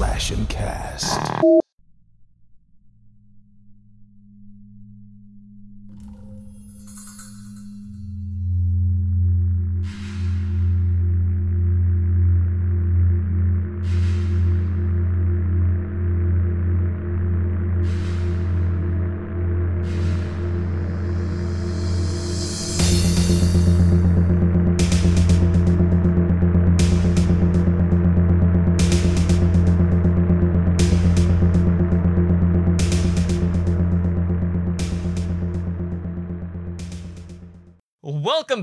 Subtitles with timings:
[0.00, 1.59] Slash and Cast.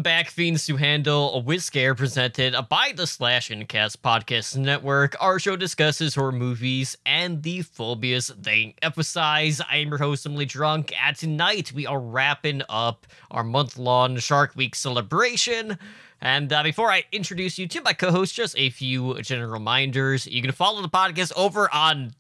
[0.08, 5.18] Back, Fiends to Handle, with Scare presented by the Slash and Cast Podcast Network.
[5.20, 9.60] Our show discusses horror movies and the phobias they emphasize.
[9.70, 14.18] I am your host, Totemly Drunk, and tonight we are wrapping up our month long
[14.18, 15.78] Shark Week celebration.
[16.22, 20.26] And uh, before I introduce you to my co host, just a few general reminders.
[20.26, 22.14] You can follow the podcast over on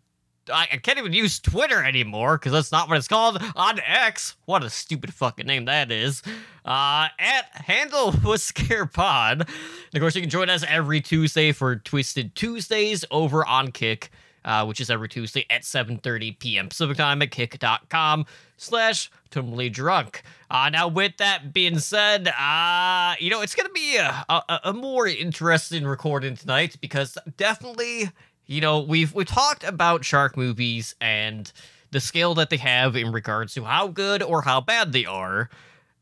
[0.49, 4.35] I, I can't even use Twitter anymore because that's not what it's called on X.
[4.45, 6.21] What a stupid fucking name that is.
[6.65, 9.41] Uh, at handle was scare pod.
[9.41, 14.11] And of course, you can join us every Tuesday for Twisted Tuesdays over on Kick.
[14.45, 16.69] Uh, which is every Tuesday at 7.30 p.m.
[16.69, 20.23] Pacific time at kick.com slash totemly drunk.
[20.49, 24.59] Uh, now, with that being said, uh, you know, it's going to be a, a,
[24.65, 28.09] a more interesting recording tonight because definitely
[28.47, 31.51] you know, we've we talked about shark movies and
[31.91, 35.49] the scale that they have in regards to how good or how bad they are.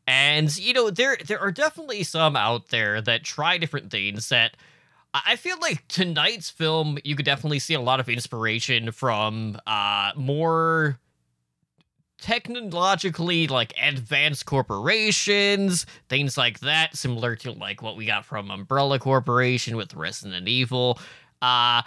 [0.06, 4.56] And you know, there there are definitely some out there that try different things that
[5.12, 10.12] I feel like tonight's film you could definitely see a lot of inspiration from uh
[10.14, 10.98] more
[12.18, 18.98] technologically like advanced corporations, things like that, similar to like what we got from Umbrella
[18.98, 20.98] Corporation with Resident Evil.
[21.42, 21.82] Uh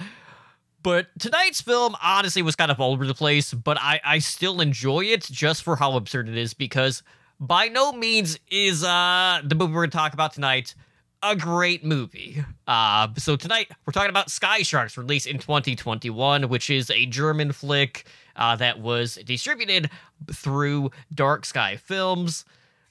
[0.83, 4.61] but tonight's film honestly was kind of all over the place, but I, I still
[4.61, 7.03] enjoy it just for how absurd it is because
[7.39, 10.75] by no means is uh the movie we're gonna talk about tonight
[11.21, 12.43] a great movie.
[12.67, 17.51] Uh so tonight we're talking about Sky Sharks, released in 2021, which is a German
[17.51, 19.89] flick uh, that was distributed
[20.31, 22.45] through Dark Sky Films.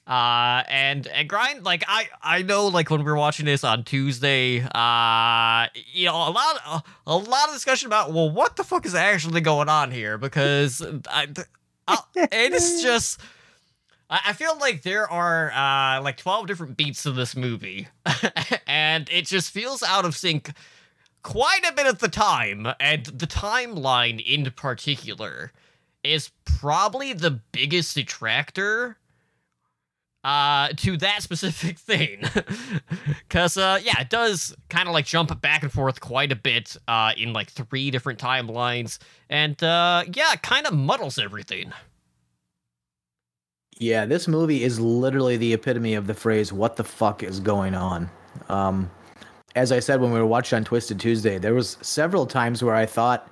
[0.09, 3.83] Uh, and and grind like I I know like when we were watching this on
[3.83, 8.63] Tuesday, uh, you know a lot a, a lot of discussion about well what the
[8.63, 11.27] fuck is actually going on here because I,
[11.87, 13.21] I it's just.
[14.11, 17.87] I feel like there are uh, like 12 different beats to this movie,
[18.67, 20.49] and it just feels out of sync
[21.21, 22.67] quite a bit at the time.
[22.79, 25.51] And the timeline in particular
[26.03, 28.97] is probably the biggest detractor
[30.23, 32.21] uh to that specific thing.
[33.27, 36.75] Because uh yeah it does kind of like jump back and forth quite a bit
[36.87, 38.99] uh in like three different timelines.
[39.29, 41.71] And uh yeah kind of muddles everything.
[43.79, 47.75] Yeah, this movie is literally the epitome of the phrase "What the fuck is going
[47.75, 48.09] on?"
[48.49, 48.91] Um,
[49.55, 52.75] as I said when we were watching on Twisted Tuesday, there was several times where
[52.75, 53.29] I thought,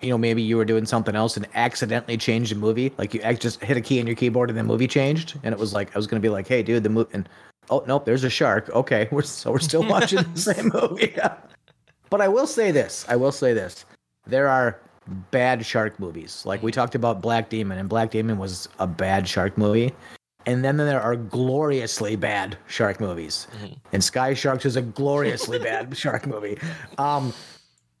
[0.00, 2.92] you know, maybe you were doing something else and accidentally changed a movie.
[2.98, 5.58] Like you just hit a key in your keyboard and the movie changed, and it
[5.58, 7.28] was like I was gonna be like, "Hey, dude, the movie," and
[7.70, 8.68] oh nope, there's a shark.
[8.70, 11.14] Okay, we're so we're still watching the same movie.
[12.10, 13.04] but I will say this.
[13.08, 13.84] I will say this.
[14.26, 14.80] There are
[15.30, 16.44] bad shark movies.
[16.46, 19.94] Like we talked about Black Demon, and Black Demon was a bad shark movie.
[20.46, 23.46] And then there are gloriously bad shark movies.
[23.92, 26.58] And Sky Sharks is a gloriously bad shark movie.
[26.98, 27.32] Um,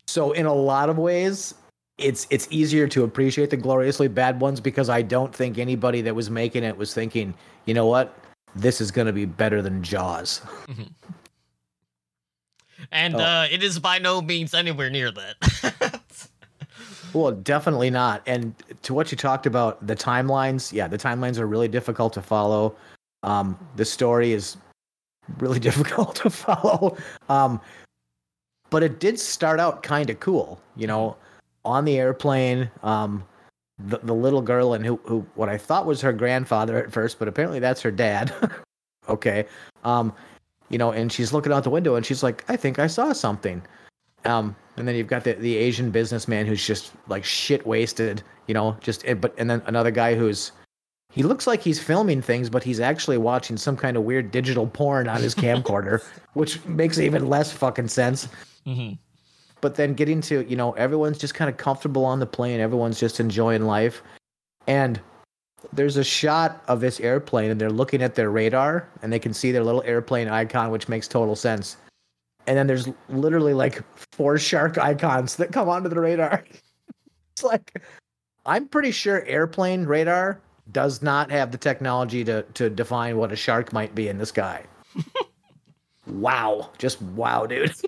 [0.06, 1.54] so in a lot of ways,
[1.98, 6.14] it's it's easier to appreciate the gloriously bad ones because I don't think anybody that
[6.14, 7.34] was making it was thinking,
[7.66, 8.16] you know what,
[8.56, 10.40] this is going to be better than Jaws.
[12.90, 13.18] and Oh.
[13.20, 16.00] uh it is by no means anywhere near that
[17.14, 18.22] Well, definitely not.
[18.26, 22.22] And to what you talked about, the timelines, yeah, the timelines are really difficult to
[22.22, 22.74] follow.
[23.22, 24.56] Um, the story is
[25.38, 26.96] really difficult to follow.
[27.28, 27.60] Um,
[28.74, 31.16] but it did start out kind of cool, you know,
[31.64, 32.68] on the airplane.
[32.82, 33.22] Um,
[33.78, 37.20] the, the little girl and who, who what I thought was her grandfather at first,
[37.20, 38.34] but apparently that's her dad.
[39.08, 39.46] okay.
[39.84, 40.12] Um,
[40.70, 43.12] you know, and she's looking out the window and she's like, I think I saw
[43.12, 43.62] something.
[44.24, 48.54] Um, and then you've got the, the Asian businessman who's just like shit wasted, you
[48.54, 50.50] know, just eh, but and then another guy who's
[51.14, 54.66] he looks like he's filming things, but he's actually watching some kind of weird digital
[54.66, 56.02] porn on his camcorder,
[56.34, 58.28] which makes even less fucking sense.
[58.66, 58.98] Mhm.
[59.60, 62.98] But then getting to, you know, everyone's just kind of comfortable on the plane, everyone's
[63.00, 64.02] just enjoying life.
[64.66, 65.00] And
[65.72, 69.32] there's a shot of this airplane and they're looking at their radar and they can
[69.32, 71.76] see their little airplane icon, which makes total sense.
[72.46, 73.82] and then there's literally like
[74.12, 76.44] four shark icons that come onto the radar.
[77.32, 77.80] it's like
[78.44, 80.38] I'm pretty sure airplane radar
[80.70, 84.26] does not have the technology to to define what a shark might be in the
[84.26, 84.64] sky.
[86.06, 87.72] wow, just wow, dude.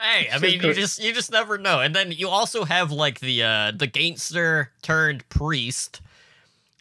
[0.00, 1.80] Hey, I mean, you just you just never know.
[1.80, 6.00] And then you also have like the uh the gangster turned priest.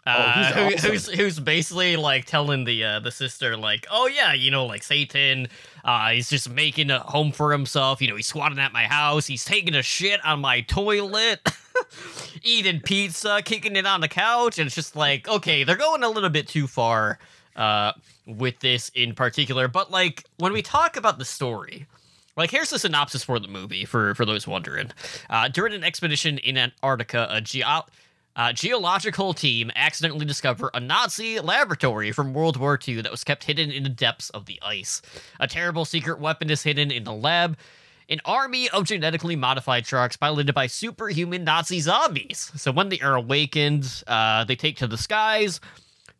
[0.05, 4.05] Uh, Oh, he's who- who's who's basically like telling the uh, the sister like, oh
[4.05, 5.47] yeah, you know, like Satan,
[5.87, 8.01] uh, he's just making a home for himself.
[8.01, 9.25] You know, he's squatting at my house.
[9.25, 11.39] He's taking a shit on my toilet,
[12.43, 16.09] eating pizza, kicking it on the couch, and it's just like, okay, they're going a
[16.09, 17.19] little bit too far
[17.55, 17.93] uh,
[18.25, 19.69] with this in particular.
[19.69, 21.87] But like when we talk about the story,
[22.35, 24.91] like here's the synopsis for the movie for for those wondering.
[25.29, 27.85] Uh, during an expedition in Antarctica, a geo-
[28.37, 33.43] uh, geological team accidentally discover a Nazi laboratory from World War II that was kept
[33.45, 35.01] hidden in the depths of the ice.
[35.39, 37.57] A terrible secret weapon is hidden in the lab.
[38.09, 42.51] An army of genetically modified sharks piloted by superhuman Nazi zombies.
[42.55, 45.59] So when they are awakened, uh, they take to the skies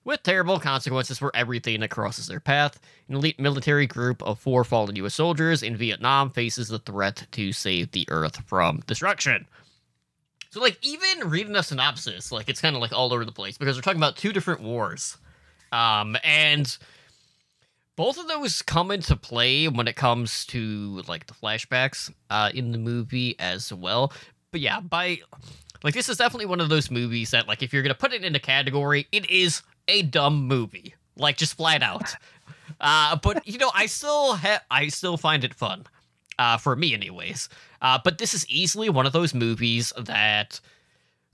[0.04, 2.80] with terrible consequences for everything that crosses their path.
[3.10, 5.14] An elite military group of four fallen U.S.
[5.14, 9.46] soldiers in Vietnam faces the threat to save the Earth from destruction.
[10.50, 13.58] So, like, even reading a synopsis, like, it's kind of like all over the place
[13.58, 15.18] because we're talking about two different wars.
[15.72, 16.78] Um, and
[17.96, 22.72] both of those come into play when it comes to, like, the flashbacks uh, in
[22.72, 24.14] the movie as well.
[24.52, 25.20] But yeah, by
[25.84, 28.24] like this is definitely one of those movies that like if you're gonna put it
[28.24, 30.96] in a category, it is a dumb movie.
[31.16, 32.16] Like just flat out.
[32.80, 35.86] Uh, but you know, I still have I still find it fun.
[36.40, 37.50] Uh, for me anyways.
[37.82, 40.60] Uh, but this is easily one of those movies that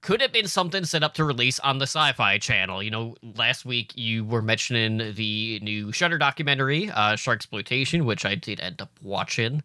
[0.01, 2.83] could have been something set up to release on the Sci-Fi Channel.
[2.83, 8.25] You know, last week you were mentioning the new Shudder documentary, uh, Shark Exploitation, which
[8.25, 9.63] I did end up watching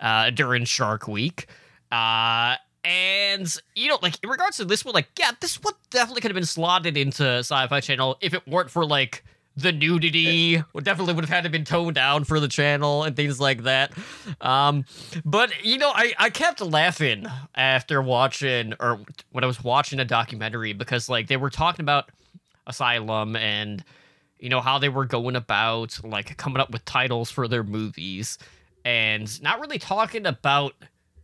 [0.00, 1.46] uh, during Shark Week.
[1.92, 6.22] Uh, and you know, like in regards to this one, like yeah, this one definitely
[6.22, 9.22] could have been slotted into Sci-Fi Channel if it weren't for like
[9.56, 10.62] the nudity.
[10.72, 13.64] Would definitely would have had to been toned down for the channel and things like
[13.64, 13.92] that.
[14.40, 14.84] Um,
[15.24, 20.04] but you know, I I kept laughing after watching or when I was watching a
[20.04, 22.10] documentary because like they were talking about
[22.66, 23.84] Asylum and
[24.38, 28.38] you know how they were going about like coming up with titles for their movies
[28.84, 30.74] and not really talking about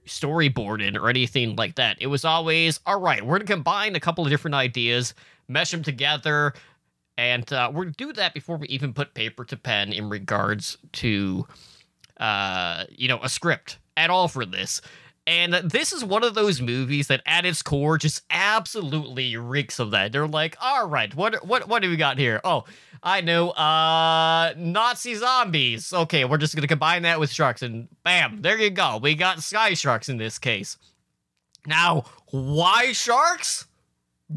[0.06, 1.97] storyboarding or anything like that.
[2.00, 5.15] It was always, all right, we're to combine a couple of different ideas,
[5.49, 6.55] mesh them together,
[7.20, 11.46] and uh, we're do that before we even put paper to pen in regards to,
[12.19, 14.81] uh, you know, a script at all for this.
[15.26, 19.90] And this is one of those movies that, at its core, just absolutely reeks of
[19.90, 20.12] that.
[20.12, 22.40] They're like, "All right, what, what, what do we got here?
[22.43, 22.64] Oh,
[23.02, 25.93] I know, uh, Nazi zombies.
[25.93, 28.96] Okay, we're just gonna combine that with sharks, and bam, there you go.
[28.96, 30.78] We got sky sharks in this case.
[31.66, 33.66] Now, why sharks?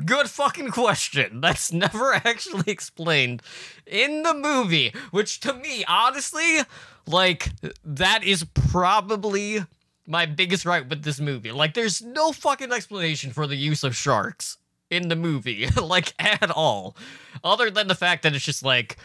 [0.06, 1.42] Good fucking question.
[1.42, 3.42] That's never actually explained
[3.86, 6.60] in the movie, which to me, honestly,
[7.06, 7.51] like,
[7.84, 9.66] that is probably
[10.07, 11.51] my biggest gripe with this movie.
[11.51, 14.57] Like, there's no fucking explanation for the use of sharks
[14.90, 16.96] in the movie, like, at all.
[17.44, 18.98] Other than the fact that it's just like,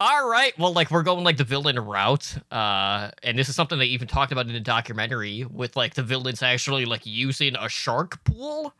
[0.00, 2.36] all right, well, like, we're going, like, the villain route.
[2.50, 6.02] Uh, and this is something they even talked about in the documentary with, like, the
[6.02, 8.74] villains actually, like, using a shark pool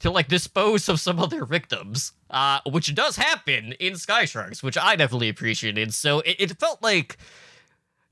[0.00, 4.62] to like dispose of some of their victims, uh, which does happen in Sky Sharks,
[4.62, 5.94] which I definitely appreciated.
[5.94, 7.18] So it, it felt like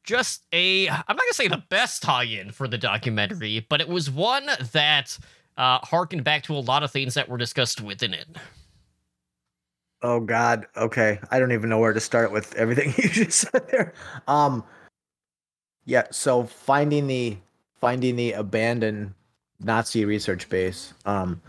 [0.04, 4.11] just a I'm not gonna say the best tie-in for the documentary, but it was
[4.11, 5.18] one that
[5.57, 8.28] uh, harkened back to a lot of things that were discussed within it.
[10.02, 10.66] Oh God.
[10.76, 11.18] Okay.
[11.30, 13.92] I don't even know where to start with everything you just said there.
[14.26, 14.64] Um.
[15.85, 16.07] Yeah.
[16.11, 17.37] So finding the
[17.80, 19.14] finding the abandoned
[19.61, 20.95] Nazi research base.
[21.04, 21.40] Um.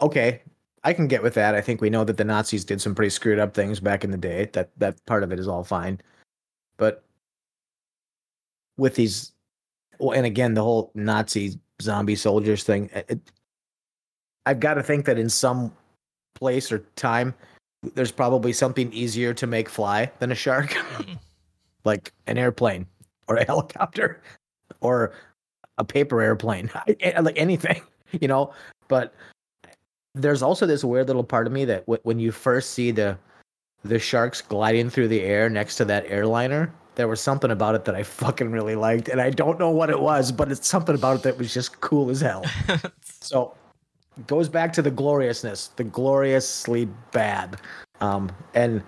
[0.00, 0.42] Okay,
[0.84, 1.54] I can get with that.
[1.54, 4.10] I think we know that the Nazis did some pretty screwed up things back in
[4.10, 4.48] the day.
[4.52, 6.00] That that part of it is all fine,
[6.76, 7.02] but
[8.76, 9.32] with these,
[9.98, 12.90] well, and again, the whole Nazi zombie soldiers thing.
[12.92, 13.20] It,
[14.44, 15.72] I've got to think that in some
[16.34, 17.34] place or time,
[17.94, 20.76] there's probably something easier to make fly than a shark,
[21.84, 22.86] like an airplane
[23.28, 24.22] or a helicopter
[24.80, 25.12] or
[25.78, 26.70] a paper airplane,
[27.20, 28.52] like anything, you know.
[28.88, 29.14] But
[30.16, 33.16] there's also this weird little part of me that w- when you first see the
[33.84, 37.84] the sharks gliding through the air next to that airliner, there was something about it
[37.84, 40.94] that I fucking really liked, and I don't know what it was, but it's something
[40.96, 42.44] about it that was just cool as hell.
[43.20, 43.54] So
[44.16, 47.58] it goes back to the gloriousness, the gloriously bad.
[48.00, 48.82] Um, and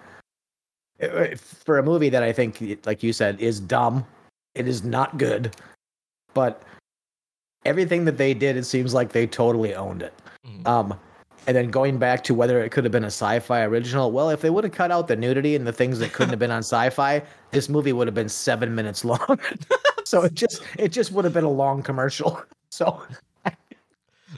[0.98, 4.04] it- it- for a movie that I think, like you said, is dumb,
[4.54, 5.54] It is not good,
[6.34, 6.62] but
[7.64, 10.14] everything that they did, it seems like they totally owned it.
[10.46, 10.66] Mhm.
[10.66, 11.00] Um,
[11.48, 14.42] and then going back to whether it could have been a sci-fi original, well, if
[14.42, 16.58] they would have cut out the nudity and the things that couldn't have been on
[16.58, 19.40] sci-fi, this movie would have been seven minutes long.
[20.04, 22.40] so it just it just would have been a long commercial.
[22.70, 23.02] So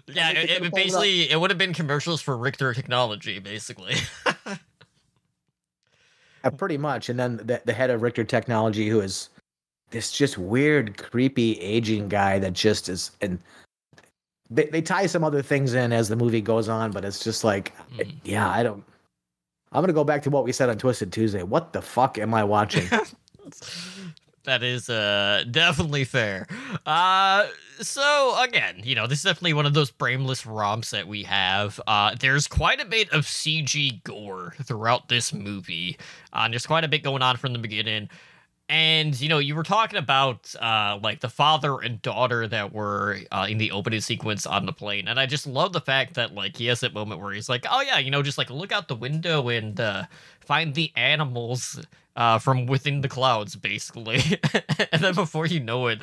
[0.06, 3.96] yeah, it, it pulled it basically it would have been commercials for Richter Technology, basically.
[6.56, 9.30] pretty much, and then the the head of Richter Technology, who is
[9.90, 13.40] this just weird, creepy, aging guy that just is and.
[14.50, 17.45] They, they tie some other things in as the movie goes on, but it's just
[17.45, 18.16] like, Mhm.
[18.25, 18.83] yeah, I don't.
[19.73, 21.45] I'm gonna go back to what we said on Twisted Tuesday.
[21.45, 22.88] What the fuck am I watching?
[24.45, 26.47] that is uh definitely fair.
[26.87, 27.47] Uh
[27.80, 31.80] so again, you know, this is definitely one of those brainless romps that we have.
[31.87, 35.97] Uh there's quite a bit of CG gore throughout this movie.
[36.33, 38.09] Uh, and there's quite a bit going on from the beginning.
[38.70, 43.18] And you know, you were talking about uh like the father and daughter that were
[43.32, 46.34] uh, in the opening sequence on the plane, and I just love the fact that
[46.34, 48.70] like he has that moment where he's like, "Oh yeah, you know, just like look
[48.70, 50.04] out the window and uh,
[50.38, 51.84] find the animals
[52.14, 54.20] uh, from within the clouds, basically."
[54.92, 56.00] and then before you know it,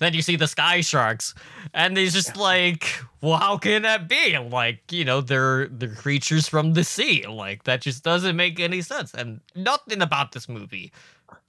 [0.00, 1.32] then you see the sky sharks,
[1.74, 2.88] and he's just like,
[3.20, 4.36] "Well, how can that be?
[4.36, 7.24] Like, you know, they're they're creatures from the sea.
[7.28, 10.92] Like that just doesn't make any sense." And nothing about this movie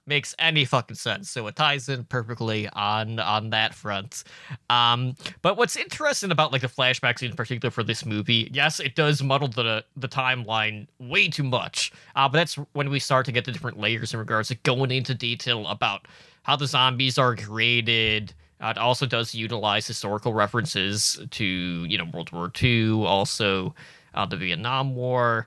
[0.06, 1.30] makes any fucking sense.
[1.30, 4.24] So it ties in perfectly on on that front.
[4.70, 8.94] Um, but what's interesting about like the flashbacks in particular for this movie, yes, it
[8.94, 11.92] does muddle the the timeline way too much.
[12.14, 14.90] Uh, but that's when we start to get the different layers in regards to going
[14.90, 16.06] into detail about
[16.42, 18.32] how the zombies are created.
[18.60, 23.74] Uh, it also does utilize historical references to you know World War II, also
[24.14, 25.46] uh, the Vietnam War.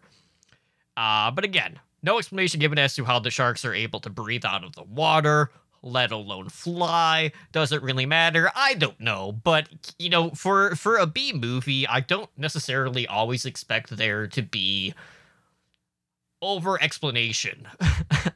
[0.98, 4.46] Uh, but again, no explanation given as to how the sharks are able to breathe
[4.46, 5.52] out of the water,
[5.82, 7.32] let alone fly.
[7.52, 8.52] Does it really matter?
[8.56, 9.32] I don't know.
[9.32, 14.42] But you know, for for a B movie, I don't necessarily always expect there to
[14.42, 14.94] be
[16.42, 17.68] over explanation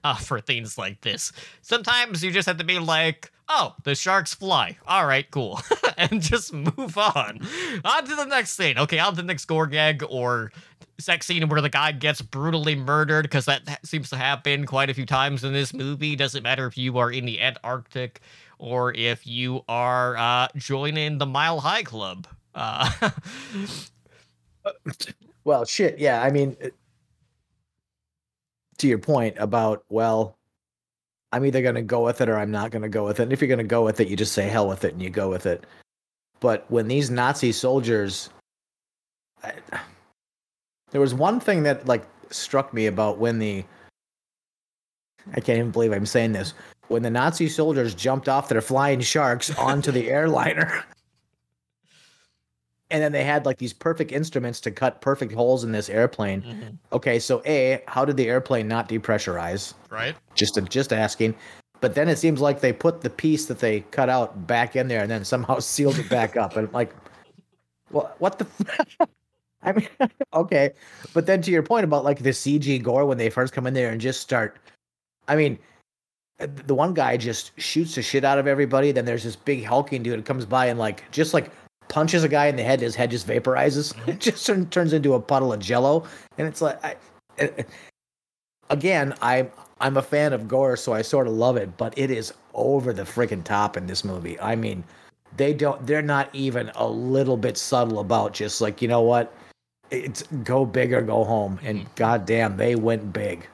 [0.03, 1.31] uh, for things like this.
[1.62, 4.77] Sometimes you just have to be like, oh, the sharks fly.
[4.88, 5.62] All right, cool.
[5.98, 7.39] and just move on.
[7.86, 8.77] On to the next scene.
[8.77, 10.51] Okay, on to the next gore gag or
[11.00, 14.93] sex scene where the guy gets brutally murdered because that seems to happen quite a
[14.93, 16.15] few times in this movie.
[16.15, 18.22] Doesn't matter if you are in the Antarctic
[18.60, 22.27] or if you are uh, joining the Mile High Club.
[22.55, 22.91] Uh,
[25.45, 26.00] Well, shit.
[26.00, 26.22] Yeah.
[26.22, 26.74] I mean, it-
[28.84, 30.38] to your point about, well,
[31.32, 33.24] I'm either going to go with it or I'm not going to go with it.
[33.24, 35.02] And if you're going to go with it, you just say hell with it and
[35.02, 35.66] you go with it.
[36.42, 38.30] But when these Nazi soldiers,
[39.42, 39.54] I,
[40.92, 43.63] there was one thing that like struck me about when the,
[45.32, 46.54] I can't even believe I'm saying this,
[46.90, 50.84] when the Nazi soldiers jumped off their flying sharks onto the airliner.
[52.94, 56.44] And then they had like these perfect instruments to cut perfect holes in this airplane.
[56.44, 59.74] mhm, Okay, so A, how did the airplane not depressurize?
[59.90, 60.16] right?
[60.36, 61.34] Just just asking.
[61.82, 64.88] But then it seems like they put the piece that they cut out back in
[64.88, 66.56] there and then somehow sealed it back up.
[66.56, 66.94] And I'm like,
[67.90, 68.46] what what the
[69.00, 69.08] f-?
[69.64, 69.88] I mean,
[70.34, 70.72] okay.
[71.14, 73.74] But then to your point about like the CG gore when they first come in
[73.74, 74.58] there and just start
[75.28, 75.58] I mean,
[76.40, 78.92] uh, the one guy just shoots the shit out of everybody.
[78.92, 81.50] Then there's this big hulking dude that comes by and like just like
[81.94, 82.82] punches a guy in the head.
[82.82, 83.94] His head just vaporizes.
[84.08, 86.06] It just turn, turns into a puddle of jello.
[86.40, 86.96] And it's like, I,
[87.40, 87.48] uh,
[88.72, 91.78] again, I'm I'm a fan of gore, so I sort of love it.
[91.78, 94.40] But it is over the freaking top in this movie.
[94.40, 94.84] I mean,
[95.38, 95.86] they don't.
[95.86, 99.32] They're not even a little bit subtle about just like you know what.
[99.92, 103.48] It's go big or go home, and goddamn, they went big.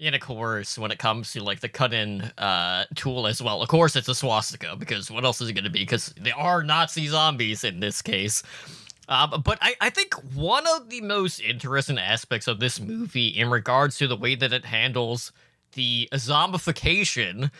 [0.00, 3.68] And of course, when it comes to like the cut-in uh, tool as well, of
[3.68, 5.80] course it's a swastika because what else is it going to be?
[5.80, 8.42] Because they are Nazi zombies in this case.
[9.08, 13.50] Um, but I, I think one of the most interesting aspects of this movie, in
[13.50, 15.32] regards to the way that it handles
[15.72, 17.50] the zombification,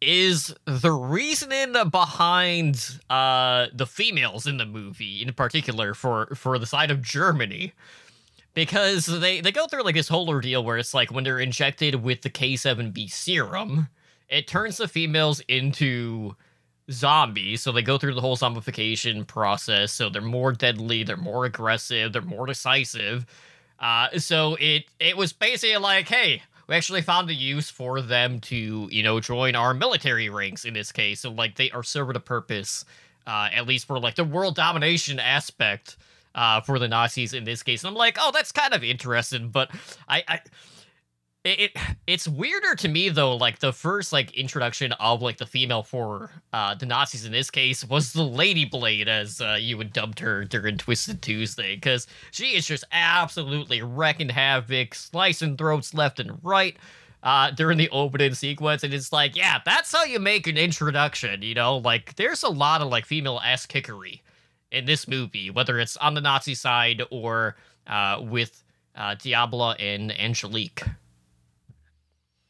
[0.00, 6.66] is the reasoning behind uh, the females in the movie, in particular for for the
[6.66, 7.72] side of Germany
[8.58, 11.94] because they they go through like this whole ordeal where it's like when they're injected
[11.94, 13.86] with the K7B serum,
[14.28, 16.34] it turns the females into
[16.90, 17.62] zombies.
[17.62, 19.92] So they go through the whole zombification process.
[19.92, 23.26] So they're more deadly, they're more aggressive, they're more decisive.
[23.78, 28.40] Uh, so it it was basically like, hey, we actually found a use for them
[28.40, 31.20] to you know join our military ranks in this case.
[31.20, 32.84] So like they are serving a purpose,
[33.24, 35.96] uh, at least for like the world domination aspect
[36.38, 37.82] uh, for the Nazis in this case.
[37.82, 39.70] And I'm like, oh, that's kind of interesting, but
[40.08, 40.40] I, I
[41.44, 41.76] it, it
[42.06, 46.30] it's weirder to me though like the first like introduction of like the female for
[46.52, 50.18] uh the nazis in this case was the lady blade as uh, you would dubbed
[50.18, 56.38] her during twisted tuesday because she is just absolutely wrecking havoc slicing throats left and
[56.42, 56.76] right
[57.22, 58.82] uh during the opening sequence.
[58.82, 61.78] And it's like yeah that's how you make an introduction you know?
[61.78, 64.22] Like there's a lot of like female ass kickery
[64.72, 67.56] in this movie whether it's on the nazi side or
[67.86, 68.62] uh with
[68.96, 70.82] uh diabla and angelique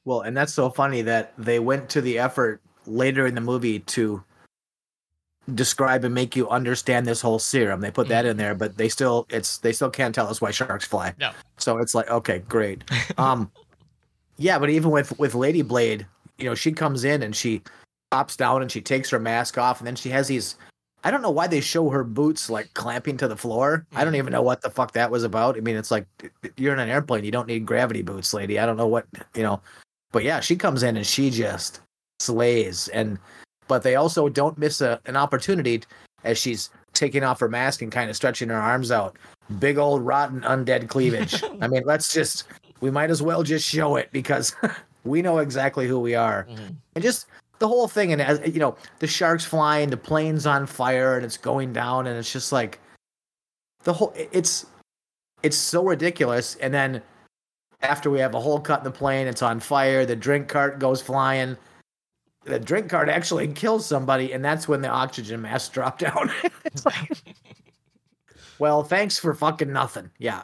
[0.04, 3.80] Well, and that's so funny that they went to the effort later in the movie
[3.80, 4.24] to
[5.54, 7.80] describe and make you understand this whole serum.
[7.80, 10.50] They put that in there, but they still it's they still can't tell us why
[10.50, 11.14] sharks fly.
[11.18, 11.32] No.
[11.58, 12.84] So it's like, okay, great.
[13.18, 13.50] Um
[14.38, 16.06] yeah, but even with with Lady Blade,
[16.38, 17.60] you know, she comes in and she
[18.10, 20.56] pops down and she takes her mask off and then she has these
[21.04, 23.86] I don't know why they show her boots like clamping to the floor.
[23.94, 25.56] I don't even know what the fuck that was about.
[25.56, 26.06] I mean, it's like
[26.56, 28.58] you're in an airplane, you don't need gravity boots, lady.
[28.58, 29.60] I don't know what, you know.
[30.10, 31.80] But yeah, she comes in and she just
[32.20, 33.18] slays and
[33.68, 35.82] but they also don't miss a, an opportunity
[36.24, 39.16] as she's taking off her mask and kind of stretching her arms out.
[39.58, 41.42] Big old rotten undead cleavage.
[41.60, 42.44] I mean, let's just
[42.80, 44.54] we might as well just show it because
[45.04, 46.46] we know exactly who we are.
[46.50, 46.74] Mhm.
[46.94, 47.26] And just
[47.58, 51.24] the whole thing and as you know, the sharks flying, the plane's on fire and
[51.24, 52.80] it's going down and it's just like
[53.84, 54.66] the whole it's
[55.42, 57.02] it's so ridiculous and then
[57.80, 60.78] after we have a hole cut in the plane, it's on fire, the drink cart
[60.78, 61.56] goes flying.
[62.44, 66.30] The drink cart actually kills somebody, and that's when the oxygen masks drop down.
[66.64, 67.12] It's like,
[68.58, 70.10] well, thanks for fucking nothing.
[70.18, 70.42] Yeah.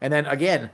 [0.00, 0.70] And then again,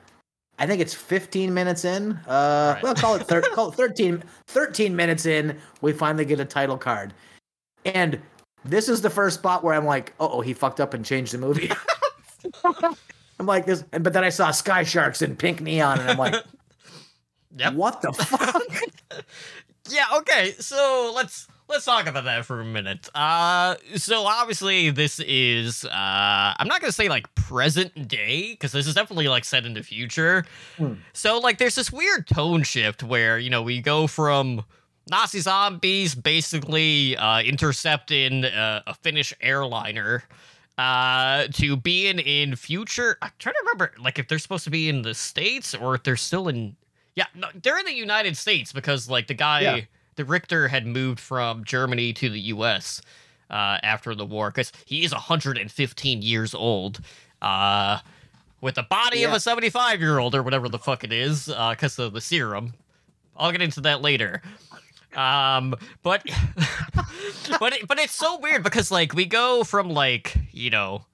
[0.59, 2.13] I think it's 15 minutes in.
[2.29, 2.83] Uh, Right.
[2.83, 5.59] well, call it, thir- call it 13, 13 minutes in.
[5.81, 7.13] We finally get a title card.
[7.85, 8.21] And
[8.65, 11.39] this is the first spot where I'm like, oh, he fucked up and changed the
[11.39, 11.71] movie.
[13.41, 16.35] I'm like this, but then I saw Sky Sharks in pink neon, and I'm like,
[17.57, 17.75] Yep.
[17.75, 18.63] what the fuck?
[19.89, 20.53] Yeah, okay.
[20.59, 23.09] So let's let's talk about that for a minute.
[23.15, 28.73] Uh so obviously this is uh I'm not going to say like present day cuz
[28.73, 30.45] this is definitely like set in the future.
[30.77, 30.95] Hmm.
[31.13, 34.65] So like there's this weird tone shift where, you know, we go from
[35.11, 40.25] Nazi zombies basically uh intercepting uh, a Finnish airliner
[40.77, 44.89] uh to being in future I'm trying to remember like if they're supposed to be
[44.89, 46.77] in the states or if they're still in
[47.17, 49.81] yeah, no, they're in the United States because like the guy, Yeah.
[50.17, 53.01] The Richter had moved from Germany to the U.S.
[53.51, 57.01] Uh, after the war because he is 115 years old,
[57.43, 57.99] uh,
[58.61, 61.99] with the body of a 75 year old or whatever the fuck it is, because
[61.99, 62.75] of the serum.
[63.37, 64.43] I'll get into that later.
[65.15, 66.25] Um, but
[67.61, 71.05] but it, but it's so weird because like we go from like you know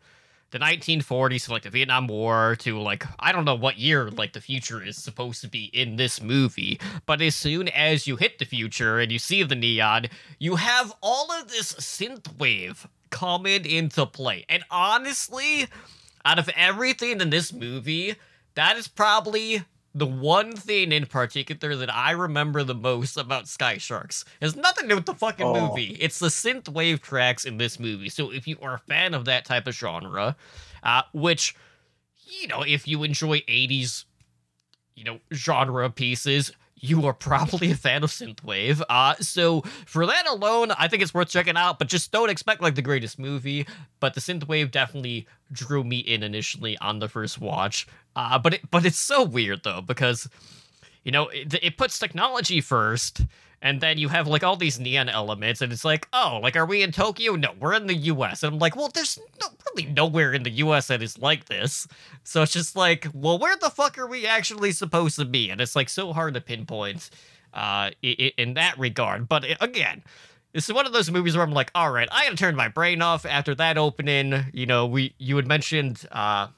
[0.50, 4.32] the 1940s to like the Vietnam War to like I don't know what year like
[4.32, 8.38] the future is supposed to be in this movie, but as soon as you hit
[8.38, 10.06] the future and you see the neon,
[10.38, 14.44] you have all of this synth wave coming into play.
[14.48, 15.66] And honestly,
[16.24, 18.16] out of everything in this movie,
[18.54, 23.76] that is probably the one thing in particular that I remember the most about Sky
[23.78, 24.24] Sharks.
[24.40, 25.68] Has nothing to do with the fucking Oh.
[25.70, 25.96] movie.
[26.00, 28.08] It's the synth wave tracks in this movie.
[28.08, 30.36] So if you are a fan of that type of genre,
[30.82, 31.54] uh, which,
[32.24, 34.04] you know, if you enjoy 80s,
[34.94, 38.82] you know, genre pieces, you are probably a fan of synthwave.
[38.88, 41.78] Uh, so for that alone, I think it's worth checking out.
[41.78, 43.66] But just don't expect like the greatest movie.
[44.00, 47.86] But the synthwave definitely drew me in initially on the first watch.
[48.16, 50.28] Uh, but it, but it's so weird though because
[51.04, 53.22] you know it, it puts technology first.
[53.62, 56.64] And then you have like all these neon elements, and it's like, oh, like, are
[56.64, 57.36] we in Tokyo?
[57.36, 58.42] No, we're in the US.
[58.42, 61.86] And I'm like, well, there's no, really nowhere in the US that is like this.
[62.24, 65.50] So it's just like, well, where the fuck are we actually supposed to be?
[65.50, 67.10] And it's like so hard to pinpoint
[67.52, 69.28] uh, in that regard.
[69.28, 70.02] But again,
[70.52, 72.68] this is one of those movies where I'm like, all right, I gotta turn my
[72.68, 74.46] brain off after that opening.
[74.52, 76.48] You know, we you had mentioned uh,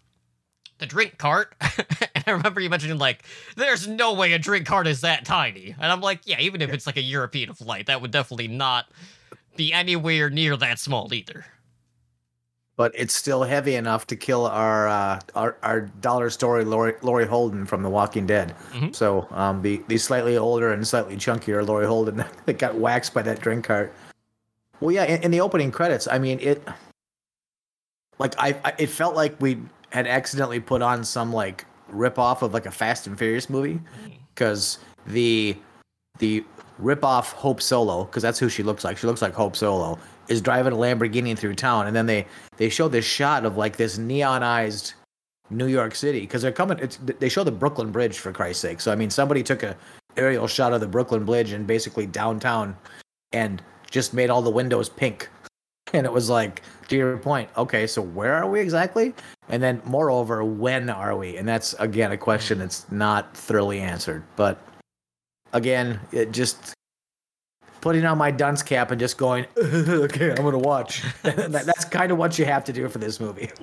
[0.83, 3.23] the drink cart, and I remember you mentioning like,
[3.57, 5.75] there's no way a drink cart is that tiny.
[5.81, 8.87] And I'm like, yeah, even if it's like a European flight, that would definitely not
[9.57, 11.45] be anywhere near that small either.
[12.77, 17.27] but it's still heavy enough to kill our uh, our, our dollar story Laurie, Laurie
[17.27, 18.55] Holden from The Walking Dead.
[18.73, 18.95] Mhm.
[18.95, 23.23] So um, the the slightly older and slightly chunkier Laurie Holden that got waxed by
[23.23, 23.93] that drink cart.
[24.81, 26.61] Well, yeah, in, in the opening credits, I mean it.
[28.19, 29.59] Like I, I, it felt like we
[29.93, 33.75] had accidentally put on some like rip off of like a Fast and Furious movie,
[33.75, 34.13] mm.
[34.35, 35.57] because the
[36.19, 36.45] the
[36.79, 38.97] rip off Hope Solo, because that's who she looks like.
[38.97, 42.27] She looks like Hope Solo is driving a Lamborghini through town, and then they
[42.57, 44.95] they show this shot of like this neonized
[45.51, 46.79] New York City because they're coming.
[46.79, 48.81] It's, they show the Brooklyn Bridge for Christ's sake.
[48.81, 49.77] So I mean, somebody took a
[50.17, 52.77] aerial shot of the Brooklyn Bridge and basically downtown,
[53.33, 55.29] and just made all the windows pink.
[55.93, 59.15] And it was like, to your point, okay, so where are we exactly?
[59.49, 61.37] And then, moreover, when are we?
[61.37, 64.23] And that's again a question that's not thoroughly answered.
[64.37, 64.59] But
[65.53, 66.75] again, it just
[67.81, 71.03] putting on my dunce cap and just going, okay, I'm gonna watch.
[71.23, 73.51] that, that's kind of what you have to do for this movie.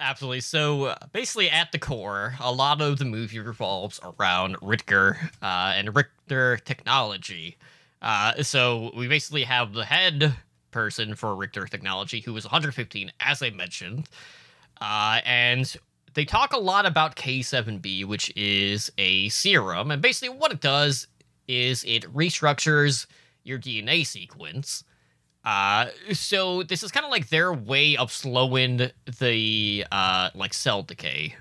[0.00, 0.40] Absolutely.
[0.40, 5.74] So uh, basically, at the core, a lot of the movie revolves around Richter uh,
[5.76, 7.56] and Richter technology.
[8.02, 10.34] Uh, so we basically have the head
[10.70, 14.08] person for Richter technology, who was 115, as I mentioned,
[14.80, 15.76] uh, and
[16.14, 21.06] they talk a lot about K7B, which is a serum, and basically what it does
[21.46, 23.06] is it restructures
[23.44, 24.84] your DNA sequence.
[25.44, 30.82] Uh, so this is kind of like their way of slowing the uh like cell
[30.82, 31.34] decay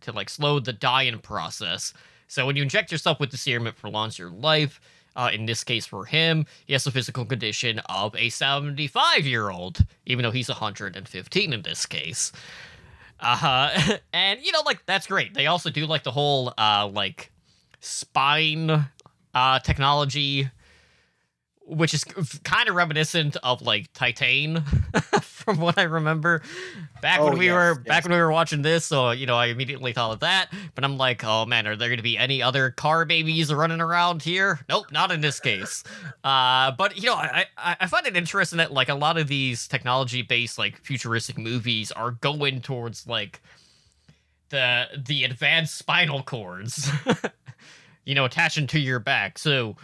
[0.00, 1.92] to like slow the dying process.
[2.28, 4.80] So when you inject yourself with the serum, it prolongs your life.
[5.14, 9.50] Uh, in this case, for him, he has the physical condition of a 75 year
[9.50, 12.32] old, even though he's 115 in this case.
[13.20, 13.98] Uh-huh.
[14.12, 15.34] and you know, like that's great.
[15.34, 17.30] They also do like the whole uh like
[17.80, 18.86] spine
[19.34, 20.50] uh technology
[21.66, 22.04] which is
[22.44, 24.64] kind of reminiscent of like Titane
[25.22, 26.42] from what I remember.
[27.00, 27.86] Back Oh, when we yes, were yes.
[27.86, 30.52] back when we were watching this so you know I immediately thought of that.
[30.74, 33.80] But I'm like oh man are there going to be any other car babies running
[33.80, 34.60] around here?
[34.68, 35.82] Nope not in this case.
[36.24, 39.28] Uh but you know I I, I find it interesting that like a lot of
[39.28, 43.40] these technology based like futuristic movies are going towards like
[44.50, 46.90] the the advanced spinal cords
[48.04, 49.38] you know attaching to your back.
[49.38, 49.76] So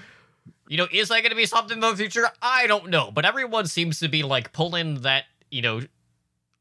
[0.68, 2.28] you know, is that going to be something in the future?
[2.42, 5.80] I don't know, but everyone seems to be like pulling that, you know,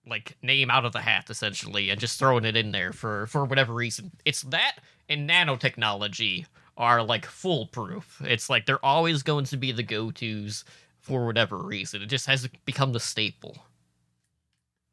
[0.07, 3.45] like name out of the hat essentially and just throwing it in there for for
[3.45, 4.11] whatever reason.
[4.25, 4.77] It's that
[5.09, 6.45] and nanotechnology
[6.77, 8.21] are like foolproof.
[8.23, 10.63] It's like they're always going to be the go-tos
[10.99, 12.01] for whatever reason.
[12.01, 13.57] It just has become the staple.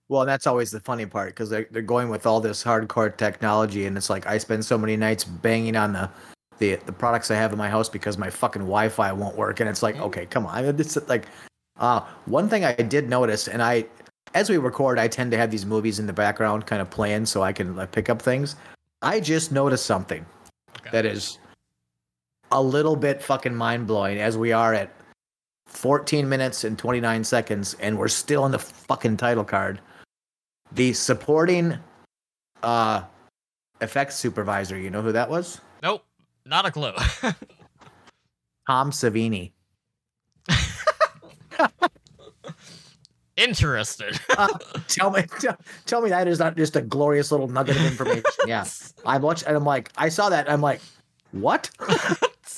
[0.09, 3.17] Well, and that's always the funny part because they're, they're going with all this hardcore
[3.17, 6.11] technology, and it's like I spend so many nights banging on the,
[6.59, 9.69] the the products I have in my house because my fucking Wi-Fi won't work, and
[9.69, 11.27] it's like, okay, come on, this is like,
[11.79, 13.87] uh, one thing I did notice, and I,
[14.35, 17.27] as we record, I tend to have these movies in the background kind of playing
[17.27, 18.57] so I can like, pick up things.
[19.03, 20.25] I just noticed something
[20.81, 20.91] Okay.
[20.93, 21.39] that is
[22.53, 24.91] a little bit fucking mind blowing as we are at
[25.67, 29.81] 14 minutes and 29 seconds, and we're still on the fucking title card.
[30.73, 31.79] The supporting
[32.63, 33.03] uh
[33.81, 35.61] effects supervisor, you know who that was?
[36.47, 36.93] Not a clue.
[38.67, 39.53] Tom Savini.
[43.37, 44.19] Interested.
[44.89, 48.23] Tell me tell, tell me that is not just a glorious little nugget of information.
[48.47, 48.65] yeah.
[49.05, 50.81] I watched and I'm like, I saw that, I'm like,
[51.33, 51.69] what?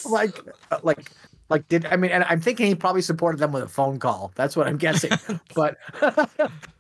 [0.05, 0.39] like
[0.83, 1.11] like
[1.49, 4.33] like did I mean and I'm thinking he probably supported them with a phone call.
[4.35, 5.13] That's what I'm guessing.
[5.55, 5.79] but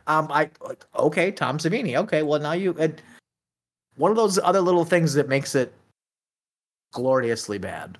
[0.06, 0.50] um I
[0.98, 1.96] okay, Tom Savini.
[1.96, 3.00] Okay, well now you and
[3.96, 5.72] one of those other little things that makes it
[6.96, 7.98] gloriously bad.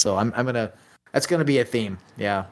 [0.00, 0.72] So I'm I'm gonna
[1.12, 1.98] that's gonna be a theme.
[2.16, 2.46] Yeah.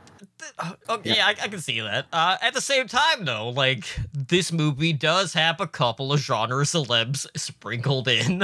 [0.89, 2.07] Okay, yeah, I, I can see that.
[2.13, 6.65] Uh, at the same time, though, like this movie does have a couple of genre
[6.65, 8.43] celebs sprinkled in.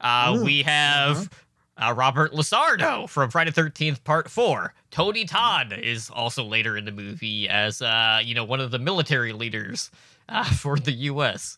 [0.00, 1.28] Uh, Ooh, we have
[1.76, 4.74] uh, Robert LaSardo from Friday Thirteenth Part Four.
[4.90, 8.78] Tony Todd is also later in the movie as uh, you know one of the
[8.78, 9.90] military leaders
[10.32, 11.56] uh, for the U.S.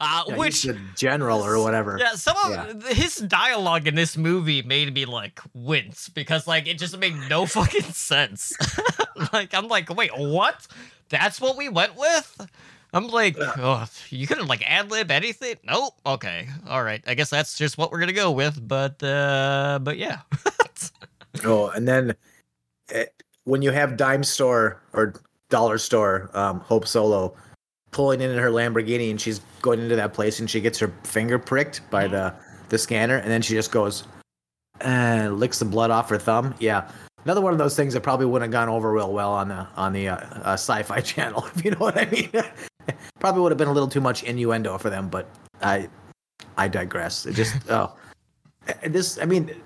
[0.00, 1.96] Uh, Yeah, which the general or whatever.
[1.98, 2.50] yeah, some of
[2.84, 2.92] Yeah.
[2.94, 7.46] his dialogue in this movie made me like wince because like it just made no
[7.56, 8.52] fucking sense.
[9.32, 10.66] like I'm like, wait, what?
[11.08, 12.46] That's what we went with?
[12.92, 15.56] I'm like, oh, you couldn't like ad lib anything?
[15.64, 15.94] Nope.
[16.06, 17.02] Okay, all right.
[17.06, 18.66] I guess that's just what we're gonna go with.
[18.66, 20.20] But uh, but yeah.
[21.44, 22.14] Oh, and then
[22.88, 23.12] it,
[23.44, 25.14] when you have dime store or
[25.50, 27.36] dollar store, um, Hope Solo
[27.96, 31.38] pulling in her Lamborghini and she's going into that place and she gets her finger
[31.38, 32.34] pricked by the
[32.68, 34.04] the scanner and then she just goes
[34.82, 36.54] uh, licks the blood off her thumb.
[36.60, 36.90] Yeah,
[37.24, 39.66] another one of those things that probably wouldn't have gone over real well on the
[39.76, 42.30] on the uh, uh, Sci-Fi Channel, if you know what I mean.
[43.18, 45.26] probably would have been a little too much innuendo for them, but
[45.62, 45.88] I
[46.58, 47.24] I digress.
[47.24, 47.96] It just oh,
[48.84, 49.58] this I mean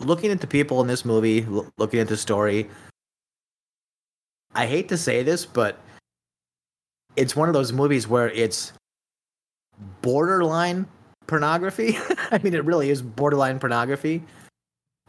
[0.00, 2.68] looking at the people in this movie, l- looking at the story,
[4.52, 5.78] I hate to say this, but
[7.16, 8.72] it's one of those movies where it's
[10.02, 10.86] borderline
[11.26, 11.98] pornography.
[12.30, 14.22] I mean, it really is borderline pornography,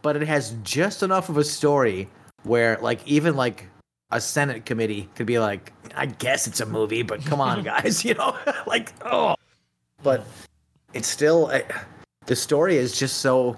[0.01, 2.09] but it has just enough of a story
[2.43, 3.67] where, like, even like
[4.11, 8.03] a Senate committee could be like, I guess it's a movie, but come on, guys,
[8.05, 9.35] you know, like, oh,
[10.03, 10.25] but
[10.93, 11.61] it's still uh,
[12.25, 13.57] the story is just so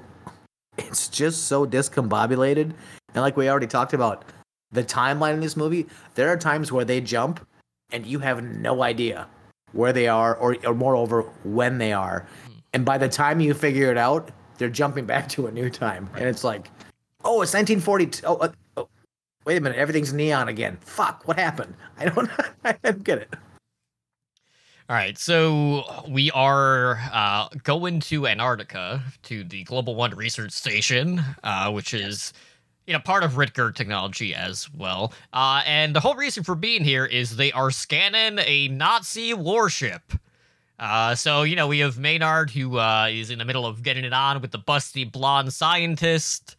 [0.77, 2.73] it's just so discombobulated,
[3.13, 4.25] and like we already talked about,
[4.71, 5.87] the timeline in this movie.
[6.15, 7.45] There are times where they jump,
[7.91, 9.27] and you have no idea
[9.71, 12.27] where they are, or or moreover when they are,
[12.73, 16.09] and by the time you figure it out, they're jumping back to a new time,
[16.15, 16.69] and it's like,
[17.23, 18.25] oh, it's 1942.
[18.25, 18.87] Oh, uh, oh,
[19.45, 20.77] wait a minute, everything's neon again.
[20.81, 21.75] Fuck, what happened?
[21.97, 22.29] I don't,
[22.63, 23.33] I don't get it.
[24.89, 31.21] All right, so we are uh, going to Antarctica to the Global One Research Station,
[31.43, 32.33] uh, which is
[32.89, 35.13] you know part of Richter technology as well.
[35.31, 40.01] Uh, and the whole reason for being here is they are scanning a Nazi warship.
[40.79, 44.05] Uh, so you know we have Maynard who uh, is in the middle of getting
[44.05, 46.55] it on with the busty blonde scientist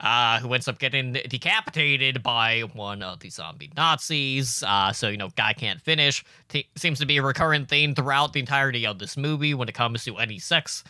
[0.00, 4.62] uh, who ends up getting decapitated by one of the zombie Nazis.
[4.66, 6.24] Uh, so, you know, guy can't finish.
[6.48, 9.74] T- seems to be a recurrent theme throughout the entirety of this movie when it
[9.74, 10.84] comes to any sex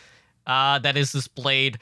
[0.45, 1.77] uh, that is displayed.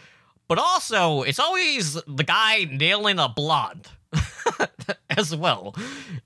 [0.47, 3.89] But also, it's always the guy nailing a blonde
[5.09, 5.75] as well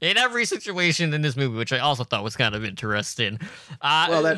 [0.02, 3.40] in every situation in this movie, which I also thought was kind of interesting.
[3.82, 4.38] Uh, well, that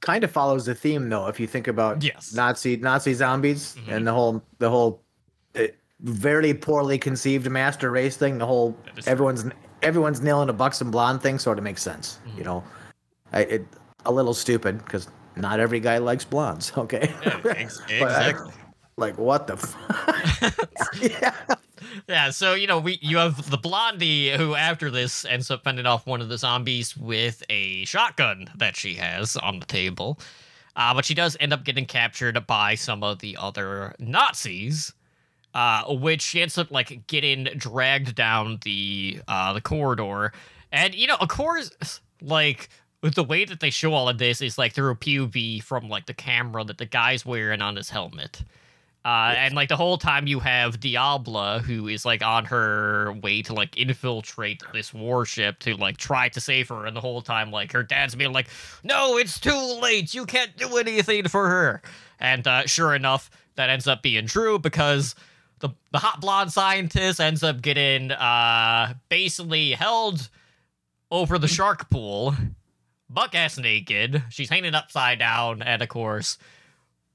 [0.00, 1.28] kind of follows the theme, though.
[1.28, 2.34] If you think about yes.
[2.34, 3.92] Nazi Nazi zombies mm-hmm.
[3.92, 5.02] and the whole the whole
[5.54, 5.66] uh,
[6.00, 8.38] very poorly conceived master race thing.
[8.38, 8.76] The whole
[9.06, 9.46] everyone's
[9.82, 12.18] everyone's nailing a buxom blonde thing sort of makes sense.
[12.26, 12.38] Mm-hmm.
[12.38, 12.64] You know,
[13.32, 13.66] I, it
[14.04, 16.72] a little stupid because not every guy likes blondes.
[16.78, 18.52] Okay, yeah, exactly.
[18.96, 19.54] Like what the?
[19.54, 21.34] F- yeah.
[22.08, 25.86] Yeah, so you know, we you have the blondie who after this ends up fending
[25.86, 30.18] off one of the zombies with a shotgun that she has on the table.
[30.74, 34.92] Uh, but she does end up getting captured by some of the other Nazis
[35.56, 40.30] uh, which she ends up like getting dragged down the uh, the corridor.
[40.70, 42.68] And you know, of course, like
[43.02, 45.88] with the way that they show all of this is like through a POV from
[45.88, 48.42] like the camera that the guy's wearing on his helmet.
[49.06, 53.40] Uh, and like the whole time you have Diabla who is like on her way
[53.42, 57.52] to like infiltrate this warship to like try to save her, and the whole time
[57.52, 58.48] like her dad's being like,
[58.82, 60.12] "No, it's too late.
[60.12, 61.82] You can't do anything for her."
[62.18, 65.14] And uh, sure enough, that ends up being true because
[65.60, 70.28] the the hot blonde scientist ends up getting uh basically held
[71.12, 72.34] over the shark pool,
[73.08, 74.24] buck ass naked.
[74.30, 76.38] She's hanging upside down, and of course,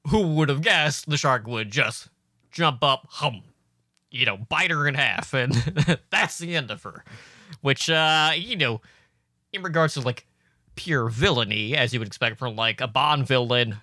[0.08, 2.10] who would have guessed the shark would just
[2.52, 3.44] jump up, hum,
[4.10, 5.54] you know, bite her in half, and
[6.10, 7.04] that's the end of her.
[7.62, 8.82] Which, uh, you know,
[9.54, 10.26] in regards to like
[10.76, 13.78] pure villainy, as you would expect from like a Bond villain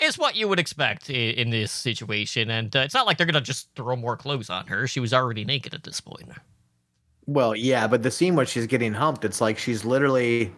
[0.00, 2.50] is what you would expect in, in this situation.
[2.50, 4.86] And uh, it's not like they're gonna just throw more clothes on her.
[4.86, 6.30] She was already naked at this point.
[7.26, 10.52] Well, yeah, but the scene where she's getting humped, it's like she's literally.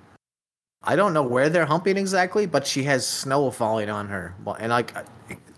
[0.85, 4.35] I don't know where they're humping exactly, but she has snow falling on her.
[4.59, 4.93] And like,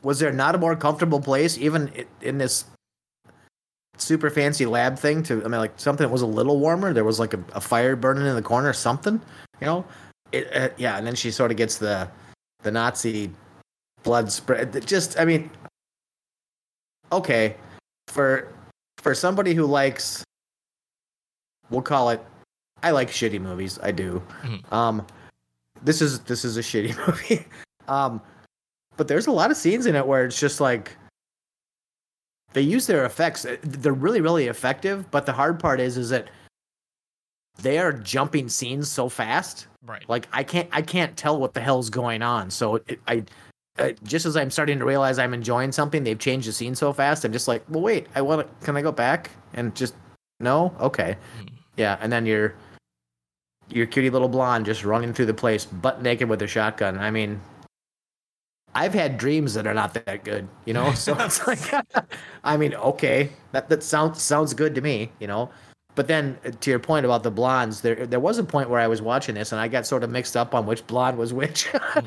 [0.03, 2.67] was there not a more comfortable place, even in this
[3.97, 5.23] super fancy lab thing?
[5.25, 6.93] To I mean, like something that was a little warmer.
[6.93, 9.21] There was like a, a fire burning in the corner, or something.
[9.61, 9.85] You know,
[10.33, 10.99] it, uh, yeah.
[10.99, 12.09] And then she sort of gets the
[12.63, 13.31] the Nazi
[14.03, 14.87] blood spread.
[14.87, 15.51] Just, I mean,
[17.13, 17.57] okay,
[18.09, 18.53] for
[18.99, 20.23] for somebody who likes,
[21.71, 22.23] we'll call it.
[22.85, 23.79] I like shitty movies.
[23.83, 24.23] I do.
[24.43, 24.75] Mm-hmm.
[24.75, 25.07] Um,
[25.83, 27.47] this is this is a shitty movie.
[27.89, 28.21] um,
[28.97, 30.97] but there's a lot of scenes in it where it's just like
[32.53, 33.47] they use their effects.
[33.63, 35.11] They're really really effective.
[35.11, 36.29] But the hard part is is that
[37.63, 39.67] they are jumping scenes so fast.
[39.83, 40.07] Right.
[40.07, 42.51] Like I can't I can't tell what the hell's going on.
[42.51, 43.25] So it, I
[43.79, 46.93] uh, just as I'm starting to realize I'm enjoying something, they've changed the scene so
[46.93, 47.25] fast.
[47.25, 48.67] I'm just like, well, wait, I want to.
[48.67, 49.95] Can I go back and just
[50.39, 50.75] no?
[50.81, 51.49] Okay, mm.
[51.77, 51.97] yeah.
[52.01, 52.55] And then your
[53.71, 56.99] your cutie little blonde just running through the place, butt naked with a shotgun.
[56.99, 57.41] I mean,
[58.75, 60.93] I've had dreams that are not that good, you know.
[60.93, 61.73] So it's like,
[62.45, 65.51] I mean, okay, that that sounds sounds good to me, you know.
[65.95, 68.81] But then uh, to your point about the blondes, there there was a point where
[68.81, 71.33] I was watching this and I got sort of mixed up on which blonde was
[71.33, 71.67] which.
[71.73, 72.07] mm.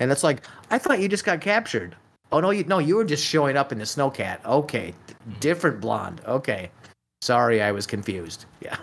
[0.00, 1.96] And it's like, I thought you just got captured.
[2.30, 4.44] Oh no, you no, you were just showing up in the snowcat.
[4.44, 4.94] Okay,
[5.40, 6.20] different blonde.
[6.26, 6.70] Okay,
[7.20, 8.44] sorry, I was confused.
[8.60, 8.76] Yeah.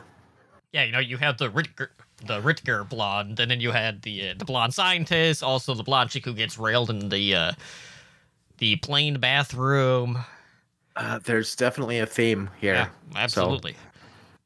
[0.72, 1.92] Yeah, you know, you have the Richter,
[2.26, 6.10] the Richter blonde, and then you had the uh, the blonde scientist, also the blonde
[6.10, 7.52] chick who gets railed in the uh,
[8.58, 10.20] the plane bathroom.
[10.96, 12.74] Uh, there's definitely a theme here.
[12.74, 13.74] Yeah, absolutely.
[13.74, 13.80] So.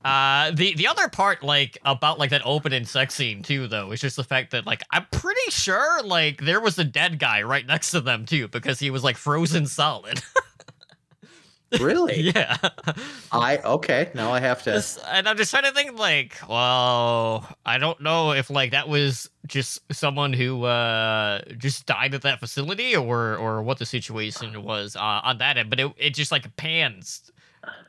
[0.03, 3.99] Uh, the the other part, like about like that opening sex scene too, though, is
[3.99, 7.65] just the fact that like I'm pretty sure like there was a dead guy right
[7.65, 10.21] next to them too because he was like frozen solid.
[11.79, 12.19] Really?
[12.35, 12.57] yeah.
[13.31, 14.11] I okay.
[14.15, 14.71] Now I have to.
[14.71, 18.89] Just- and I'm just trying to think, like, well, I don't know if like that
[18.89, 24.63] was just someone who uh just died at that facility, or or what the situation
[24.63, 25.69] was uh, on that end.
[25.69, 27.31] But it it just like pans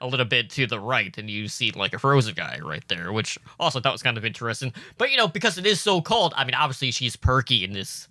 [0.00, 3.12] a little bit to the right, and you see like a frozen guy right there,
[3.12, 4.72] which also that was kind of interesting.
[4.98, 8.08] But you know, because it is so cold, I mean, obviously she's perky in this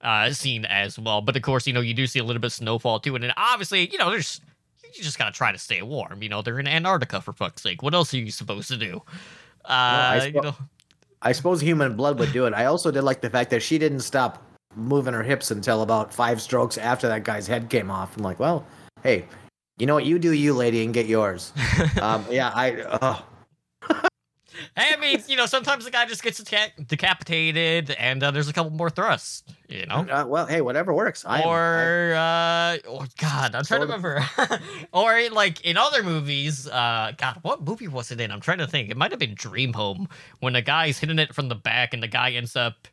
[0.00, 1.20] uh scene as well.
[1.20, 3.24] But of course, you know, you do see a little bit of snowfall too, and
[3.24, 4.40] then obviously, you know, there's
[4.94, 6.22] you just gotta try to stay warm.
[6.22, 7.82] You know, they're in Antarctica for fuck's sake.
[7.82, 9.02] What else are you supposed to do?
[9.64, 10.54] Uh, I you know,
[11.22, 12.54] I suppose human blood would do it.
[12.54, 14.42] I also did like the fact that she didn't stop
[14.74, 18.16] moving her hips until about five strokes after that guy's head came off.
[18.16, 18.66] I'm like, well,
[19.02, 19.24] hey,
[19.78, 20.04] you know what?
[20.04, 21.52] You do you, lady, and get yours.
[22.00, 22.82] um, yeah, I.
[22.82, 23.20] Uh,
[24.78, 28.52] I mean, you know, sometimes the guy just gets deca- decapitated, and uh, there's a
[28.52, 29.42] couple more thrusts.
[29.68, 30.06] You know.
[30.08, 31.24] uh, well, hey, whatever works.
[31.24, 34.24] I am- I- or uh oh god i'm trying to remember
[34.92, 38.66] or like in other movies uh god what movie was it in i'm trying to
[38.66, 40.08] think it might have been dream home
[40.40, 42.86] when a guy's hitting it from the back and the guy ends up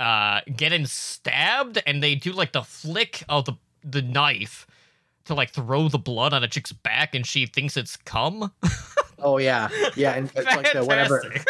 [0.00, 3.52] uh getting stabbed and they do like the flick of the
[3.84, 4.66] the knife
[5.24, 8.52] to like throw the blood on a chick's back and she thinks it's cum
[9.20, 11.24] oh yeah, yeah, and it's like the whatever.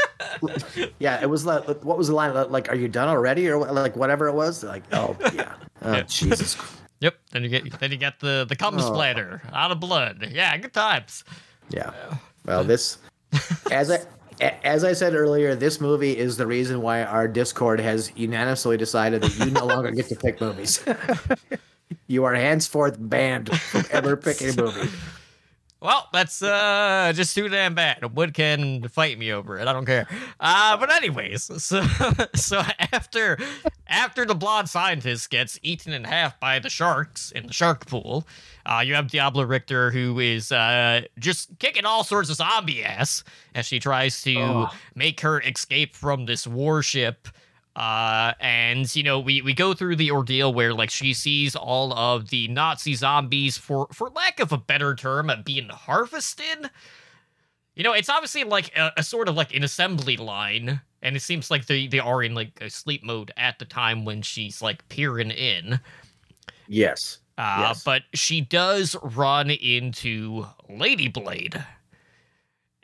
[0.99, 2.33] Yeah, it was like what was the line?
[2.51, 4.63] Like, are you done already, or like whatever it was?
[4.63, 6.03] Like, oh yeah, oh Yeah.
[6.03, 6.57] Jesus.
[7.01, 8.81] Yep then you get then you get the the cum Oh.
[8.81, 11.23] splatter out of blood yeah good times
[11.71, 11.93] Yeah.
[12.45, 12.99] Well, this,
[13.71, 13.99] as I
[14.41, 18.77] a- as I said earlier, this movie is the reason why our Discord has unanimously
[18.77, 20.83] decided that you no longer get to pick movies.
[22.09, 24.89] you are henceforth banned from ever picking a movie.
[25.81, 28.17] Well, that's uh just too damn bad.
[28.17, 29.69] Wood can fight me over it.
[29.69, 30.09] I don't care.
[30.41, 31.83] Uh but anyways, so
[32.35, 32.63] so
[32.93, 33.39] after
[33.87, 38.27] after the blonde scientist gets eaten in half by the sharks in the shark pool,
[38.67, 43.23] uh you have Diablo Richter who is uh just kicking all sorts of zombie ass
[43.55, 44.71] as she tries to Oh.
[44.97, 47.29] make her escape from this warship.
[47.79, 51.93] Uh, and you know, we we go through the ordeal where like she sees all
[51.93, 56.71] of the Nazi zombies, for for lack of a better term, being harvested.
[57.77, 61.21] You know, it's obviously like a, a sort of like an assembly line, and it
[61.21, 64.61] seems like they they are in like a sleep mode at the time when she's
[64.61, 65.79] like peering in.
[66.67, 67.19] Yes.
[67.39, 67.85] Uh, Yes.
[67.85, 71.65] But she does run into Lady Blade.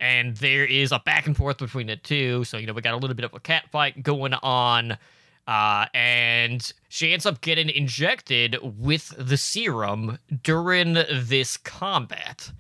[0.05, 2.45] And there is a back and forth between the two.
[2.45, 4.99] So, you know, we got a little bit of a cat fight going on.
[5.47, 12.53] Uh, and she ends up getting injected with the serum during this combat.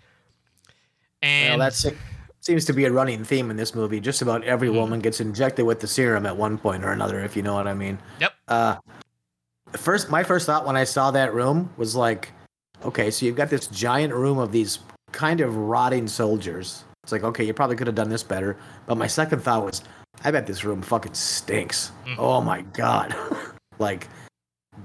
[1.20, 1.84] And well, that's
[2.40, 4.00] seems to be a running theme in this movie.
[4.00, 4.74] Just about every Mhm.
[4.74, 7.66] woman gets injected with the serum at one point or another, if you know what
[7.66, 7.98] I mean.
[8.20, 8.32] Yep.
[8.48, 8.76] Uh,
[9.72, 12.32] first, my first thought when I saw that room was like,
[12.84, 14.78] okay, so you've got this giant room of these
[15.12, 16.84] kind of rotting soldiers.
[17.04, 18.56] It's like, okay, you probably could have done this better.
[18.86, 19.82] But my second thought was,
[20.24, 21.92] I bet this room fucking stinks.
[22.06, 22.16] Mhm.
[22.18, 23.14] Oh my god,
[23.78, 24.08] like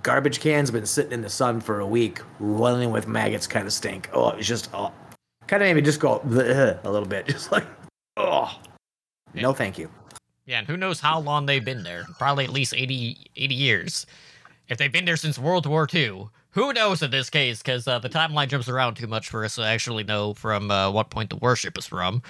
[0.04, 3.72] garbage cans been sitting in the sun for a week, running with maggots, kind of
[3.72, 4.10] stink.
[4.14, 4.92] Oh, it's just oh,
[5.48, 7.66] kind of made me just go a little bit, just like,
[8.18, 8.54] oh,
[9.34, 9.90] no, thank you.
[10.46, 12.06] Yeah, and who knows how long they've been there?
[12.18, 14.06] Probably at least 80, 80 years.
[14.68, 17.62] If they've been there since World War II, who knows in this case?
[17.62, 20.90] Because uh, the timeline jumps around too much for us to actually know from uh,
[20.92, 22.22] what point the warship is from.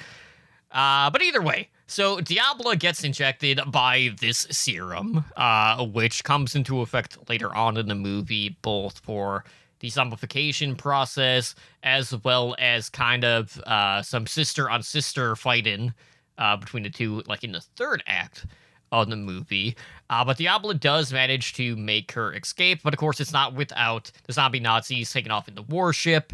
[0.71, 6.81] Uh, but either way, so Diablo gets injected by this serum, uh, which comes into
[6.81, 9.43] effect later on in the movie, both for
[9.79, 15.93] the zombification process as well as kind of uh, some sister on sister fighting
[16.37, 18.45] uh, between the two, like in the third act
[18.91, 19.75] of the movie.
[20.09, 24.11] Uh, but Diablo does manage to make her escape, but of course, it's not without
[24.23, 26.33] the zombie Nazis taking off in the warship,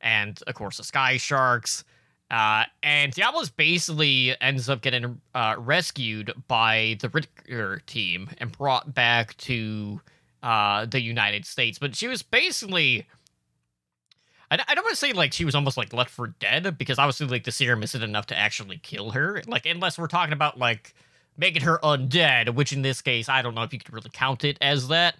[0.00, 1.84] and of course, the Sky Sharks.
[2.30, 8.94] Uh, and Diablo's basically ends up getting uh, rescued by the Richter team and brought
[8.94, 10.00] back to
[10.42, 11.78] uh, the United States.
[11.78, 13.06] But she was basically.
[14.50, 16.98] I, I don't want to say like she was almost like left for dead because
[16.98, 19.42] obviously like the serum isn't enough to actually kill her.
[19.46, 20.94] Like unless we're talking about like
[21.36, 24.44] making her undead, which in this case I don't know if you could really count
[24.44, 25.16] it as that.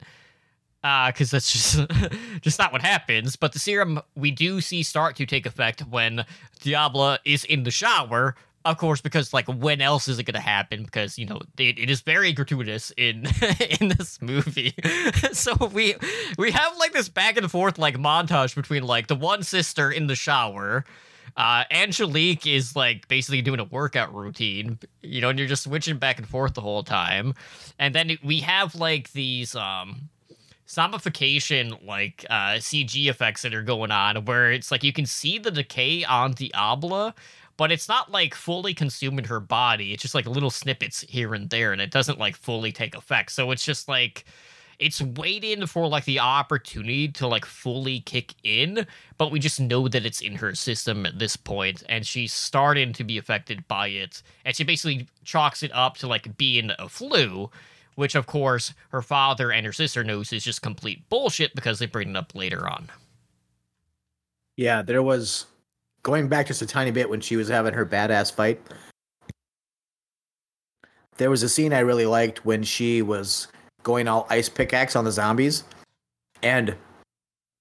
[0.83, 1.81] Uh, because that's just
[2.43, 3.37] just not what happens.
[3.37, 6.27] But the serum we do see start to take effect when
[6.61, 8.37] Diablo is in the shower.
[8.67, 10.85] Of course, because like when else is it gonna happen?
[10.85, 13.27] Because you know it, it is very gratuitous in
[13.81, 14.75] in this movie.
[15.33, 15.95] so we
[16.37, 20.07] we have like this back and forth like montage between like the one sister in
[20.07, 20.85] the shower.
[21.37, 25.99] Uh, Angelique is like basically doing a workout routine, you know, and you're just switching
[25.99, 27.35] back and forth the whole time.
[27.79, 30.09] And then we have like these um
[30.69, 35.39] zombification like uh CG effects that are going on where it's like you can see
[35.39, 37.15] the decay on Diabla,
[37.57, 39.93] but it's not like fully consuming her body.
[39.93, 43.33] It's just like little snippets here and there, and it doesn't like fully take effect.
[43.33, 44.25] So it's just like
[44.79, 48.87] it's waiting for like the opportunity to like fully kick in,
[49.19, 52.93] but we just know that it's in her system at this point, and she's starting
[52.93, 54.23] to be affected by it.
[54.45, 57.51] And she basically chalks it up to like being a flu,
[57.95, 61.87] which of course her father and her sister knows is just complete bullshit because they
[61.87, 62.91] bring it up later on.
[64.57, 65.47] Yeah, there was
[66.03, 68.61] going back just a tiny bit when she was having her badass fight.
[71.17, 73.49] There was a scene I really liked when she was
[73.85, 75.63] going all ice pickaxe on the zombies.
[76.43, 76.75] And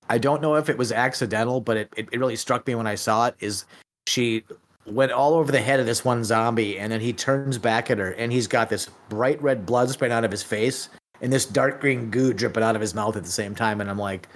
[0.09, 2.87] I don't know if it was accidental, but it, it, it really struck me when
[2.87, 3.65] I saw it is
[4.07, 4.43] she
[4.85, 7.97] went all over the head of this one zombie and then he turns back at
[7.97, 10.89] her and he's got this bright red blood spraying out of his face
[11.21, 13.79] and this dark green goo dripping out of his mouth at the same time.
[13.79, 14.27] And I'm like,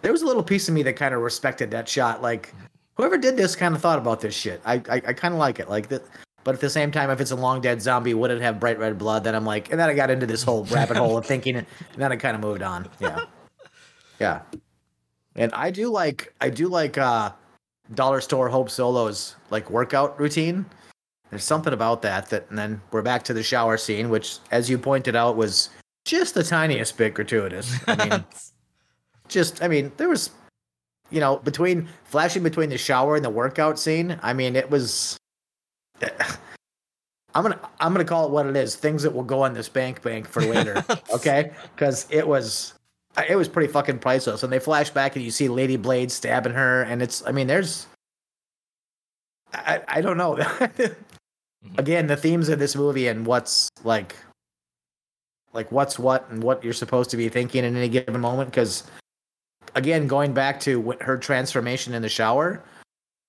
[0.00, 2.22] there was a little piece of me that kind of respected that shot.
[2.22, 2.54] Like,
[2.94, 4.60] whoever did this kind of thought about this shit.
[4.64, 5.68] I I, I kind of like it.
[5.68, 6.02] Like that.
[6.44, 8.78] But at the same time, if it's a long dead zombie, would it have bright
[8.78, 9.24] red blood?
[9.24, 11.66] Then I'm like, and then I got into this whole rabbit hole of thinking, and
[11.96, 12.86] then I kind of moved on.
[13.00, 13.20] Yeah,
[14.20, 14.42] yeah.
[15.34, 17.32] And I do like I do like uh
[17.94, 20.66] Dollar Store Hope Solo's like workout routine.
[21.30, 24.70] There's something about that that, and then we're back to the shower scene, which, as
[24.70, 25.70] you pointed out, was
[26.04, 27.74] just the tiniest bit gratuitous.
[27.88, 28.24] I mean,
[29.28, 30.30] just I mean, there was,
[31.10, 34.18] you know, between flashing between the shower and the workout scene.
[34.22, 35.16] I mean, it was.
[36.02, 38.76] I'm gonna I'm gonna call it what it is.
[38.76, 40.84] Things that will go on this bank bank for later.
[41.12, 42.74] okay, because it was
[43.28, 44.42] it was pretty fucking priceless.
[44.42, 47.46] And they flash back and you see Lady Blade stabbing her, and it's I mean,
[47.46, 47.86] there's
[49.52, 50.38] I I don't know.
[51.78, 54.14] Again, the themes of this movie and what's like
[55.52, 58.50] like what's what and what you're supposed to be thinking in any given moment.
[58.50, 58.84] Because
[59.74, 62.62] again, going back to her transformation in the shower,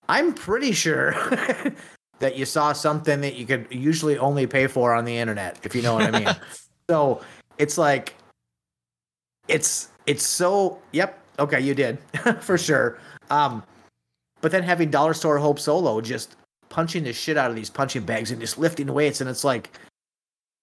[0.09, 1.15] I'm pretty sure
[2.19, 5.75] that you saw something that you could usually only pay for on the internet, if
[5.75, 6.35] you know what I mean.
[6.89, 7.21] so
[7.57, 8.15] it's like
[9.47, 11.99] it's it's so yep, okay, you did
[12.39, 12.99] for sure.
[13.29, 13.63] Um
[14.41, 16.35] but then having Dollar Store Hope Solo just
[16.69, 19.71] punching the shit out of these punching bags and just lifting weights and it's like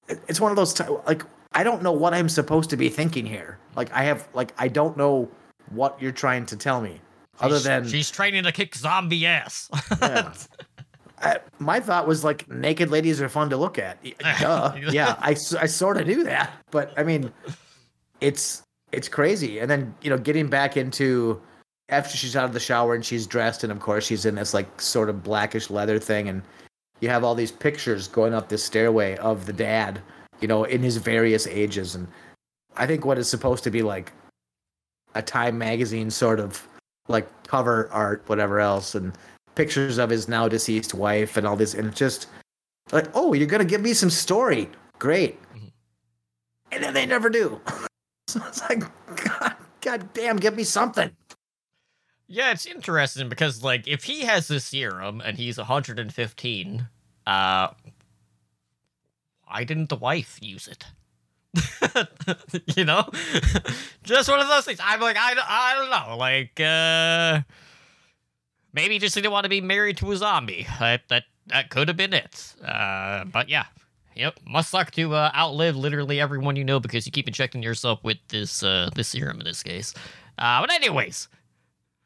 [0.08, 1.22] it's one of those t- like
[1.54, 3.58] I don't know what I'm supposed to be thinking here.
[3.76, 5.28] Like I have like I don't know
[5.70, 7.00] what you're trying to tell me
[7.40, 9.70] other than she's training to kick zombie ass.
[10.02, 10.32] yeah.
[11.22, 14.02] I, my thought was like naked ladies are fun to look at.
[14.40, 14.74] Duh.
[14.90, 17.32] yeah, I, I sort of knew that, but I mean,
[18.20, 19.58] it's it's crazy.
[19.58, 21.40] And then you know, getting back into
[21.88, 24.52] after she's out of the shower and she's dressed, and of course she's in this
[24.52, 26.42] like sort of blackish leather thing, and
[27.00, 30.00] you have all these pictures going up this stairway of the dad,
[30.40, 32.08] you know, in his various ages, and
[32.76, 34.12] I think what is supposed to be like
[35.14, 36.66] a Time magazine sort of
[37.08, 39.12] like cover art, whatever else, and
[39.54, 42.26] pictures of his now deceased wife and all this, and just
[42.90, 45.68] like, oh, you're gonna give me some story, great, mm-hmm.
[46.72, 47.60] and then they never do.
[48.26, 48.80] so it's like,
[49.24, 51.10] God, God damn, give me something.
[52.26, 56.88] Yeah, it's interesting because like if he has the serum and he's 115,
[57.26, 57.68] uh,
[59.46, 60.86] why didn't the wife use it?
[62.76, 63.06] you know,
[64.02, 64.80] just one of those things.
[64.82, 67.42] I'm like, I, I don't know, like, uh
[68.72, 70.66] maybe he just didn't want to be married to a zombie.
[70.78, 72.54] That that that could have been it.
[72.64, 73.66] Uh, but yeah,
[74.14, 74.38] yep.
[74.46, 78.18] Must suck to uh, outlive literally everyone you know because you keep injecting yourself with
[78.28, 79.94] this uh, this serum in this case.
[80.38, 81.28] Uh, but anyways,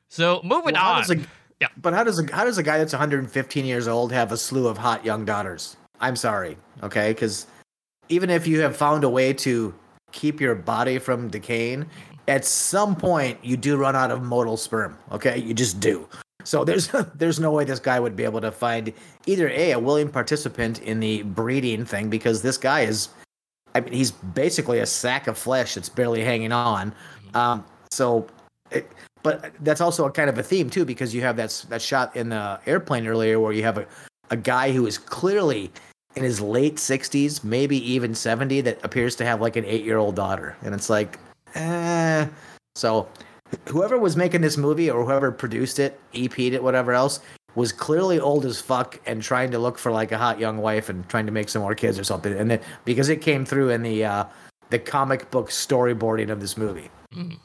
[0.08, 1.10] so moving well, on.
[1.10, 1.16] A,
[1.60, 1.68] yeah.
[1.76, 4.66] But how does a how does a guy that's 115 years old have a slew
[4.66, 5.76] of hot young daughters?
[6.00, 7.46] I'm sorry, okay, because
[8.08, 9.74] even if you have found a way to
[10.12, 11.86] keep your body from decaying,
[12.28, 14.98] at some point you do run out of motile sperm.
[15.12, 16.06] Okay, you just do.
[16.46, 18.92] So there's there's no way this guy would be able to find
[19.26, 23.08] either a a willing participant in the breeding thing because this guy is,
[23.74, 26.94] I mean, he's basically a sack of flesh that's barely hanging on.
[27.34, 28.26] Um, so,
[28.70, 28.90] it,
[29.22, 32.14] but that's also a kind of a theme too because you have that that shot
[32.14, 33.86] in the airplane earlier where you have a
[34.30, 35.70] a guy who is clearly
[36.16, 39.98] in his late 60s, maybe even 70, that appears to have like an eight year
[39.98, 41.18] old daughter, and it's like,
[41.54, 42.26] eh.
[42.74, 43.08] So
[43.68, 47.20] whoever was making this movie or whoever produced it, EP'd it, whatever else,
[47.54, 50.88] was clearly old as fuck and trying to look for like a hot young wife
[50.88, 52.32] and trying to make some more kids or something.
[52.32, 54.24] And then because it came through in the uh,
[54.70, 56.90] the comic book storyboarding of this movie.
[57.14, 57.38] Mm.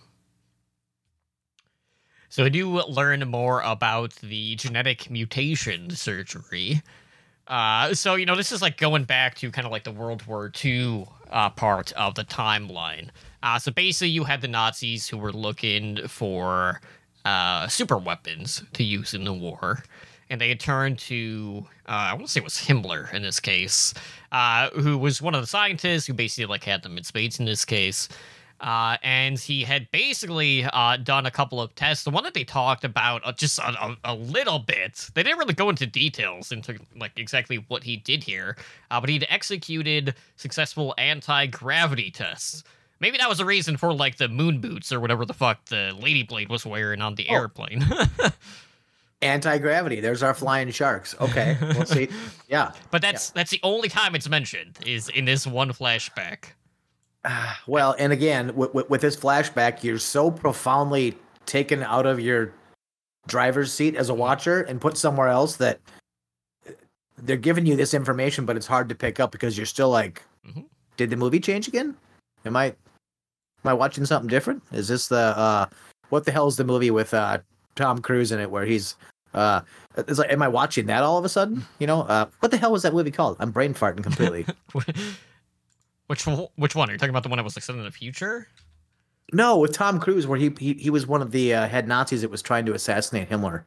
[2.30, 6.82] So, do you learn more about the genetic mutation surgery?
[7.48, 10.26] Uh, so you know, this is like going back to kind of like the World
[10.26, 13.10] War II uh, part of the timeline.
[13.44, 16.82] Uh, so basically, you had the Nazis who were looking for
[17.26, 19.84] uh, super weapons to use in the war,
[20.30, 23.42] and they had turned to uh, I want to say it was Himmler in this
[23.42, 23.94] case,
[24.32, 27.46] uh, who was one of the scientists who basically like had them in spades in
[27.46, 28.08] this case.
[28.62, 32.04] Uh, and he had basically uh, done a couple of tests.
[32.04, 35.10] The one that they talked about uh, just a, a, little bit.
[35.16, 38.56] They didn't really go into details into like exactly what he did here,
[38.92, 42.64] uh, but he'd executed successful anti-gravity tests.
[43.02, 45.98] Maybe that was a reason for like the moon boots or whatever the fuck the
[46.00, 47.34] Lady Blade was wearing on the oh.
[47.34, 47.84] airplane.
[49.24, 50.00] Anti-gravity.
[50.00, 51.16] There's our flying sharks.
[51.20, 52.08] Okay, we'll see.
[52.48, 53.34] Yeah, but that's yeah.
[53.36, 56.54] that's the only time it's mentioned is in this one flashback.
[57.68, 62.54] well, and again, with, with, with this flashback, you're so profoundly taken out of your
[63.28, 64.22] driver's seat as a mm-hmm.
[64.22, 65.80] watcher and put somewhere else that
[67.18, 70.24] they're giving you this information, but it's hard to pick up because you're still like,
[70.48, 70.62] mm-hmm.
[70.98, 71.96] did the movie change again?
[72.44, 72.74] Am I
[73.64, 74.64] am I watching something different?
[74.72, 75.66] Is this the uh
[76.10, 77.40] what the hell is the movie with uh
[77.76, 78.96] Tom Cruise in it where he's
[79.34, 79.62] uh
[79.96, 81.66] it's like am I watching that all of a sudden?
[81.80, 83.38] You know, uh what the hell was that movie called?
[83.40, 84.46] I'm brain farting completely.
[86.08, 86.26] Which
[86.58, 86.90] which one?
[86.90, 88.50] Are you talking about the one that was like set in the future?
[89.32, 92.22] No, with Tom Cruise, where he he, he was one of the uh, head Nazis
[92.22, 93.64] that was trying to assassinate Himmler.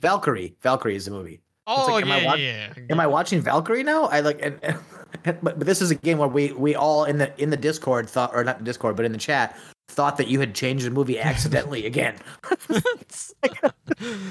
[0.00, 1.40] Valkyrie, Valkyrie is the movie.
[1.68, 4.06] Oh like, am yeah, I wa- yeah, Am I watching Valkyrie now?
[4.06, 4.76] I like, and, and,
[5.24, 8.08] but, but this is a game where we we all in the in the Discord
[8.08, 9.56] thought, or not the Discord, but in the chat
[9.88, 12.16] thought that you had changed the movie accidentally again.
[12.70, 13.60] it's, like,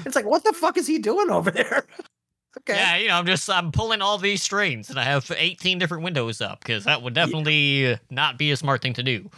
[0.04, 1.84] it's like, what the fuck is he doing over there?
[2.58, 2.74] Okay.
[2.74, 6.04] Yeah, you know, I'm just I'm pulling all these strings, and I have 18 different
[6.04, 7.96] windows up because that would definitely yeah.
[8.10, 9.30] not be a smart thing to do.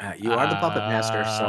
[0.00, 1.44] Uh, you are the puppet master, so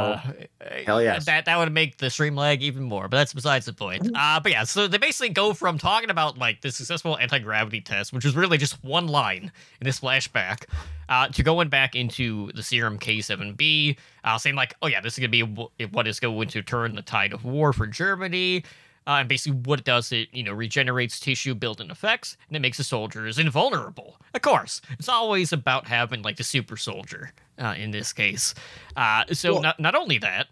[0.64, 1.24] uh, hell yes.
[1.24, 4.04] That that would make the stream lag even more, but that's besides the point.
[4.04, 4.14] Mm-hmm.
[4.14, 7.80] Uh, but yeah, so they basically go from talking about like the successful anti gravity
[7.80, 10.66] test, which was really just one line in this flashback,
[11.08, 15.18] uh, to going back into the serum K7B, uh, saying like, oh yeah, this is
[15.18, 15.42] gonna be
[15.86, 18.62] what is going to turn the tide of war for Germany.
[19.06, 22.60] Uh, and basically, what it does, it you know regenerates tissue built-in effects, and it
[22.60, 24.20] makes the soldiers invulnerable.
[24.34, 28.54] Of course, it's always about having like the super soldier uh, in this case.
[28.96, 30.48] Uh, so well, not not only that,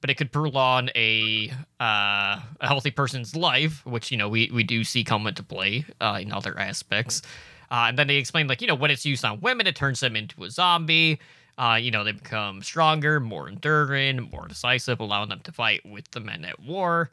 [0.00, 4.64] but it could prolong a uh, a healthy person's life, which you know we we
[4.64, 7.22] do see come into play uh, in other aspects.
[7.70, 10.00] Uh, and then they explain like you know when it's used on women, it turns
[10.00, 11.18] them into a zombie.
[11.58, 16.10] Uh, you know, they become stronger, more enduring, more decisive, allowing them to fight with
[16.12, 17.10] the men at war.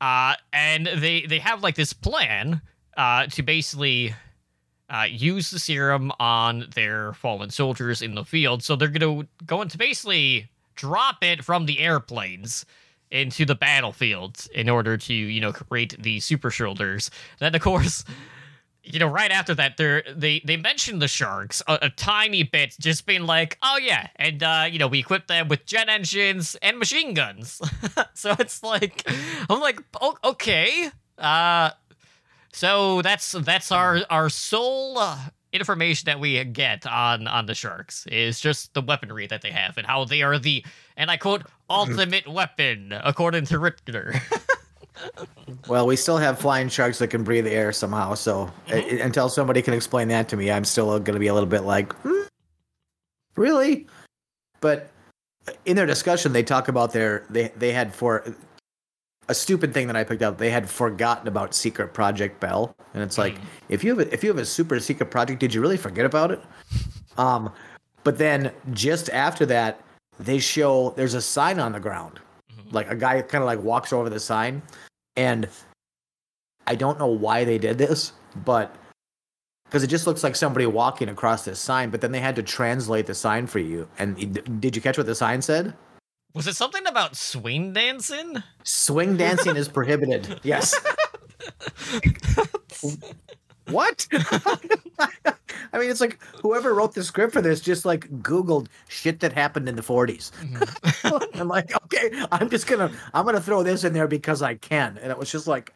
[0.00, 2.60] Uh, and they they have like this plan
[2.96, 4.14] uh, to basically
[4.90, 8.62] uh, use the serum on their fallen soldiers in the field.
[8.62, 12.66] So they're gonna go into basically drop it from the airplanes
[13.10, 17.10] into the battlefield in order to you know create the super shoulders.
[17.38, 18.04] Then of course
[18.84, 22.76] you know, right after that, they they they mentioned the sharks a, a, tiny bit,
[22.78, 26.54] just being like, "Oh yeah," and uh, you know, we equipped them with jet engines
[26.60, 27.60] and machine guns.
[28.14, 29.02] so it's like,
[29.48, 31.70] I'm like, oh, okay, uh,
[32.52, 35.18] so that's that's our our sole uh,
[35.52, 39.78] information that we get on on the sharks is just the weaponry that they have
[39.78, 40.64] and how they are the
[40.96, 44.14] and I quote ultimate weapon according to Richter.
[45.68, 48.14] well, we still have flying sharks that can breathe air somehow.
[48.14, 49.00] So mm-hmm.
[49.00, 51.48] uh, until somebody can explain that to me, I'm still going to be a little
[51.48, 52.22] bit like, hmm,
[53.36, 53.86] really?
[54.60, 54.90] But
[55.64, 58.34] in their discussion, they talk about their they they had for
[59.28, 60.38] a stupid thing that I picked up.
[60.38, 63.44] They had forgotten about Secret Project Bell, and it's like mm.
[63.68, 66.06] if you have a, if you have a super secret project, did you really forget
[66.06, 66.40] about it?
[67.16, 67.52] Um,
[68.04, 69.80] but then just after that,
[70.18, 72.20] they show there's a sign on the ground
[72.74, 74.62] like a guy kind of like walks over the sign,
[75.16, 75.48] and
[76.66, 78.12] I don't know why they did this,
[78.44, 78.74] but
[79.64, 81.90] because it just looks like somebody walking across this sign.
[81.90, 83.88] But then they had to translate the sign for you.
[83.98, 85.74] And did you catch what the sign said?
[86.34, 88.42] Was it something about swing dancing?
[88.62, 90.40] Swing dancing is prohibited.
[90.42, 90.74] Yes.
[93.70, 94.06] what?
[95.72, 99.32] I mean, it's like whoever wrote the script for this just like Googled shit that
[99.32, 100.30] happened in the 40s.
[100.32, 101.16] Mm-hmm.
[101.40, 104.98] I'm like, okay, I'm just gonna I'm gonna throw this in there because I can,
[105.02, 105.72] and it was just like,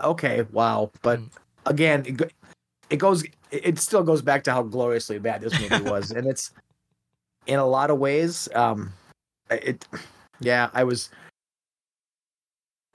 [0.00, 0.90] okay, wow.
[1.02, 1.28] But mm.
[1.66, 2.32] again, it,
[2.90, 6.52] it goes, it still goes back to how gloriously bad this movie was, and it's
[7.46, 8.92] in a lot of ways, um,
[9.50, 9.86] it,
[10.40, 11.10] yeah, I was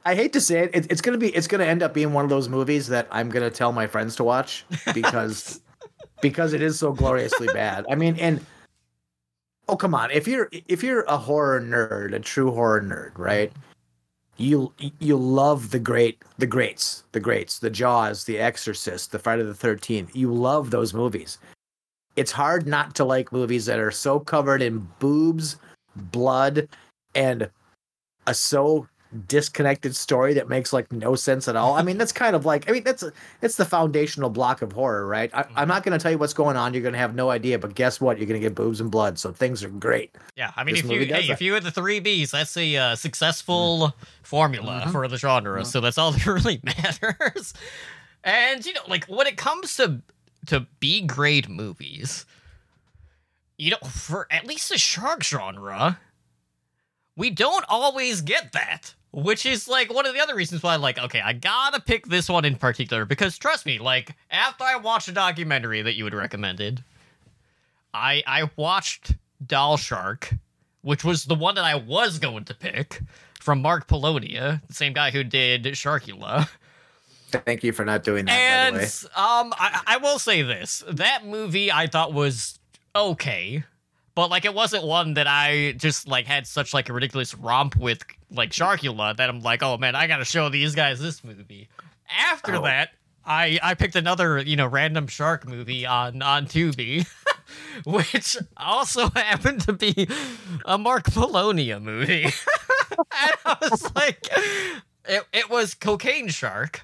[0.06, 2.24] I hate to say it, it, it's gonna be it's gonna end up being one
[2.24, 5.62] of those movies that I'm gonna tell my friends to watch because
[6.22, 7.86] because it is so gloriously bad.
[7.90, 8.46] I mean, and
[9.68, 13.52] oh come on, if you're if you're a horror nerd, a true horror nerd, right?
[14.38, 19.44] you you love the great the greats the greats the jaws the exorcist the friday
[19.44, 21.38] the 13th you love those movies
[22.16, 25.58] it's hard not to like movies that are so covered in boobs
[26.12, 26.68] blood
[27.14, 27.50] and
[28.26, 28.88] a so
[29.28, 32.68] disconnected story that makes like no sense at all i mean that's kind of like
[32.68, 33.04] i mean that's
[33.44, 36.34] it's the foundational block of horror right I, i'm not going to tell you what's
[36.34, 38.56] going on you're going to have no idea but guess what you're going to get
[38.56, 41.42] boobs and blood so things are great Yeah, I mean, This if you hey, if
[41.42, 43.94] you had the three Bs, that's a uh, successful
[44.24, 44.92] formula Mhm.
[44.92, 45.62] for the genre.
[45.62, 45.66] Mhm.
[45.68, 47.54] So that's all that really matters.
[48.24, 50.02] And you know, like when it comes to
[50.48, 52.26] to B grade movies,
[53.60, 56.00] you know, for at least the shark genre,
[57.16, 58.96] we don't always get that.
[59.16, 62.28] Which is like one of the other reasons why, like, okay, I gotta pick this
[62.28, 66.16] one in particular because trust me, like, after I watched a documentary that you had
[66.16, 66.84] recommended,
[67.94, 69.14] I I watched
[69.46, 70.34] Doll Shark,
[70.82, 73.02] which was the one that I was going to pick
[73.40, 76.50] from Mark Polonia, the same guy who did Sharkula.
[77.32, 79.12] thank you for not doing that And by the way.
[79.16, 82.58] um, I, I will say this: that movie I thought was
[82.96, 83.64] okay,
[84.16, 87.76] but like it wasn't one that I just like had such like a ridiculous romp
[87.76, 91.68] with like Sharkula that I'm like, oh man, I gotta show these guys this movie.
[92.32, 92.62] After Oh.
[92.64, 92.90] that,
[93.26, 97.08] I I picked another you know random shark movie on on Tubi.
[97.86, 100.08] Which also happened to be
[100.66, 102.24] a Mark Polonia movie.
[102.90, 104.28] and I was like,
[105.08, 106.82] it, it was Cocaine Shark.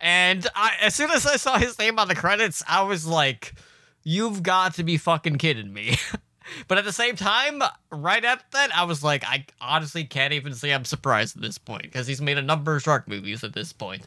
[0.00, 3.54] And I, as soon as I saw his name on the credits, I was like,
[4.02, 5.96] "You've got to be fucking kidding me!"
[6.68, 10.54] but at the same time, right at that, I was like, "I honestly can't even
[10.54, 13.52] say I'm surprised at this point because he's made a number of shark movies at
[13.52, 14.06] this point,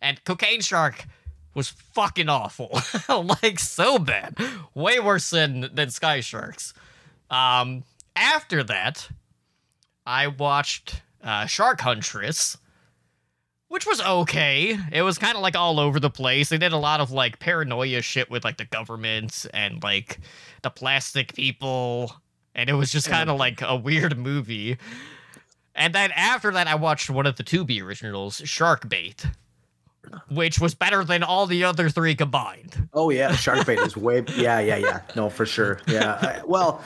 [0.00, 1.06] and Cocaine Shark
[1.54, 2.80] was fucking awful,
[3.42, 4.36] like so bad,
[4.74, 6.74] way worse than than Sky Sharks."
[7.30, 7.84] Um,
[8.14, 9.08] after that,
[10.06, 12.56] I watched uh, Shark Huntress
[13.68, 14.78] which was okay.
[14.92, 16.48] It was kind of like all over the place.
[16.48, 20.20] They did a lot of like paranoia shit with like the government and like
[20.62, 22.12] the plastic people,
[22.54, 23.40] and it was just kind of mm.
[23.40, 24.78] like a weird movie.
[25.74, 29.26] And then after that, I watched one of the Tubi originals, Shark Bait,
[30.30, 32.88] which was better than all the other three combined.
[32.94, 34.24] Oh yeah, shark bait is way.
[34.36, 35.00] Yeah, yeah, yeah.
[35.14, 35.80] No, for sure.
[35.86, 36.18] Yeah.
[36.20, 36.82] I- well,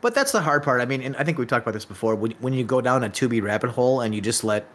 [0.00, 0.80] but that's the hard part.
[0.80, 2.14] I mean, and I think we talked about this before.
[2.14, 4.66] When when you go down a Tubi rabbit hole and you just let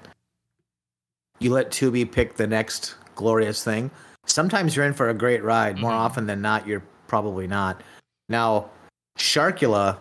[1.42, 3.90] you let Tubi pick the next glorious thing,
[4.26, 5.80] sometimes you're in for a great ride.
[5.80, 5.96] More Mhm.
[6.06, 7.82] often than not, you're probably not.
[8.30, 8.70] Now,
[9.18, 9.98] Sharkula,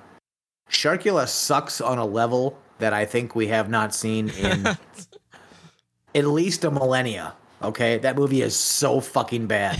[0.71, 4.67] Sharkula sucks on a level that I think we have not seen in
[6.15, 7.35] at least a millennia.
[7.63, 9.79] Okay, that movie is so fucking bad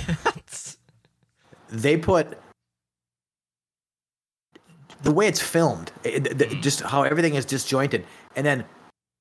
[1.71, 2.37] they put
[5.03, 6.61] the way it's filmed, it, the- mm-hmm.
[6.61, 8.05] just how everything is disjointed,
[8.37, 8.65] and then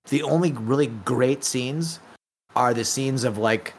[0.09, 1.99] the only really great scenes
[2.59, 3.73] are the scenes of like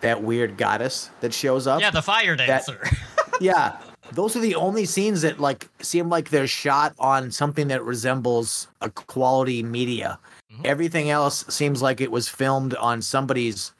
[0.00, 1.80] that weird goddess that shows up.
[1.82, 2.80] yeah, the fire dancer.
[3.40, 3.76] yeah,
[4.12, 8.68] those are the only scenes that like seem like they're shot on something that resembles
[8.80, 10.18] a quality media.
[10.50, 10.64] Mhm.
[10.64, 13.72] Everything else seems like it was filmed on somebody's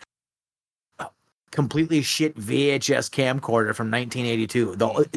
[1.50, 4.76] completely shit VHS camcorder from 1982.
[4.76, 5.09] The,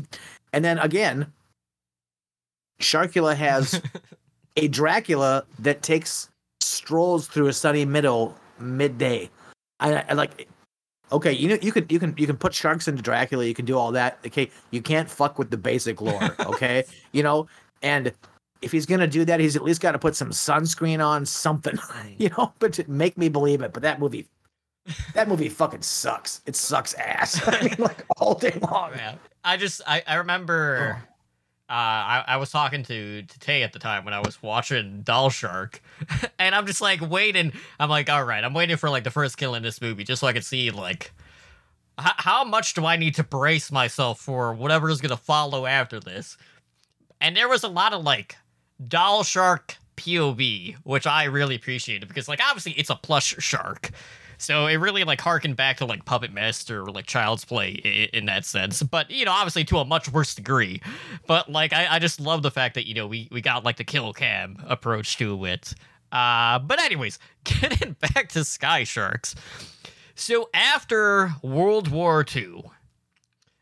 [0.54, 1.32] and then again,
[2.80, 3.82] Sharkula has
[4.56, 6.30] a Dracula that takes
[6.62, 9.30] strolls through a sunny middle midday.
[9.80, 10.48] I, I like
[11.12, 13.66] okay, you know you can you can you can put sharks into Dracula, you can
[13.66, 14.20] do all that.
[14.26, 16.84] Okay, you can't fuck with the basic lore, okay?
[17.12, 17.48] you know,
[17.82, 18.14] and
[18.62, 21.78] if he's gonna do that, he's at least got to put some sunscreen on, something,
[22.18, 23.74] you know, but to make me believe it.
[23.74, 24.28] But that movie,
[25.14, 26.42] that movie fucking sucks.
[26.46, 27.42] It sucks ass.
[27.48, 28.92] I mean, like all day long.
[28.96, 29.16] Yeah.
[29.44, 31.15] I just I, I remember oh.
[31.68, 35.02] Uh I, I was talking to to Tay at the time when I was watching
[35.02, 35.82] Doll Shark
[36.40, 37.52] and I'm just like waiting.
[37.80, 40.20] I'm like all right I'm waiting for like the first kill in this movie just
[40.22, 41.12] so I can see like
[42.00, 46.00] h- how much do I need to brace myself for whatever is gonna follow after
[46.00, 46.38] this?
[47.20, 48.36] And there was a lot of like
[48.88, 53.92] Doll Shark POV which I really appreciated because like obviously it's a plush shark
[54.38, 58.20] so it really like harkened back to like Puppet Master or like Child's Play in,
[58.20, 60.82] in that sense, but you know, obviously to a much worse degree.
[61.28, 63.78] But like, I, I just love the fact that you know we we got like
[63.78, 65.74] the kill cam approach to it.
[66.12, 69.36] Uh, but anyways, getting back to Sky Sharks.
[70.16, 72.64] So after World War II,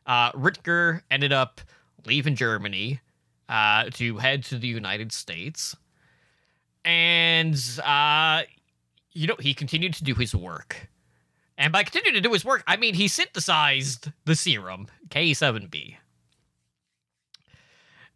[0.06, 1.62] uh, Richter ended up
[2.06, 3.00] leaving Germany
[3.50, 5.76] uh, to head to the United States,
[6.86, 8.44] and uh,
[9.14, 10.90] you know, he continued to do his work.
[11.58, 15.98] And by continuing to do his work, I mean he synthesized the serum, K7B.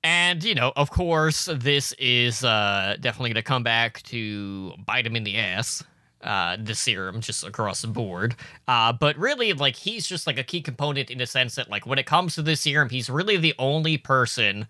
[0.03, 5.05] And, you know, of course, this is uh, definitely going to come back to bite
[5.05, 5.83] him in the ass.
[6.21, 8.35] Uh, the serum just across the board.
[8.67, 11.85] Uh, but really, like, he's just like a key component in the sense that, like,
[11.85, 14.67] when it comes to the serum, he's really the only person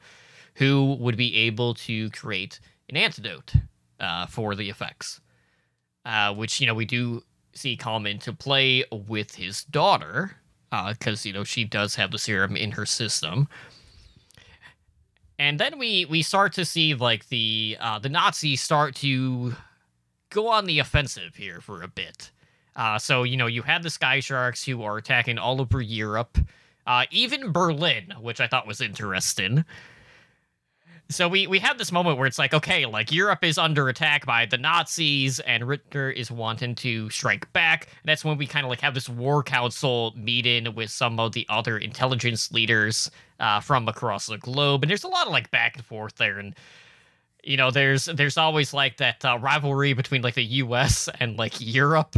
[0.55, 2.59] who would be able to create
[2.89, 3.53] an antidote
[3.99, 5.21] uh, for the effects.
[6.07, 7.21] Uh, which, you know, we do
[7.53, 10.37] see come into play with his daughter,
[10.71, 13.47] because, you know, she does have the serum in her system
[15.39, 19.53] and then we we start to see like the uh, the Nazis start to
[20.29, 22.31] go on the offensive here for a bit.
[22.75, 26.37] Uh, so you know you have the Sky Sharks who are attacking all over Europe,
[26.85, 29.63] uh, even Berlin, which I thought was interesting.
[31.09, 34.25] So we we have this moment where it's like, okay, like Europe is under attack
[34.25, 37.85] by the Nazis, and Richter is wanting to strike back.
[37.85, 41.31] And that's when we kind of like have this war council meeting with some of
[41.31, 45.49] the other intelligence leaders uh, from across the globe, and there's a lot of like
[45.49, 46.55] back and forth there, and
[47.47, 51.07] you know, there's there's always like that uh, rivalry between like the U.S.
[51.21, 52.15] and like Europe,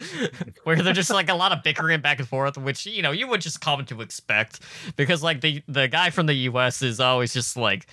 [0.64, 3.28] where there's just like a lot of bickering back and forth, which you know you
[3.28, 4.60] would just come to expect
[4.96, 6.80] because like the the guy from the U.S.
[6.80, 7.86] is always just like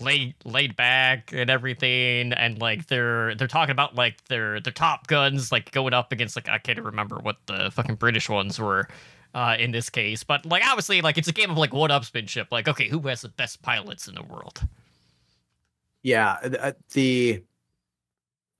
[0.00, 2.32] laid laid back and everything.
[2.32, 6.36] And like they're they're talking about like their their top guns like going up against
[6.36, 8.88] like I can't remember what the fucking British ones were
[9.34, 10.24] uh in this case.
[10.24, 13.22] But like obviously like it's a game of like one upsmanship like okay who has
[13.22, 14.60] the best pilots in the world?
[16.02, 17.42] Yeah, uh, the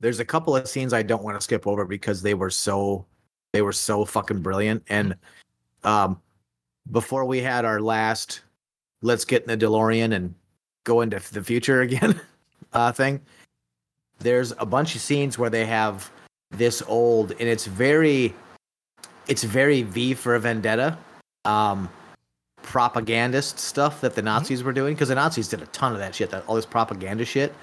[0.00, 3.06] there's a couple of scenes I don't want to skip over because they were so
[3.52, 4.82] they were so fucking brilliant.
[4.88, 5.16] And
[5.84, 6.20] um,
[6.90, 8.42] before we had our last,
[9.02, 10.34] let's get in the DeLorean and
[10.86, 12.18] go into the future again
[12.72, 13.20] uh, thing.
[14.18, 16.10] There's a bunch of scenes where they have
[16.50, 18.34] this old, and it's very,
[19.28, 20.96] it's very V for Vendetta.
[21.44, 21.90] Um,
[22.62, 26.14] propagandist stuff that the Nazis were doing because the Nazis did a ton of that
[26.14, 27.54] shit, that all this propaganda shit.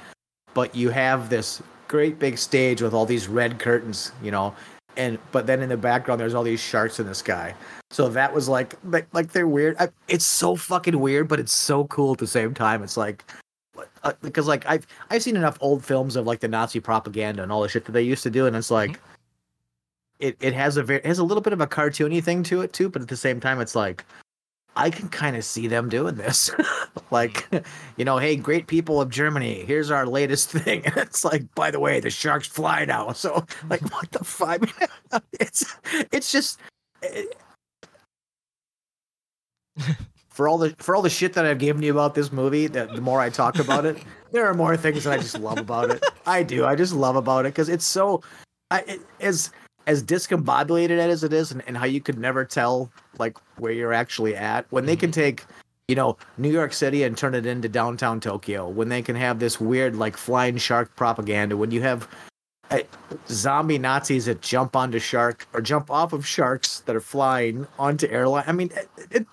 [0.53, 4.55] But you have this great big stage with all these red curtains, you know,
[4.97, 7.53] and but then in the background there's all these sharks in the sky.
[7.91, 9.75] So that was like like, like they're weird.
[9.79, 12.83] I, it's so fucking weird, but it's so cool at the same time.
[12.83, 13.23] It's like
[14.03, 17.51] uh, because like I've I've seen enough old films of like the Nazi propaganda and
[17.51, 18.99] all the shit that they used to do, and it's like.
[20.19, 22.61] It, it has a very it has a little bit of a cartoony thing to
[22.61, 24.05] it too, but at the same time, it's like
[24.75, 26.51] I can kind of see them doing this.
[27.11, 27.47] like,
[27.97, 30.85] you know, hey, great people of Germany, here's our latest thing.
[30.85, 33.11] And it's like, by the way, the sharks fly now.
[33.11, 34.67] So, like, what the fuck?
[35.39, 35.75] it's
[36.11, 36.59] it's just
[37.01, 37.37] it-
[40.29, 42.67] for all the for all the shit that I've given you about this movie.
[42.67, 45.59] That the more I talk about it, there are more things that I just love
[45.59, 46.03] about it.
[46.25, 46.65] I do.
[46.65, 48.23] I just love about it because it's so.
[48.71, 49.51] I it, as
[49.87, 53.93] as discombobulated as it is, and, and how you could never tell like where you're
[53.93, 55.21] actually at when they can mm-hmm.
[55.21, 55.45] take
[55.87, 59.39] you know New York City and turn it into downtown Tokyo when they can have
[59.39, 62.07] this weird like flying shark propaganda when you have
[62.71, 62.79] uh,
[63.27, 68.07] zombie Nazis that jump onto shark or jump off of sharks that are flying onto
[68.07, 69.27] airline I mean it, it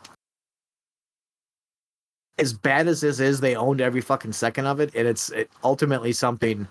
[2.38, 5.50] as bad as this is they owned every fucking second of it and it's it,
[5.62, 6.66] ultimately something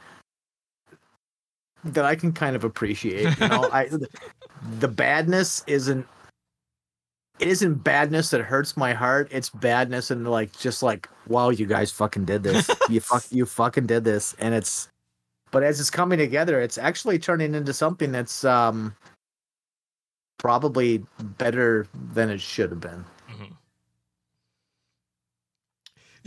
[1.83, 3.89] that I can kind of appreciate you know I
[4.79, 6.05] the badness isn't
[7.39, 9.29] it isn't badness that hurts my heart.
[9.31, 12.69] It's badness and like just like wow, you guys fucking did this.
[12.89, 14.89] you fuck you fucking did this, and it's.
[15.51, 18.95] But as it's coming together, it's actually turning into something that's um
[20.37, 21.03] probably
[21.37, 23.03] better than it should have been.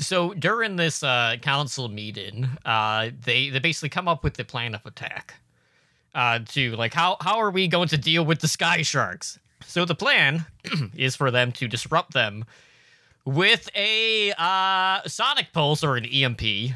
[0.02, 4.74] So during this uh, council meeting, uh, they they basically come up with the plan
[4.74, 5.34] of attack.
[6.14, 9.38] Uh, to like how how are we going to deal with the sky sharks?
[9.66, 10.44] So the plan
[10.94, 12.44] is for them to disrupt them
[13.24, 16.74] with a uh, sonic pulse or an EMP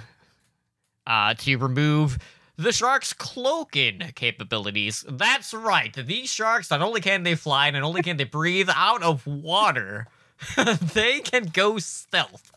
[1.07, 2.19] uh, to remove
[2.57, 5.05] the shark's cloaking capabilities.
[5.09, 5.93] That's right.
[5.93, 10.07] These sharks not only can they fly, not only can they breathe out of water.
[10.95, 12.51] they can go stealth,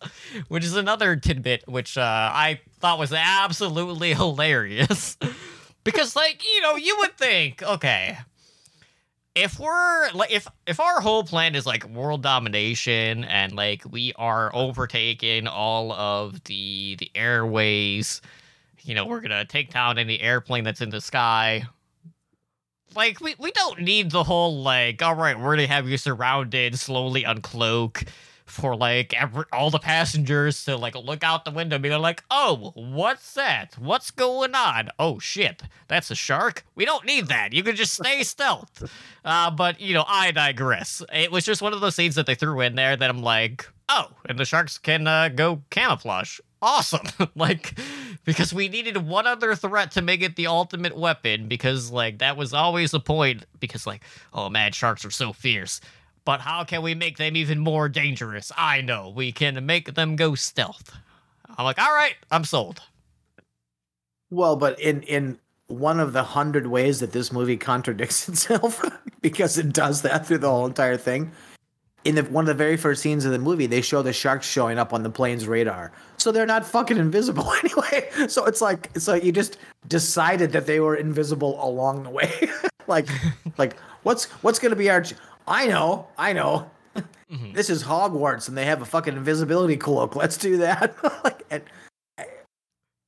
[0.48, 2.02] which is another tidbit which uh,
[2.34, 5.18] I thought was absolutely hilarious.
[5.84, 8.18] because, like, you know, you would think, okay,
[9.36, 14.14] if we're like, if if our whole plan is like world domination and like we
[14.18, 18.22] are overtaking all of the the airways,
[18.82, 21.66] you know, we're gonna take down any airplane that's in the sky
[22.96, 26.78] like we, we don't need the whole like all right we're gonna have you surrounded
[26.78, 28.08] slowly uncloak
[28.46, 32.24] for like every all the passengers to like look out the window and be like
[32.32, 33.76] oh what's that?
[33.78, 34.90] What's going on?
[34.98, 36.66] Oh shit that's a shark?
[36.76, 37.54] We don't need that.
[37.54, 38.92] You can just stay stealth.
[39.24, 41.04] Uh but you know i digress.
[41.14, 43.68] It was just one of those scenes that they threw in there that i'm like
[43.90, 46.40] oh, and the sharks can uh, go camouflage.
[46.62, 47.06] Awesome.
[47.36, 47.80] like,
[48.26, 52.38] because we needed one other threat to make it the ultimate weapon, because, like, that
[52.38, 53.46] was always the point.
[53.60, 54.04] Because, like,
[54.34, 55.80] oh man, sharks are so fierce.
[56.26, 58.52] But how can we make them even more dangerous?
[58.58, 59.10] I know.
[59.10, 60.96] We can make them go stealth.
[61.58, 62.82] I'm like, all right, I'm sold.
[64.30, 68.84] Well, but in in one of the hundred ways that this movie contradicts itself,
[69.22, 71.32] because it does that through the whole entire thing.
[72.06, 74.48] In the, one of the very first scenes of the movie, they show the sharks
[74.48, 78.10] showing up on the plane's radar, so they're not fucking invisible anyway.
[78.30, 82.32] So it's like it's like you just decided that they were invisible along the way.
[82.88, 83.08] like,
[83.58, 85.02] like what's what's gonna be our?
[85.02, 85.14] ch-
[85.48, 86.70] I know, I know.
[87.32, 87.54] Mhm.
[87.54, 90.16] This is Hogwarts, and they have a fucking invisibility cloak.
[90.16, 90.96] Let's do that.
[91.24, 91.64] like, and,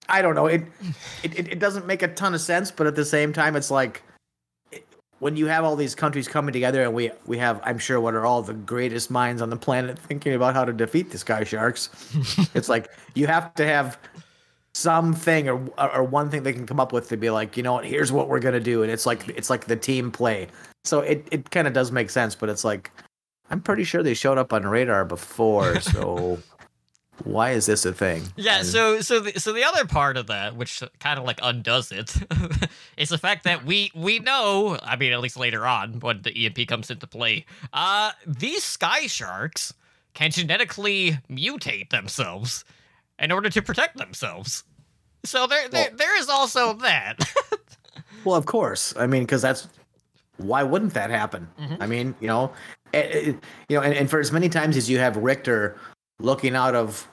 [0.09, 0.47] I don't know.
[0.47, 0.63] It,
[1.23, 4.03] it it doesn't make a ton of sense, but at the same time, it's like
[5.22, 8.15] when you have all these countries coming together, and we we have, I'm sure, what
[8.15, 11.43] are all the greatest minds on the planet thinking about how to defeat the sky
[11.43, 11.91] sharks.
[12.55, 13.99] it's like you have to have
[14.74, 17.74] something or or one thing they can come up with to be like, you know
[17.74, 20.47] what, here's what we're gonna do, and it's like it's like the team play.
[20.86, 22.89] So it it kind of does make sense, but it's like
[23.51, 26.39] I'm pretty sure they showed up on radar before, so.
[27.24, 28.24] Why is this a thing?
[28.36, 31.39] Yeah, And- so so the, so the other part of that, which kind of like
[31.41, 32.15] undoes it,
[32.97, 34.78] is the fact that we we know.
[34.84, 39.07] I mean, at least later on when the EMP comes into play, uh, these sky
[39.07, 39.74] sharks
[40.13, 42.65] can genetically mutate themselves
[43.19, 44.63] in order to protect themselves.
[45.24, 47.19] So there there, Well- there is also that.
[48.24, 48.93] Well, of course.
[48.99, 49.67] I mean, because that's
[50.38, 51.47] why wouldn't that happen?
[51.59, 51.78] Mhm.
[51.80, 52.53] I mean, you know,
[52.93, 55.76] it, it- you know, and, and for as many times as you have Richter
[56.19, 57.07] looking out of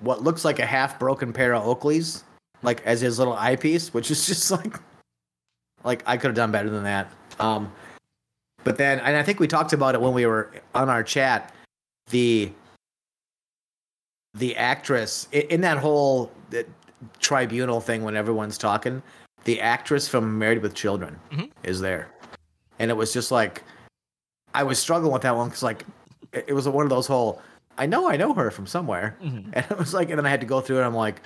[0.00, 2.22] what looks like a half broken pair of Oakleys,
[2.62, 4.78] like as his little eyepiece, which is just like,
[5.84, 7.10] like I could have done better than that.
[7.40, 7.70] Um,
[8.64, 11.54] but then, and I think we talked about it when we were on our chat.
[12.10, 12.50] The
[14.34, 16.62] the actress in that whole uh,
[17.20, 19.02] tribunal thing when everyone's talking,
[19.44, 21.50] the actress from Married with Children Mhm.
[21.62, 22.08] is there,
[22.78, 23.62] and it was just like
[24.54, 25.84] I was struggling with that one because like
[26.32, 27.40] it, it was one of those whole
[27.78, 29.50] I know I know her from somewhere, Mhm.
[29.52, 30.84] and it was like, and then I had to go through it.
[30.84, 31.20] I'm like,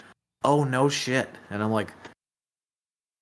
[0.44, 1.92] oh no shit, and I'm like,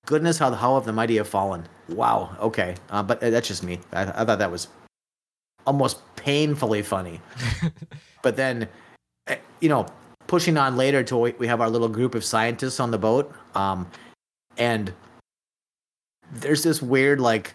[0.05, 1.67] goodness, how the how have the mighty have fallen?
[1.89, 3.79] Wow, okay, uh, but that's just me.
[3.93, 4.67] I, I thought that was
[5.65, 7.19] almost painfully funny,
[8.21, 8.67] but then,
[9.27, 9.85] eh, you know,
[10.27, 13.89] pushing on later we, we have our little group of scientists on the boat, um,
[14.57, 14.93] and
[16.31, 17.53] there's this weird like.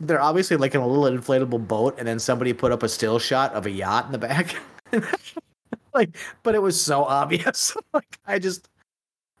[0.00, 3.18] They're obviously like in a little inflatable boat, and then somebody put up a still
[3.18, 4.54] shot of a yacht in the back.
[5.94, 7.76] like, but it was so obvious.
[7.94, 8.68] like, I just,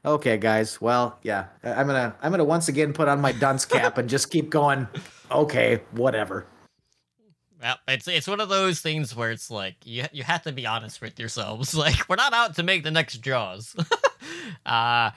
[0.04, 0.80] okay, guys.
[0.80, 4.30] Well, yeah, I'm gonna, I'm gonna once again put on my dunce cap and just
[4.30, 4.88] keep going.
[5.30, 6.46] Okay, whatever.
[7.60, 10.66] Well, it's it's one of those things where it's like you you have to be
[10.66, 11.74] honest with yourselves.
[11.86, 13.74] Like we're not out to make the next Jaws.
[14.66, 15.10] uh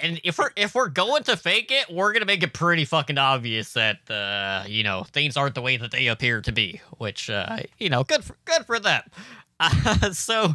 [0.00, 3.18] and if we're if we're going to fake it, we're gonna make it pretty fucking
[3.18, 6.80] obvious that uh you know things aren't the way that they appear to be.
[6.98, 9.02] Which uh you know good for good for them.
[9.58, 10.54] Uh, so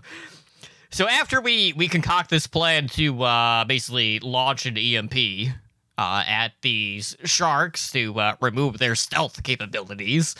[0.91, 5.51] so after we we concoct this plan to uh basically launch an EMP
[5.97, 10.35] uh, at these sharks to uh, remove their stealth capabilities.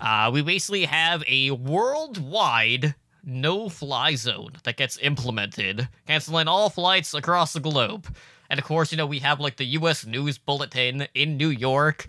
[0.00, 2.94] Uh, we basically have a worldwide
[3.24, 8.06] no fly zone that gets implemented, canceling all flights across the globe.
[8.50, 12.06] And of course, you know, we have like the US News Bulletin in New York.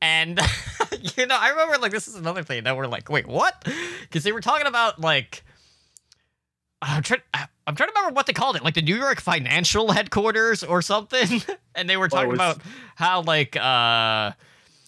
[0.00, 0.40] And,
[1.16, 3.66] you know, I remember like this is another thing that we're like, wait, what?
[4.02, 5.44] Because they were talking about like.
[6.84, 7.20] I'm trying.
[7.66, 10.82] I'm trying to remember what they called it, like the New York financial headquarters or
[10.82, 11.40] something.
[11.76, 12.60] and they were talking was- about
[12.96, 14.32] how like uh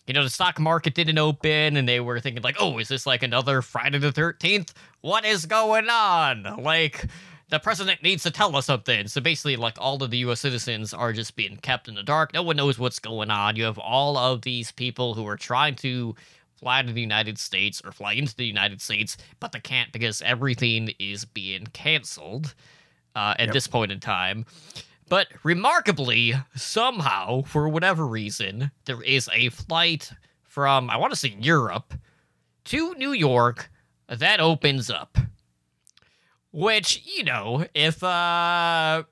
[0.06, 3.06] you know the stock market didn't open and they were thinking like oh is this
[3.06, 7.06] like another friday the 13th what is going on like
[7.50, 10.92] the president needs to tell us something so basically like all of the us citizens
[10.94, 13.78] are just being kept in the dark no one knows what's going on you have
[13.78, 16.14] all of these people who are trying to
[16.56, 20.22] fly to the united states or fly into the united states but they can't because
[20.22, 22.54] everything is being canceled
[23.16, 23.52] uh, at Yep.
[23.52, 24.44] this point in time
[25.08, 30.10] but remarkably, somehow, for whatever reason, there is a flight
[30.42, 31.92] from, I want to say Europe,
[32.64, 33.70] to New York
[34.08, 35.18] that opens up.
[36.54, 39.02] Which, you know, if, uh,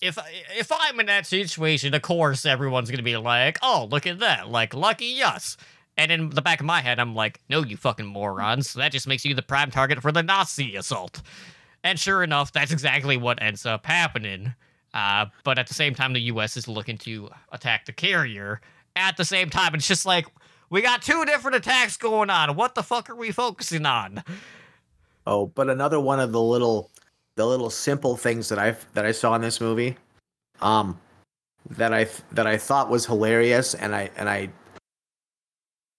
[0.00, 0.16] if
[0.56, 4.48] if I'm in that situation, of course everyone's gonna be like, "Oh, look at that!
[4.48, 5.58] Like, lucky us."
[5.98, 8.72] And in the back of my head, I'm like, "No, you fucking morons!
[8.72, 11.20] That just makes you the prime target for the Nazi assault."
[11.84, 14.54] And sure enough, that's exactly what ends up happening.
[14.94, 16.56] Uh, but at the same time, the U.S.
[16.56, 18.62] is looking to attack the carrier.
[18.96, 20.26] At the same time, it's just like
[20.70, 22.56] we got two different attacks going on.
[22.56, 24.24] What the fuck are we focusing on?
[25.28, 26.90] Oh, but another one of the little
[27.36, 29.94] the little simple things that I that I saw in this movie,
[30.62, 30.98] um,
[31.68, 34.48] that I that I thought was hilarious, and I and I,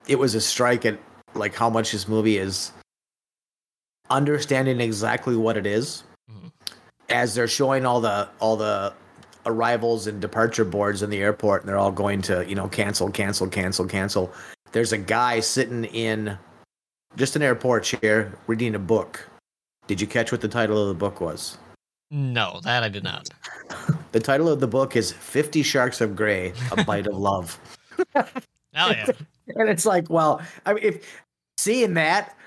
[0.07, 0.97] it was a strike at
[1.35, 2.71] like how much this movie is
[4.09, 6.51] understanding exactly what it is, Mhm.
[7.09, 8.91] as they're showing all the all the
[9.45, 13.11] arrivals and departure boards in the airport, and they're all going to you know cancel,
[13.11, 14.33] cancel, cancel, cancel.
[14.71, 16.35] There's a guy sitting in
[17.15, 19.27] just an airport chair reading a book.
[19.87, 21.57] Did you catch what the title of the book was?
[22.11, 23.29] No, that I did not.
[24.11, 27.59] The title of the book is 50 Sharks of Grey, A Bite of Love.
[28.75, 29.07] Oh yeah.
[29.55, 31.23] And it's like, well, I mean, if
[31.57, 32.37] seeing that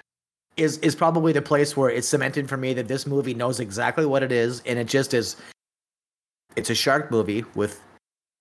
[0.57, 4.07] is is probably the place where it's cemented for me that this movie knows exactly
[4.07, 5.37] what it is, and it just is.
[6.55, 7.81] It's a shark movie with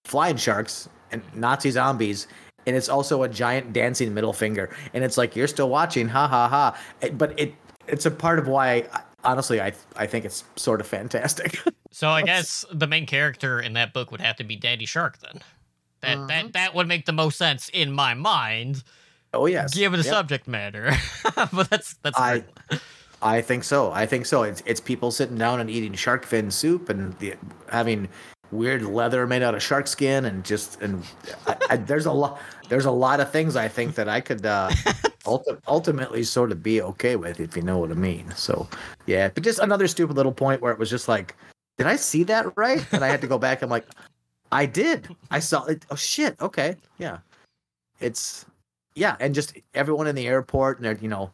[0.06, 2.28] flying sharks and Nazi zombies,
[2.66, 6.28] and it's also a giant dancing middle finger, and it's like you're still watching, ha
[6.28, 6.78] ha ha.
[7.14, 7.54] But it
[7.88, 11.60] it's a part of why, I, honestly, I I think it's sort of fantastic.
[11.94, 15.18] So I guess the main character in that book would have to be Daddy Shark
[15.20, 15.42] then.
[16.00, 16.28] That Mhm.
[16.30, 18.82] that that would make the most sense in my mind,
[19.34, 20.14] oh yes, given the Yep.
[20.14, 20.94] subject matter.
[21.52, 22.82] but that's that's I- great.
[23.22, 23.92] I think so.
[23.92, 24.44] I think so.
[24.44, 27.36] It's it's people sitting down and eating shark fin soup and the,
[27.70, 28.08] having
[28.52, 31.04] weird leather made out of shark skin and just and
[31.48, 34.46] I, I, there's a lot there's a lot of things I think that I could
[34.46, 34.70] uh,
[35.26, 38.32] ulti- ultimately sort of be okay with if you know what I mean.
[38.36, 38.68] So
[39.06, 41.36] yeah, but just another stupid little point where it was just like,
[41.78, 42.86] did I see that right?
[42.94, 43.62] And I had to go back.
[43.62, 43.86] I'm like,
[44.52, 45.08] I did.
[45.32, 45.86] I saw it.
[45.90, 46.40] Oh shit.
[46.42, 46.76] Okay.
[46.98, 47.20] Yeah.
[48.00, 48.46] It's
[48.96, 51.32] yeah, and just everyone in the airport and they're you know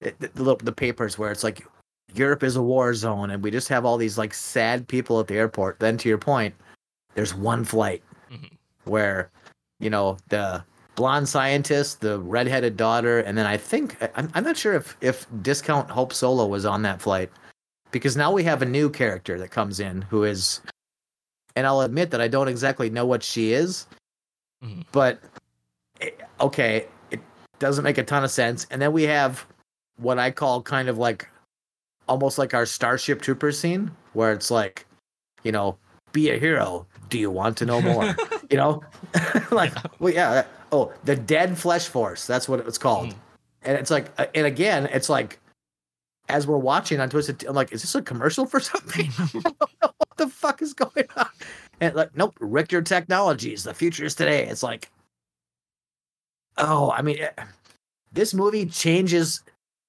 [0.00, 1.66] it- the, the, the papers where it's like
[2.14, 5.26] Europe is a war zone, and we just have all these like sad people at
[5.26, 5.78] the airport.
[5.78, 6.54] Then to your point,
[7.14, 8.50] there's one flight Mhm.
[8.84, 9.30] where
[9.78, 10.62] you know the
[10.96, 15.26] blonde scientist, the redheaded daughter, and then I think I'm, I'm not sure if if
[15.42, 17.30] discount Hope Solo was on that flight
[17.90, 20.60] because now we have a new character that comes in who is,
[21.56, 23.86] and I'll admit that I don't exactly know what she is,
[24.64, 24.84] Mhm.
[24.92, 25.20] but
[26.00, 27.20] it- okay, it
[27.58, 28.66] doesn't make a ton of sense.
[28.70, 29.44] And then we have
[29.96, 31.28] what I call kind of like
[32.10, 34.84] almost like our Starship Troopers scene, where it's like,
[35.44, 35.78] you know,
[36.12, 36.86] be a hero.
[37.08, 38.14] Do you want to know more?
[38.50, 38.82] you know,
[39.52, 40.44] like, well, yeah.
[40.72, 42.26] Oh, the Dead Flesh Force.
[42.26, 43.10] That's what it's called.
[43.10, 43.14] Mm.
[43.62, 45.38] And it's like, uh, and again, it's like,
[46.28, 49.10] as we're watching on Twisted, I'm like, is this a commercial for something?
[49.18, 49.44] I don't
[49.82, 51.28] know what the fuck is going on.
[51.80, 53.64] And like, nope, Richter Technologies.
[53.64, 54.46] The future is today.
[54.46, 54.90] It's like,
[56.58, 57.38] oh, I mean, it,
[58.12, 59.42] this movie changes.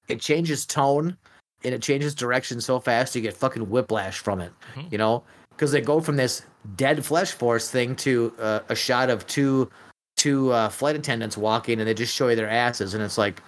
[0.08, 1.16] It changes tone
[1.64, 4.52] and it changes direction so fast you get fucking whiplash from it.
[4.74, 4.90] Mhm.
[4.92, 6.42] You know, because they go from this
[6.76, 9.70] dead flesh force thing to uh, a shot of two
[10.16, 13.42] two uh, flight attendants walking and they just show you their asses and it's like,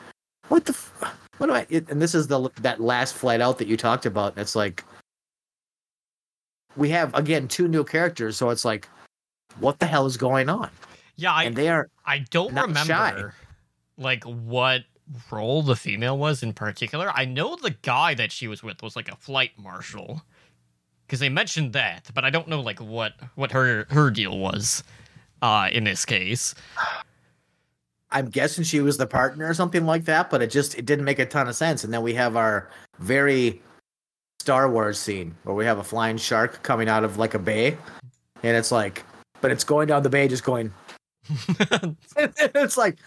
[0.48, 0.72] what the.
[0.72, 1.66] F- what do I?
[1.68, 4.32] It, and this is the that last flight out that you talked about.
[4.34, 4.84] And it's like,
[6.76, 8.88] we have again two new characters, so it's like,
[9.58, 10.70] what the hell is going on?
[11.16, 13.24] Yeah, I and they are I don't remember shy.
[13.98, 14.82] like what
[15.30, 17.10] role the female was in particular.
[17.14, 20.22] I know the guy that she was with was like a flight marshal
[21.06, 24.82] because they mentioned that, but I don't know like what what her her deal was
[25.42, 26.54] uh in this case.
[28.10, 31.04] I'm guessing she was the partner or something like that, but it just it didn't
[31.04, 31.84] make a ton of sense.
[31.84, 33.60] And then we have our very
[34.40, 37.76] Star Wars scene where we have a flying shark coming out of like a bay,
[38.42, 39.02] and it's like,
[39.40, 40.72] but it's going down the bay, just going.
[42.16, 42.98] it's like,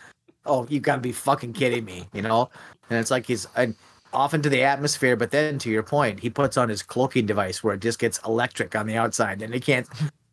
[0.48, 2.50] oh, you got to be fucking kidding me, you know?
[2.89, 3.76] And it's like he's and
[4.14, 7.64] off into the atmosphere, but then to your point, he puts on his cloaking device
[7.64, 9.88] where it just gets electric on the outside, and he can't.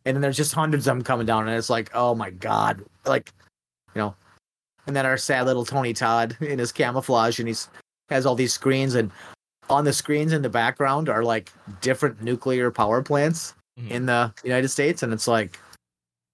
[0.05, 2.83] And then there's just hundreds of them coming down, and it's like, oh my god,
[3.05, 3.31] like,
[3.93, 4.15] you know.
[4.87, 7.69] And then our sad little Tony Todd in his camouflage, and he's
[8.09, 9.11] has all these screens, and
[9.69, 11.51] on the screens in the background are like
[11.81, 13.89] different nuclear power plants Mhm.
[13.89, 15.59] in the United States, and it's like,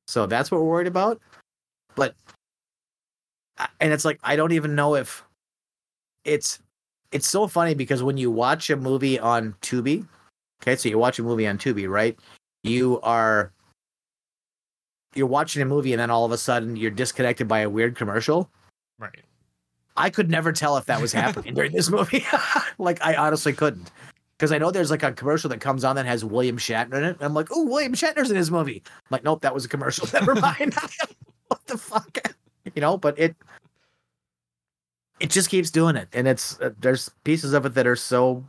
[0.07, 1.19] so that's what we're worried about.
[1.95, 2.13] But,
[3.79, 5.23] and it's like I don't even know if
[6.23, 6.59] it's
[7.11, 10.07] it's so funny because when you watch a movie on Tubi,
[10.61, 12.17] okay, so you watch a movie on Tubi, right?
[12.63, 13.51] You are
[15.13, 17.95] you're watching a movie, and then all of a sudden you're disconnected by a weird
[17.95, 18.49] commercial.
[18.99, 19.23] right.
[19.97, 22.25] I could never tell if that was happening during this movie.
[22.77, 23.91] like I honestly couldn't.
[24.37, 27.03] Because I know there's like a commercial that comes on that has William Shatner in
[27.03, 27.15] it.
[27.17, 28.81] And I'm like, oh, William Shatner's in his movie.
[28.87, 30.07] I'm like, nope, that was a commercial.
[30.13, 30.73] Never mind.
[31.47, 32.17] what the fuck?
[32.75, 33.35] You know, but it
[35.19, 36.09] it just keeps doing it.
[36.13, 38.43] And it's uh, there's pieces of it that are so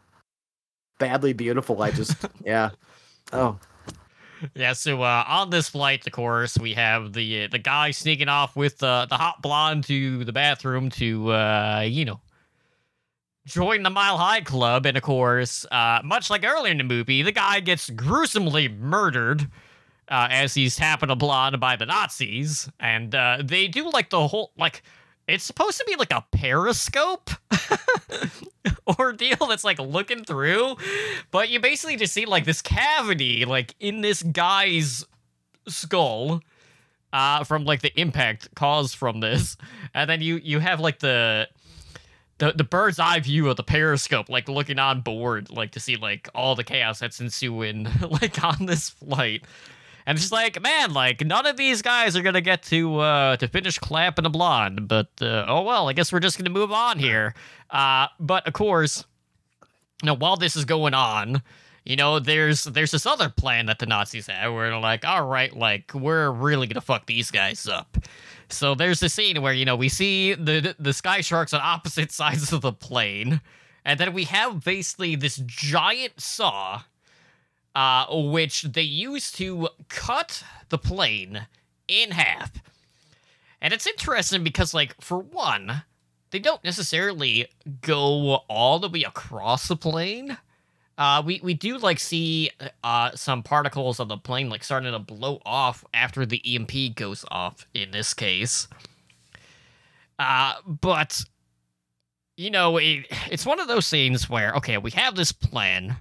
[0.98, 1.82] badly beautiful.
[1.82, 2.70] I just yeah.
[3.32, 3.58] Oh.
[4.56, 8.28] Yeah, so uh, on this flight, of course, we have the uh, the guy sneaking
[8.28, 12.20] off with uh, the hot blonde to the bathroom to uh, you know
[13.46, 17.22] join the Mile High Club, and of course, uh, much like earlier in the movie,
[17.22, 19.48] the guy gets gruesomely murdered
[20.08, 24.52] uh, as he's tapping a by the Nazis, and uh, they do like the whole
[24.56, 24.82] like
[25.28, 27.30] it's supposed to be like a periscope
[28.98, 30.76] ordeal that's like looking through,
[31.30, 35.04] but you basically just see like this cavity like in this guy's
[35.68, 36.40] skull
[37.12, 39.56] uh from like the impact caused from this.
[39.94, 41.48] And then you you have like the
[42.38, 45.94] the, the bird's eye view of the periscope like looking on board like to see
[45.94, 49.44] like all the chaos that's ensuing like on this flight
[50.06, 53.48] and it's like man like none of these guys are gonna get to uh to
[53.48, 56.98] finish clapping a blonde but uh, oh well i guess we're just gonna move on
[56.98, 57.34] here
[57.70, 59.04] uh but of course
[60.02, 61.42] you know while this is going on
[61.84, 65.26] you know, there's there's this other plan that the Nazis have where they're like, all
[65.26, 67.98] right, like we're really gonna fuck these guys up.
[68.48, 72.12] So there's this scene where you know we see the the sky sharks on opposite
[72.12, 73.40] sides of the plane,
[73.84, 76.82] and then we have basically this giant saw,
[77.74, 81.46] uh, which they use to cut the plane
[81.88, 82.52] in half.
[83.60, 85.82] And it's interesting because, like, for one,
[86.32, 87.46] they don't necessarily
[87.80, 90.36] go all the way across the plane.
[90.98, 92.50] Uh, we we do like see
[92.84, 97.24] uh some particles of the plane like starting to blow off after the EMP goes
[97.30, 98.68] off in this case.
[100.18, 101.22] Uh, but
[102.36, 105.96] you know, it, it's one of those scenes where okay, we have this plan.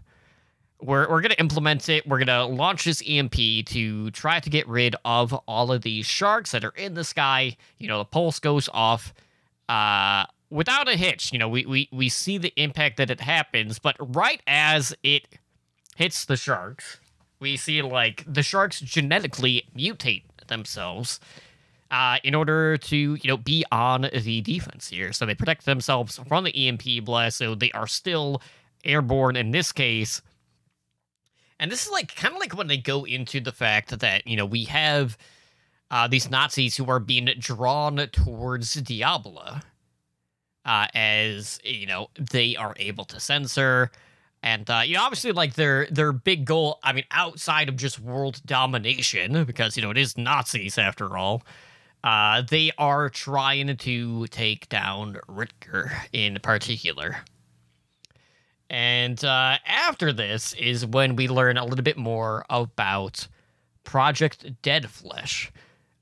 [0.82, 2.08] We're we're gonna implement it.
[2.08, 6.52] We're gonna launch this EMP to try to get rid of all of these sharks
[6.52, 7.58] that are in the sky.
[7.78, 9.14] You know, the pulse goes off.
[9.70, 11.34] Uh, without a hitch.
[11.34, 15.28] You know, we, we, we see the impact that it happens, but right as it
[15.96, 17.00] hits the sharks,
[17.40, 21.20] we see like the sharks genetically mutate themselves
[21.90, 25.12] uh, in order to, you know, be on the defense here.
[25.12, 28.42] So they protect themselves from the EMP blast, so they are still
[28.84, 30.22] airborne in this case.
[31.62, 34.36] And this is like kind of like when they go into the fact that, you
[34.36, 35.18] know, we have
[35.90, 39.62] uh, these Nazis who are being drawn towards Diabla
[40.66, 43.92] uh, as you know they are able to censor.
[44.44, 48.00] And uh, you know obviously like their their big goal i mean outside of just
[48.00, 51.44] world domination because you know it is nazis after all
[52.04, 57.18] uh, they are trying to take down Rutger in particular
[58.72, 63.28] and uh, after this is when we learn a little bit more about
[63.84, 65.52] project dead flesh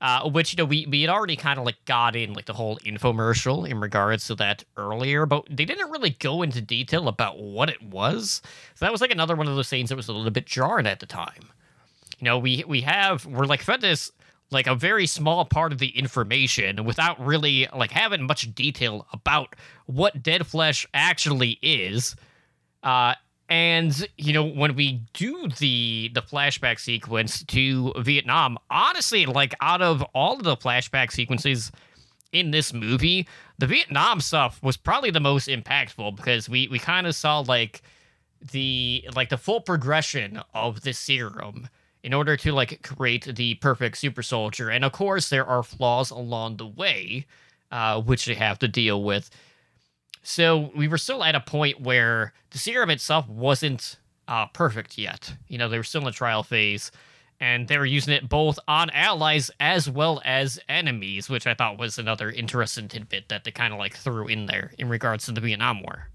[0.00, 2.54] uh, which you know we we had already kind of like got in like the
[2.54, 7.38] whole infomercial in regards to that earlier, but they didn't really go into detail about
[7.38, 8.40] what it was.
[8.74, 10.86] So that was like another one of those things that was a little bit jarring
[10.86, 11.50] at the time.
[12.18, 14.10] You know, we we have we're like fed this
[14.50, 19.54] like a very small part of the information without really like having much detail about
[19.86, 22.16] what dead flesh actually is.
[22.82, 23.14] Uh,
[23.48, 29.82] and you know, when we do the the flashback sequence to Vietnam, honestly, like out
[29.82, 31.72] of all of the flashback sequences
[32.32, 33.26] in this movie,
[33.58, 37.82] the Vietnam stuff was probably the most impactful because we we kind of saw like
[38.52, 41.68] the like the full progression of the serum
[42.02, 44.70] in order to like create the perfect super soldier.
[44.70, 47.26] And of course, there are flaws along the way,
[47.70, 49.30] uh, which they have to deal with.
[50.22, 53.96] So we were still at a point where the serum itself wasn't
[54.28, 55.34] uh, perfect yet.
[55.48, 56.90] You know, they were still in the trial phase,
[57.40, 61.78] and they were using it both on allies as well as enemies, which I thought
[61.78, 65.32] was another interesting tidbit that they kind of like threw in there in regards to
[65.32, 66.10] the Vietnam War.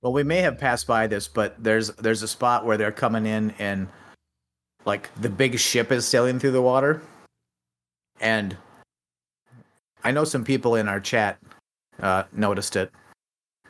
[0.00, 3.26] Well, we may have passed by this, but there's there's a spot where they're coming
[3.26, 3.88] in and
[4.84, 7.02] like the big ship is sailing through the water,
[8.20, 8.56] and
[10.04, 11.38] I know some people in our chat
[12.00, 12.90] uh, noticed it,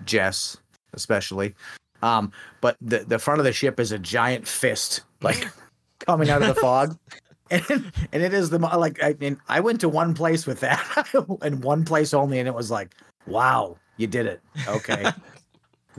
[0.05, 0.57] Jess
[0.93, 1.55] especially.
[2.03, 5.49] Um, but the the front of the ship is a giant fist, like
[6.07, 6.96] coming out of the fog,
[7.50, 11.09] and and it is the like I mean I went to one place with that,
[11.42, 12.95] and one place only, and it was like,
[13.26, 14.41] wow, you did it.
[14.68, 15.11] Okay,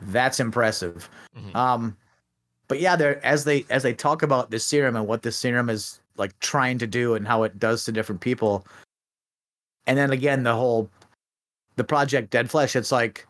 [0.03, 1.10] that's impressive.
[1.38, 1.56] Mm-hmm.
[1.56, 1.97] Um,
[2.69, 5.69] but yeah, there as they as they talk about the serum and what the serum
[5.69, 8.65] is like trying to do and how it does to different people,
[9.89, 10.87] and then again the whole
[11.75, 12.75] the project Dead Flesh.
[12.75, 13.27] It's like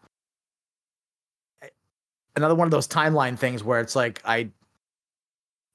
[2.36, 4.50] another one of those timeline things where it's like I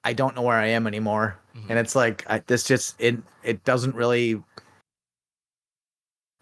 [0.04, 1.70] I don't know where I am anymore, mm-hmm.
[1.70, 4.42] and it's like I, this just it it doesn't really.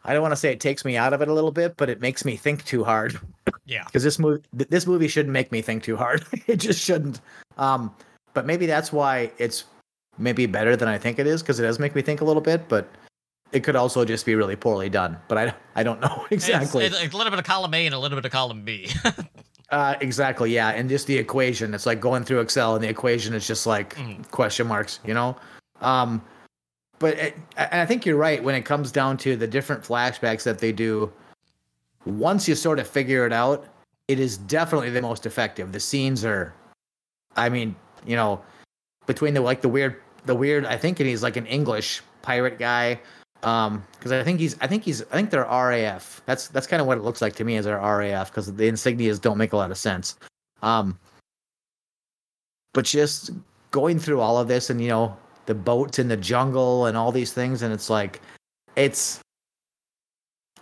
[0.05, 1.89] I don't want to say it takes me out of it a little bit, but
[1.89, 3.21] it makes me think too hard.
[3.65, 6.25] Yeah, because this movie this movie shouldn't make me think too hard.
[6.49, 7.21] it just shouldn't.
[7.59, 7.95] Um,
[8.35, 9.65] but maybe that's why it's
[10.19, 12.43] maybe better than I think it is because it does make me think a little
[12.43, 12.69] bit.
[12.69, 12.89] But
[13.53, 15.17] it could also just be really poorly done.
[15.29, 16.85] But I I don't know exactly.
[16.87, 18.89] It's, it's a little bit of column A and a little bit of column B.
[19.71, 21.73] Uh, exactly, yeah, and just the equation.
[21.73, 24.31] It's like going through Excel, and the equation is just like Mhm.
[24.31, 25.35] question marks, you know.
[25.81, 26.23] Um,
[26.99, 30.43] but it, and I think you're right when it comes down to the different flashbacks
[30.43, 31.11] that they do.
[32.05, 33.67] Once you sort of figure it out,
[34.09, 35.73] it is definitely the most effective.
[35.73, 36.53] The scenes are,
[37.37, 37.75] I mean,
[38.05, 38.43] you know,
[39.07, 39.97] between the like the weird,
[40.27, 40.67] the weird.
[40.67, 43.01] I think he's like an English pirate guy.
[43.43, 46.23] Um, because I think he's, I think he's, I think they're RAF.
[46.27, 48.69] That's that's kind of what it looks like to me as their RAF because the
[48.69, 50.17] insignias don't make a lot of sense.
[50.63, 50.99] Um,
[52.73, 53.31] but just
[53.73, 55.17] going through all of this and you know
[55.47, 58.21] the boats in the jungle and all these things, and it's like,
[58.77, 59.21] it's.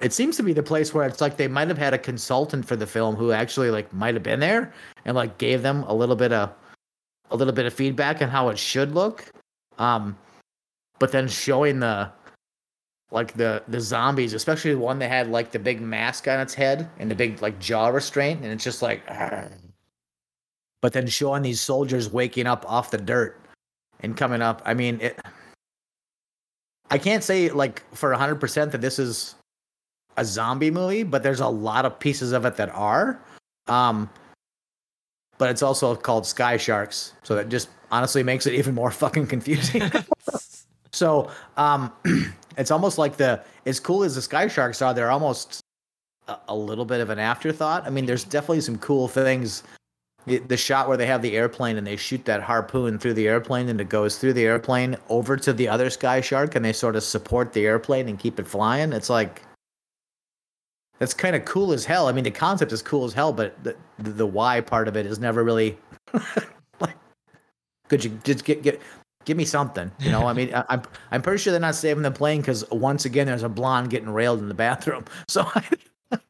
[0.01, 2.65] It seems to be the place where it's like they might have had a consultant
[2.65, 4.73] for the film who actually like might have been there
[5.05, 6.51] and like gave them a little bit of
[7.31, 9.31] a little bit of feedback on how it should look.
[9.79, 10.17] Um,
[10.99, 12.11] but then showing the
[13.11, 16.55] like the the zombies, especially the one that had like the big mask on its
[16.55, 19.07] head and the big like jaw restraint, and it's just like.
[19.07, 19.51] "Argh."
[20.83, 23.39] But then showing these soldiers waking up off the dirt
[24.01, 25.21] and coming up, I mean it.
[26.91, 29.35] I can't say like for hundred percent that this is
[30.17, 33.21] a zombie movie, but there's a lot of pieces of it that are.
[33.67, 34.09] Um,
[35.39, 39.27] but it's also called Sky Sharks, so that just honestly makes it even more fucking
[39.27, 39.83] confusing.
[40.93, 41.93] so, um,
[42.57, 45.61] it's almost like the as cool as the Sky Sharks are, they're almost
[46.29, 47.87] a, a little bit of an afterthought.
[47.87, 49.63] I mean, there's definitely some cool things.
[50.27, 53.71] The shot where they have the airplane and they shoot that harpoon through the airplane
[53.71, 56.95] and it goes through the airplane over to the other Sky Shark and they sort
[56.95, 58.93] of support the airplane and keep it flying.
[58.93, 59.43] It's like
[60.99, 62.07] that's kind of cool as hell.
[62.07, 64.97] I mean, the concept is cool as hell, but the the, the why part of
[64.97, 65.79] it is never really
[66.81, 66.97] like.
[67.89, 68.81] Could you just get get
[69.25, 69.91] give me something?
[69.99, 72.69] You know, I mean, I, I'm I'm pretty sure they're not saving the plane because
[72.71, 75.05] once again, there's a blonde getting railed in the bathroom.
[75.29, 75.65] So I,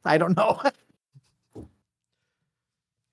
[0.05, 0.61] I don't know.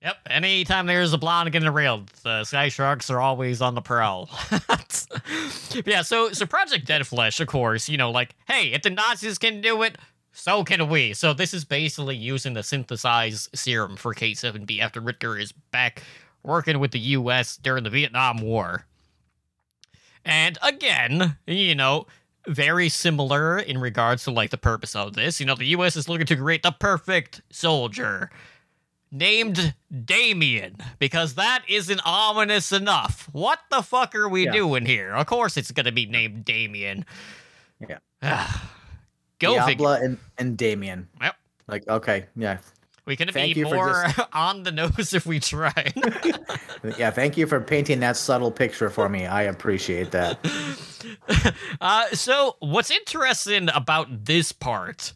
[0.02, 0.16] Yep.
[0.30, 4.30] Anytime there's a blonde getting railed, the Sky Sharks are always on the prowl.
[5.84, 6.02] yeah.
[6.02, 9.60] So, so Project Dead Flesh, of course, you know, like, hey, if the Nazis can
[9.60, 9.98] do it,
[10.32, 11.14] so can we.
[11.14, 16.02] So this is basically using the synthesized serum for K7B after Richter is back
[16.44, 17.56] working with the U.S.
[17.56, 18.86] during the Vietnam War.
[20.24, 22.06] And again, you know,
[22.46, 25.40] very similar in regards to like the purpose of this.
[25.40, 25.96] You know, the U.S.
[25.96, 28.30] is looking to create the perfect soldier
[29.10, 29.74] named
[30.04, 33.28] Damien because that isn't ominous enough.
[33.32, 34.52] What the fuck are we Yeah.
[34.52, 35.14] doing here?
[35.14, 37.04] Of course it's going to be named Damien.
[37.80, 37.98] Yeah.
[39.38, 39.94] Go figure.
[39.94, 41.08] And and Damien.
[41.22, 41.36] Yep.
[41.68, 42.58] Like okay, yeah,
[43.08, 44.04] We can Thank be more
[44.34, 45.92] on the nose if we try.
[46.98, 47.10] yeah.
[47.10, 49.24] Thank you for painting that subtle picture for me.
[49.24, 50.38] I appreciate that.
[51.80, 55.14] uh, so, what's interesting about this part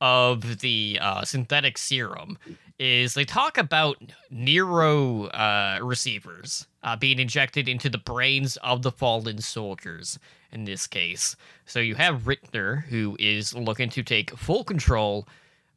[0.00, 2.38] of the uh, synthetic serum
[2.78, 3.98] is they talk about
[4.30, 10.18] neuro uh, receivers uh, being injected into the brains of the fallen soldiers
[10.50, 11.36] in this case.
[11.66, 15.28] So you have Richter, who is looking to take full control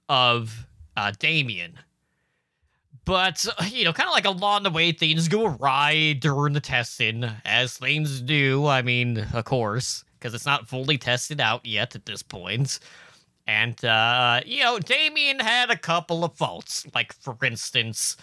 [0.08, 0.66] of
[0.96, 1.80] uh, Damien.
[3.06, 6.62] But, uh, you know, kind of like along the way, things go awry during the
[6.62, 8.66] testing, as things do.
[8.68, 12.80] I mean, of course, because it's not fully tested out yet at this point.
[13.46, 16.86] And, uh, you know, Damien had a couple of faults.
[16.96, 18.16] Like, for instance,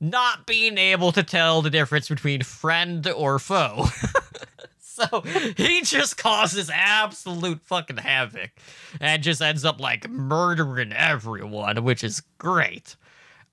[0.00, 3.86] not being able to tell the difference between friend or foe.
[5.10, 5.22] so
[5.56, 8.50] he just causes absolute fucking havoc
[9.00, 12.96] and just ends up, like, murdering everyone, which is great.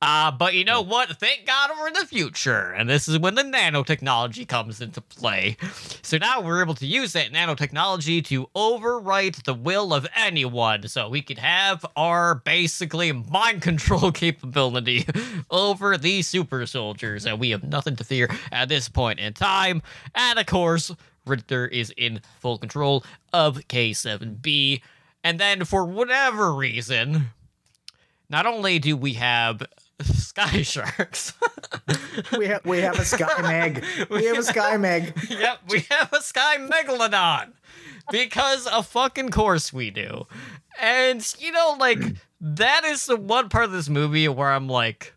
[0.03, 1.09] Uh, but you know what?
[1.19, 5.57] Thank God we're in the future, and this is when the nanotechnology comes into play.
[6.01, 11.07] So now we're able to use that nanotechnology to overwrite the will of anyone, so
[11.07, 15.05] we could have our basically mind control capability
[15.51, 19.83] over these super soldiers, and we have nothing to fear at this point in time.
[20.15, 20.91] And of course,
[21.25, 23.03] Richter is in full control
[23.33, 24.81] of K7B.
[25.23, 27.29] And then, for whatever reason,
[28.29, 29.61] not only do we have
[30.01, 31.33] sky sharks,
[32.37, 33.83] We have we have a sky meg.
[34.09, 35.13] We have a sky meg.
[35.29, 37.53] yep, we have a sky megalodon
[38.11, 40.25] because of fucking course we do.
[40.79, 41.99] And you know, like
[42.39, 45.13] that is the one part of this movie where I'm like,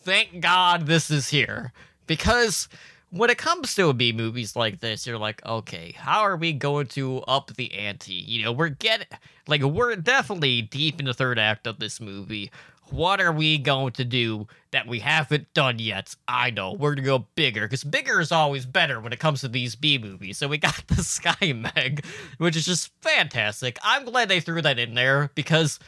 [0.00, 1.72] thank God this is here
[2.06, 2.68] because.
[3.10, 6.88] When it comes to B movies like this, you're like, okay, how are we going
[6.88, 8.12] to up the ante?
[8.14, 9.06] You know, we're getting
[9.46, 12.50] like we're definitely deep in the third act of this movie.
[12.90, 16.14] what are we going to do that we haven't done yet?
[16.28, 19.48] I know we're gonna go bigger because bigger is always better when it comes to
[19.48, 20.38] these B movies.
[20.38, 22.04] So we got the Sky Meg,
[22.38, 23.78] which is just fantastic.
[23.82, 25.78] I'm glad they threw that in there because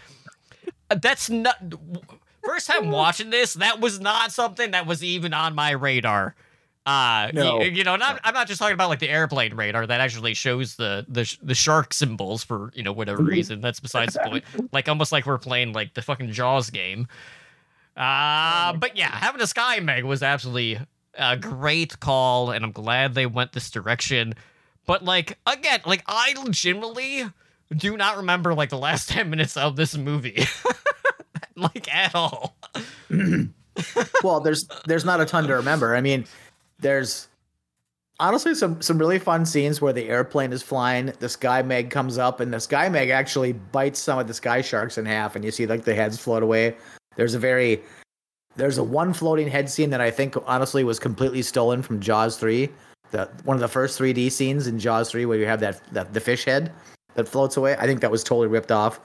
[0.88, 1.56] that's not
[2.44, 3.54] first time watching this.
[3.54, 6.34] That was not something that was even on my radar.
[6.88, 7.60] Uh, No.
[7.60, 10.32] you, you know, not, I'm not just talking about like the airplane radar that actually
[10.32, 13.60] shows the the sh- the shark symbols for you know whatever reason.
[13.60, 14.44] That's besides the point.
[14.72, 17.06] Like almost like we're playing like the fucking Jaws game.
[17.94, 20.78] Uh, but yeah, having a Sky Meg was absolutely
[21.14, 24.34] a great call, and I'm glad they went this direction.
[24.86, 27.24] But like again, like I legitimately
[27.76, 30.42] do not remember like the last ten minutes of this movie,
[31.54, 32.56] like at all.
[34.22, 35.94] well, there's there's not a ton to remember.
[35.94, 36.24] I mean,
[36.78, 37.28] there's
[38.20, 42.18] honestly some some really fun scenes where the airplane is flying, the sky meg comes
[42.18, 45.44] up, and the sky meg actually bites some of the sky sharks in half, and
[45.44, 46.76] you see like the heads float away.
[47.16, 47.82] There's a very
[48.56, 52.36] there's a one floating head scene that I think honestly was completely stolen from Jaws
[52.36, 52.70] three.
[53.10, 56.12] The one of the first 3D scenes in Jaws three where you have that, that
[56.12, 56.72] the fish head
[57.14, 57.76] that floats away.
[57.78, 59.00] I think that was totally ripped off.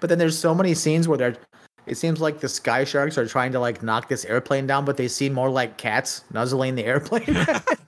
[0.00, 1.36] But then there's so many scenes where they're
[1.86, 4.96] it seems like the sky sharks are trying to like knock this airplane down, but
[4.96, 7.24] they seem more like cats nuzzling the airplane.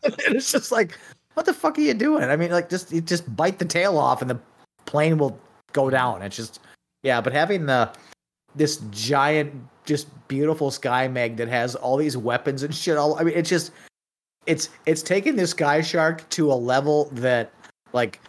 [0.02, 0.98] it's just like,
[1.34, 2.24] what the fuck are you doing?
[2.24, 4.38] I mean, like just just bite the tail off and the
[4.84, 5.38] plane will
[5.72, 6.22] go down.
[6.22, 6.60] It's just
[7.02, 7.90] yeah, but having the
[8.54, 9.52] this giant,
[9.84, 12.96] just beautiful sky meg that has all these weapons and shit.
[12.96, 13.72] All I mean, it's just
[14.46, 17.52] it's it's taking this sky shark to a level that
[17.92, 18.20] like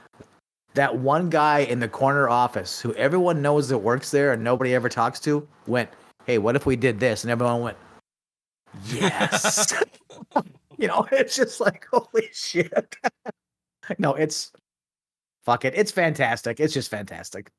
[0.77, 4.73] that one guy in the corner office who everyone knows that works there and nobody
[4.73, 5.89] ever talks to went,
[6.25, 7.77] "Hey, what if we did this?" And everyone went,
[8.85, 9.73] "Yes."
[10.77, 12.95] you know, it's just like holy shit.
[13.97, 14.51] no, it's
[15.43, 15.73] fuck it.
[15.75, 16.59] It's fantastic.
[16.59, 17.51] It's just fantastic.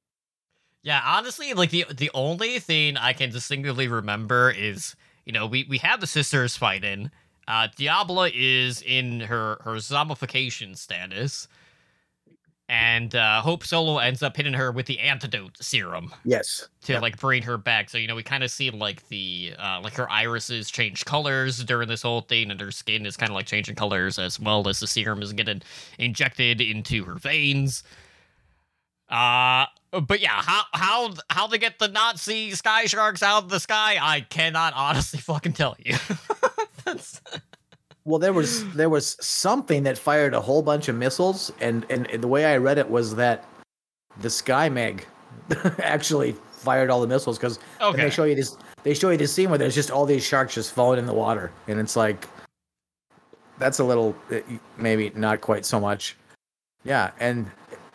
[0.83, 5.67] Yeah, honestly, like the the only thing I can distinctly remember is you know we
[5.69, 7.11] we have the sisters fighting.
[7.49, 11.49] Uh, Diabla is in her her zombification status,
[12.69, 16.69] and uh, Hope Solo ends up hitting her with the antidote serum Yes.
[16.83, 17.03] to Yep.
[17.03, 17.89] like bring her back.
[17.91, 21.65] So you know we kind of see like the uh, like her irises change colors
[21.65, 24.69] during this whole thing, and her skin is kind of like changing colors as well
[24.69, 25.63] as the serum is getting
[25.99, 27.83] injected into her veins.
[29.09, 29.65] Uh
[30.03, 33.97] but yeah, how how how to get the Nazi sky sharks out of the sky?
[33.99, 35.95] I cannot honestly fucking tell you.
[36.85, 37.23] That's,
[38.09, 42.07] Well, there was there was something that fired a whole bunch of missiles, and and
[42.07, 43.45] the way I read it was that
[44.21, 45.07] the Sky Meg
[45.79, 48.03] actually fired all the missiles because okay.
[48.03, 50.55] they show you this they show you this scene where there's just all these sharks
[50.55, 52.27] just falling in the water, and it's like
[53.59, 54.41] that's a little eh,
[54.79, 56.17] maybe not quite so much,
[56.85, 57.11] yeah.
[57.21, 57.51] And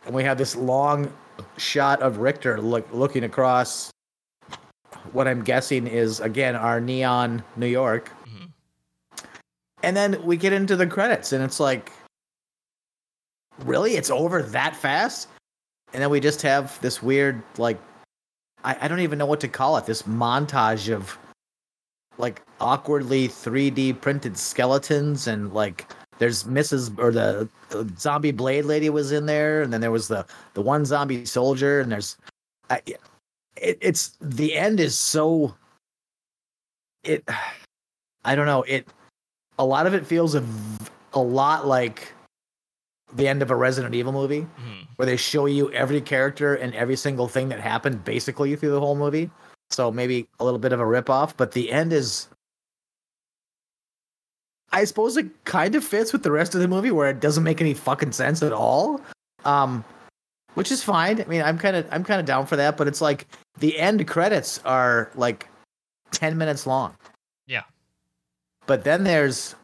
[0.06, 1.12] and we have this long
[1.58, 3.90] shot of Richter look looking across
[5.12, 8.12] what I'm guessing is again our neon New York.
[9.84, 11.92] And then we get into the credits and it's like
[13.66, 13.96] really?
[13.96, 15.28] It's over that fast?
[15.94, 17.78] And then we just have this weird like
[18.64, 21.18] I, I don't even know what to call it this montage of
[22.18, 28.90] like awkwardly 3d printed skeletons and like there's mrs or the, the zombie blade lady
[28.90, 30.24] was in there and then there was the
[30.54, 32.18] the one zombie soldier and there's
[32.70, 32.82] I,
[33.56, 35.56] it, it's the end is so
[37.04, 37.28] it
[38.26, 38.88] i don't know it
[39.60, 40.44] a lot of it feels a,
[41.14, 42.14] a lot like
[43.14, 44.88] the end of a Resident Evil movie, Mhm.
[44.96, 48.80] where they show you every character and every single thing that happened basically through the
[48.80, 49.30] whole movie.
[49.70, 52.28] So maybe a little bit of a ripoff, but the end is.
[54.72, 57.44] I suppose it kind of fits with the rest of the movie, where it doesn't
[57.44, 59.00] make any fucking sense at all.
[59.46, 59.84] Um,
[60.56, 61.22] which is fine.
[61.22, 63.28] I mean, I'm kind of I'm kind of down for that, but it's like
[63.60, 65.48] the end credits are like
[66.12, 66.96] ten minutes long.
[68.64, 68.68] Yeah.
[68.68, 69.56] But then there's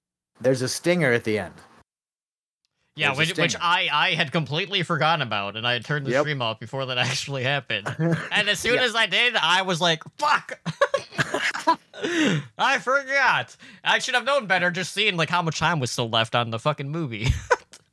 [0.41, 1.53] there's a stinger at the end.
[2.95, 3.55] Yeah, which, which.
[3.61, 6.21] I, I had completely forgotten about, and I had turned the Yep.
[6.23, 7.87] stream off before that actually happened.
[8.31, 8.83] And as soon Yeah.
[8.83, 10.59] as I did, I was like, fuck!
[12.57, 13.55] I forgot!
[13.85, 16.49] I should have known better just seeing like how much time was still left on
[16.49, 17.27] the fucking movie.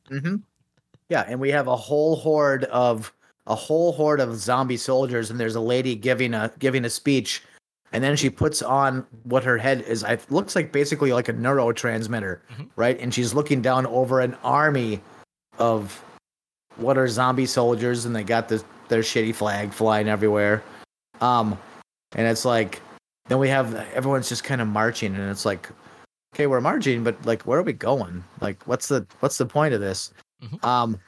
[0.09, 0.37] hmm
[1.09, 3.13] Yeah, and we have a whole horde of
[3.45, 7.43] a whole horde of zombie soldiers, and there's a lady giving a giving a speech,
[7.93, 10.03] and then she puts on what her head is.
[10.03, 12.69] It looks like basically like a neurotransmitter, Mhm.
[12.75, 12.99] right?
[12.99, 15.01] And she's looking down over an army
[15.59, 16.03] of
[16.75, 20.63] what are zombie soldiers, and they got this their shitty flag flying everywhere.
[21.19, 21.57] Um,
[22.13, 22.81] and it's like
[23.27, 25.67] then we have everyone's just kind of marching, and it's like,
[26.33, 28.23] okay, we're marching, but like, where are we going?
[28.39, 30.13] Like, what's the what's the point of this?
[30.43, 30.63] Mhm.
[30.63, 30.99] Um,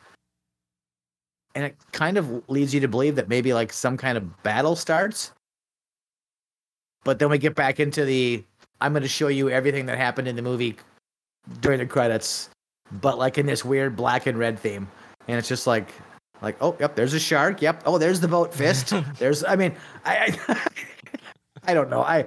[1.56, 4.76] and it kind of leads you to believe that maybe like some kind of battle
[4.76, 5.32] starts.
[7.04, 8.44] But then we get back into the
[8.82, 10.78] I'm going to show you everything that happened in the movie
[11.62, 12.50] during the credits,
[13.02, 14.88] but like in this weird black and red theme,
[15.28, 15.90] and it's just like
[16.42, 17.62] like oh yep there's a shark.
[17.62, 17.84] Yep.
[17.86, 18.94] Oh there's the boat fist.
[19.20, 20.68] There's I mean I I,
[21.72, 22.02] I don't know.
[22.02, 22.26] I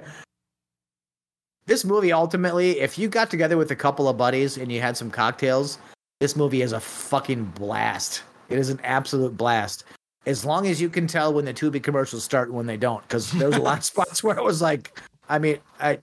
[1.65, 4.97] this movie ultimately, if you got together with a couple of buddies and you had
[4.97, 5.77] some cocktails,
[6.19, 8.23] this movie is a fucking blast.
[8.49, 9.85] It is an absolute blast.
[10.25, 13.01] As long as you can tell when the Tubi commercials start and when they don't,
[13.03, 14.97] because there's a lot of spots where it was like,
[15.29, 15.99] I mean, I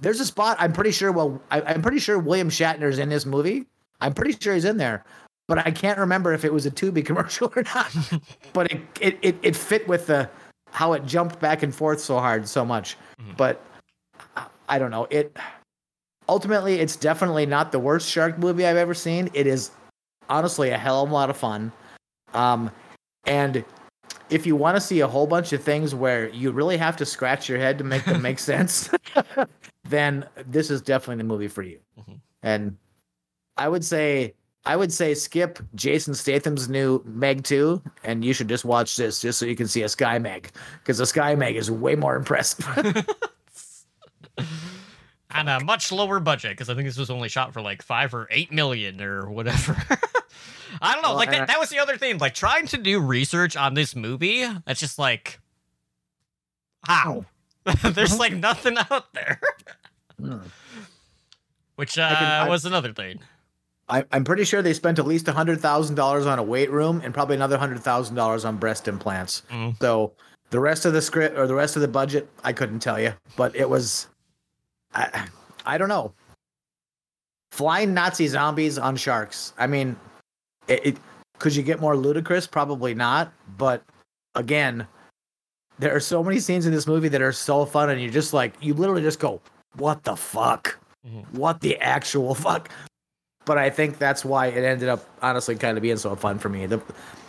[0.00, 1.12] there's a spot I'm pretty sure.
[1.12, 3.66] Well, I, I'm pretty sure William Shatner's in this movie.
[4.00, 5.04] I'm pretty sure he's in there,
[5.46, 7.94] but I can't remember if it was a Tubi commercial or not.
[8.52, 10.28] but it, it it it fit with the
[10.72, 12.96] how it jumped back and forth so hard so much.
[13.20, 13.36] Mhm.
[13.36, 13.62] But
[14.36, 15.06] I- I don't know.
[15.10, 15.36] It
[16.28, 19.30] ultimately it's definitely not the worst shark movie I've ever seen.
[19.34, 19.70] It is
[20.28, 21.70] honestly a hell of a lot of fun.
[22.32, 22.70] Um,
[23.26, 23.64] and
[24.30, 27.06] if you want to see a whole bunch of things where you really have to
[27.06, 28.90] scratch your head to make them make sense,
[29.84, 31.78] then this is definitely the movie for you.
[31.98, 32.20] Mhm.
[32.42, 32.76] And
[33.56, 34.34] I would say
[34.66, 39.20] I would say skip Jason Statham's new Meg 2 and you should just watch this
[39.20, 42.16] just so you can see a Sky Meg because the Sky Meg is way more
[42.16, 42.66] impressive.
[45.30, 48.14] and a much lower budget because I think this was only shot for like five
[48.14, 49.76] or eight million or whatever.
[50.80, 51.10] I don't know.
[51.10, 52.18] Well, like I- that, that was the other thing.
[52.18, 54.46] Like trying to do research on this movie.
[54.66, 55.40] That's just like
[56.86, 57.24] how.
[57.82, 59.40] There's like nothing out there,
[61.76, 63.20] which uh, can- I- was another thing.
[63.86, 67.02] I, I'm pretty sure they spent at least hundred thousand dollars on a weight room
[67.04, 69.42] and probably another hundred thousand dollars on breast implants.
[69.50, 69.78] Mm.
[69.78, 70.12] So
[70.48, 73.12] the rest of the script or the rest of the budget, I couldn't tell you,
[73.36, 74.08] but it was,
[74.94, 75.26] I,
[75.66, 76.14] I don't know.
[77.50, 79.52] Flying Nazi zombies on sharks.
[79.58, 79.96] I mean,
[80.68, 80.96] it, it
[81.38, 82.46] could you get more ludicrous?
[82.46, 83.32] Probably not.
[83.58, 83.82] But
[84.34, 84.86] again,
[85.78, 88.32] there are so many scenes in this movie that are so fun, and you're just
[88.32, 89.40] like, you literally just go,
[89.76, 90.78] "What the fuck?
[91.06, 91.24] Mhm.
[91.32, 92.70] What the actual fuck?"
[93.44, 96.48] But I think that's why it ended up honestly kind of being so fun for
[96.48, 96.66] me.
[96.66, 96.80] The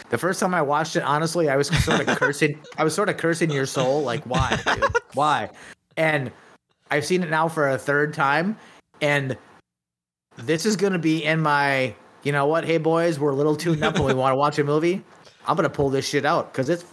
[0.09, 2.59] the first time I watched it, honestly, I was sort of cursing.
[2.77, 4.85] I was sort of cursing your soul, like why, dude?
[5.13, 5.49] why?
[5.97, 6.31] And
[6.91, 8.57] I've seen it now for a third time,
[9.01, 9.35] and
[10.37, 11.95] this is gonna be in my.
[12.25, 12.65] You know what?
[12.65, 15.03] Hey boys, we're a little tuned up when we want to watch a movie.
[15.47, 16.83] I'm gonna pull this shit out because it's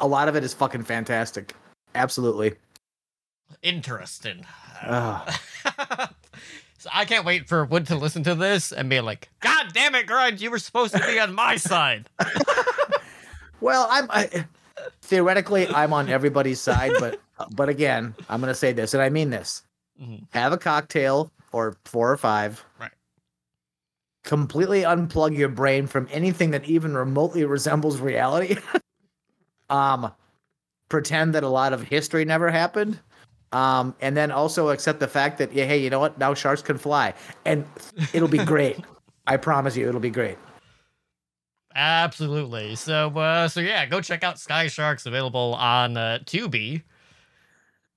[0.00, 1.54] a lot of it is fucking fantastic.
[1.94, 2.54] Absolutely.
[3.62, 4.44] Interesting.
[6.78, 9.94] So I can't wait for Wood to listen to this and be like, "God damn
[9.96, 12.08] it, Grunge, you were supposed to be on my side."
[13.62, 14.44] Well, I'm I,
[15.00, 17.18] theoretically I'm on everybody's side, but
[17.56, 19.62] but again, I'm gonna say this, and I mean this:
[20.00, 20.26] Mhm.
[20.30, 22.62] have a cocktail or four or five.
[22.78, 22.92] Right.
[24.26, 28.56] Completely unplug your brain from anything that even remotely resembles reality.
[29.70, 30.12] um,
[30.88, 32.98] pretend that a lot of history never happened.
[33.52, 36.18] Um, and then also accept the fact that yeah, hey, you know what?
[36.18, 37.64] Now sharks can fly, and
[38.12, 38.78] it'll be great.
[39.28, 40.36] I promise you, it'll be great.
[41.76, 42.74] Absolutely.
[42.74, 46.82] So, uh, so yeah, go check out Sky Sharks available on uh, Tubi,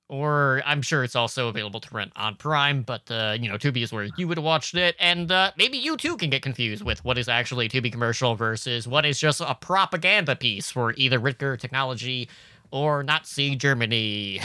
[0.10, 2.82] or I'm sure it's also available to rent on Prime.
[2.82, 5.78] But uh, you know, Tubi is where you would have watched it, and uh, maybe
[5.78, 9.20] you too can get confused with what is actually a Tubi commercial versus what is
[9.20, 12.28] just a propaganda piece for either Richter Technology
[12.72, 14.42] or Nazi Germany.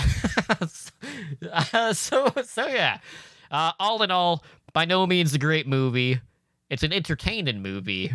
[1.53, 2.99] uh, so, so yeah.
[3.51, 6.21] Uh, all in all, by no means a great movie.
[6.71, 8.13] It's an entertaining movie.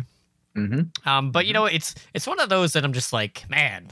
[0.56, 1.08] Mm-hmm.
[1.08, 3.88] Um, but you know, it's it's one of those that I'm just like, man,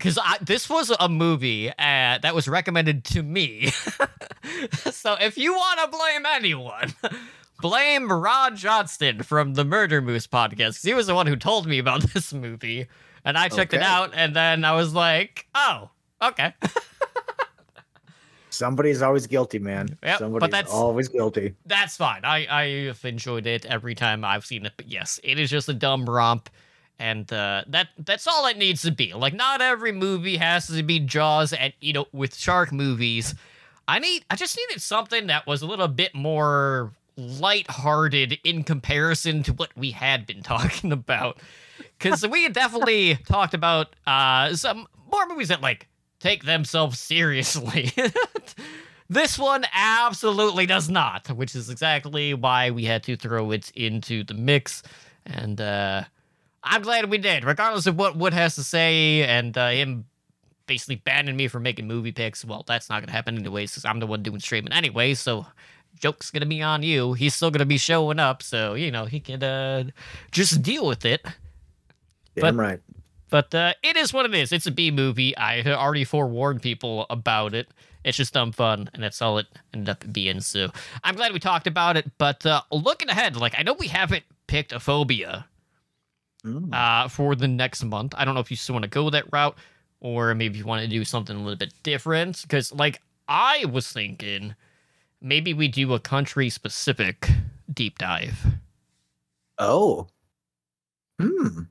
[0.00, 3.66] because this was a movie uh, that was recommended to me.
[4.90, 6.94] so if you want to blame anyone,
[7.60, 11.66] blame Rod Johnston from the Murder Moose podcast because he was the one who told
[11.66, 12.86] me about this movie,
[13.24, 15.90] and I checked it out, and then I was like, oh,
[16.22, 16.54] okay.
[18.48, 19.98] Somebody's always guilty, man.
[20.02, 21.54] Yep, but that's- always guilty.
[21.66, 22.24] That's fine.
[22.24, 22.46] I
[22.88, 24.72] I've enjoyed it every time I've seen it.
[24.76, 26.50] But yes, it is just a dumb romp,
[27.00, 29.14] and uh, that that's all it needs to be.
[29.14, 33.34] Like, not every movie has to be Jaws, and you know, with shark movies,
[33.88, 39.42] I need I just needed something that was a little bit more lighthearted in comparison
[39.44, 41.38] to what we had been talking about.
[41.98, 45.88] Because we had definitely talked about uh, some more movies that like
[46.20, 47.92] take themselves seriously.
[49.10, 54.22] This one absolutely does not, which is exactly why we had to throw it into
[54.22, 54.84] the mix.
[55.26, 56.04] And uh,
[56.62, 60.04] I'm glad we did, regardless of what Wood has to say and uh, him
[60.66, 62.44] basically banning me from making movie picks.
[62.44, 65.14] Well, that's not going to happen anyways because I'm the one doing streaming anyway.
[65.14, 65.46] So
[65.98, 67.14] joke's going to be on you.
[67.14, 68.42] He's still going to be showing up.
[68.42, 69.84] So, you know, he can uh,
[70.30, 71.22] just deal with it.
[72.36, 72.80] Damn But- right.
[73.30, 74.50] But uh, it is what it is.
[74.50, 75.36] It's a B movie.
[75.36, 77.68] I already forewarned people about it.
[78.02, 80.40] It's just dumb fun, and that's all it ended up being.
[80.40, 80.70] So
[81.04, 82.10] I'm glad we talked about it.
[82.18, 85.46] But uh, looking ahead, like I know we haven't picked a phobia
[86.44, 86.72] Mm.
[86.72, 88.14] uh, for the next month.
[88.16, 89.56] I don't know if you still want to go that route,
[90.00, 92.40] or maybe you want to do something a little bit different.
[92.42, 94.54] Because like I was thinking,
[95.20, 97.28] maybe we do a country specific
[97.72, 98.46] deep dive.
[99.58, 100.08] Oh.
[101.20, 101.64] Hmm.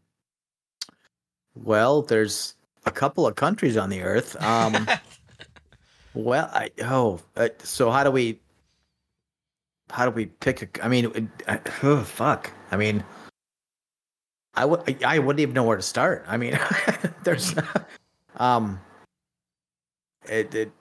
[1.55, 2.55] Well, there's
[2.85, 4.41] a couple of countries on the earth.
[4.41, 4.87] Um.
[6.13, 8.39] well, I oh, uh, so how do we?
[9.89, 10.77] How do we pick?
[10.77, 12.51] A, I mean, I, oh, fuck.
[12.69, 13.03] I mean,
[14.59, 14.81] I would.
[15.05, 16.25] I, I wouldn't even know where to start.
[16.27, 16.59] I mean,
[17.23, 17.55] there's,
[18.35, 18.77] um,
[20.27, 20.71] it, it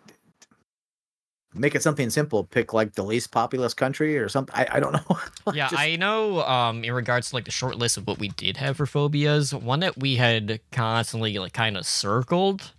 [1.55, 2.43] make it something simple.
[2.43, 4.53] Pick like the least populous country or something.
[4.57, 5.19] I, I don't know.
[5.55, 6.43] yeah, Just- I know.
[6.43, 9.55] Um, in regards to like the short list of what we did have for phobias,
[9.55, 12.73] one that we had constantly like kind of circled,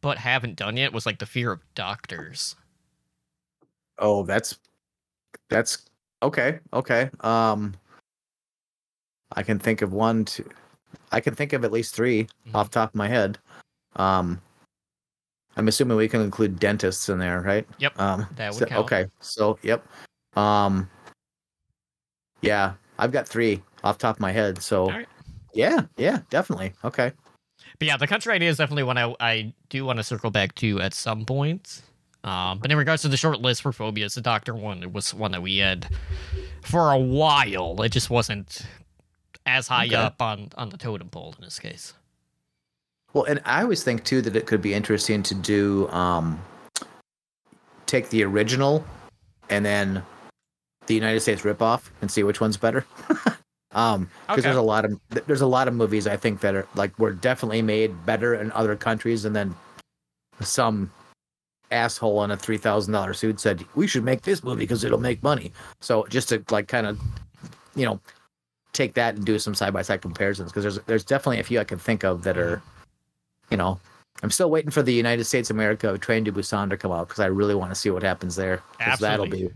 [0.00, 2.56] but haven't done yet was like the fear of doctors.
[4.00, 4.58] Oh, that's
[5.48, 5.86] that's
[6.24, 6.58] okay.
[6.72, 7.10] Okay.
[7.20, 7.74] Um
[9.32, 10.48] I can think of one two
[11.12, 12.54] I can think of at least 3 Mhm.
[12.54, 13.38] off the top of my head.
[13.96, 14.40] Um
[15.56, 17.66] I'm assuming we can include dentists in there, right?
[17.78, 18.84] Yep, Um that would so- count.
[18.86, 19.06] Okay.
[19.20, 19.86] So, yep.
[20.36, 20.88] Um
[22.42, 24.62] Yeah, I've got 3 off the top of my head.
[24.62, 24.90] So,
[25.52, 26.72] yeah, yeah, definitely.
[26.84, 27.12] Okay.
[27.78, 30.54] But yeah, the country idea is definitely one I, I do want to circle back
[30.56, 31.82] to at some point.
[32.24, 35.14] Um, but in regards to the short list for phobias, the doctor one it was
[35.14, 35.88] one that we had
[36.62, 37.80] for a while.
[37.82, 38.66] It just wasn't
[39.46, 39.94] as high Okay.
[39.96, 41.94] up on on the totem pole in this case.
[43.12, 46.40] Well, and I always think too that it could be interesting to do um
[47.86, 48.84] take the original
[49.48, 50.02] and then
[50.86, 52.84] the United States ripoff and see which one's better.
[53.72, 54.40] um because Okay.
[54.42, 57.12] there's a lot of there's a lot of movies I think that are like were
[57.12, 59.54] definitely made better in other countries and then
[60.40, 60.90] some
[61.70, 64.98] asshole in a three thousand dollar suit said we should make this movie because it'll
[65.00, 65.52] make money.
[65.80, 67.00] So just to like kind of
[67.76, 68.00] you know
[68.72, 71.60] take that and do some side by side comparisons because there's there's definitely a few
[71.60, 72.62] I can think of that are
[73.50, 73.80] you know
[74.22, 77.20] I'm still waiting for the United States America Train to Busan to come out because
[77.20, 79.48] I really want to see what happens there because that'll be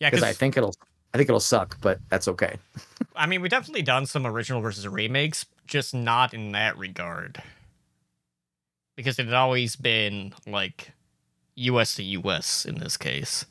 [0.00, 0.74] Yeah, because I think it'll
[1.14, 2.56] I think it'll suck but that's okay.
[3.16, 7.42] I mean, we've definitely done some original versus remakes, just not in that regard.
[8.96, 10.92] Because it had always been like
[11.54, 13.46] US to US in this case.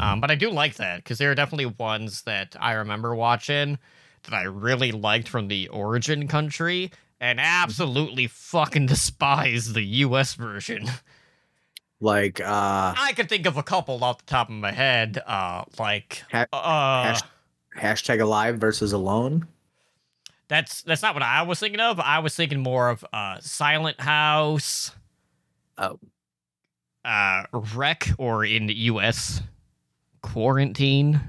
[0.00, 3.78] Um, but I do like that because there are definitely ones that I remember watching
[4.24, 6.90] that I really liked from the origin country
[7.20, 10.88] and absolutely fucking despise the US version.
[12.00, 15.64] Like uh I could think of a couple off the top of my head, uh,
[15.78, 17.22] like Ha- uh, hash-
[17.76, 19.48] hashtag alive versus alone.
[20.46, 21.98] That's that's not what I was thinking of.
[21.98, 24.92] I was thinking more of uh Silent House.
[25.76, 25.98] Oh.
[27.04, 29.42] Uh REC or in the US
[30.22, 31.20] Quarantine.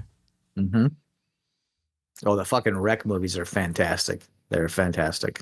[0.56, 0.86] Mm-hmm.
[2.26, 4.22] Oh, the fucking REC movies are fantastic.
[4.50, 5.40] They're fantastic.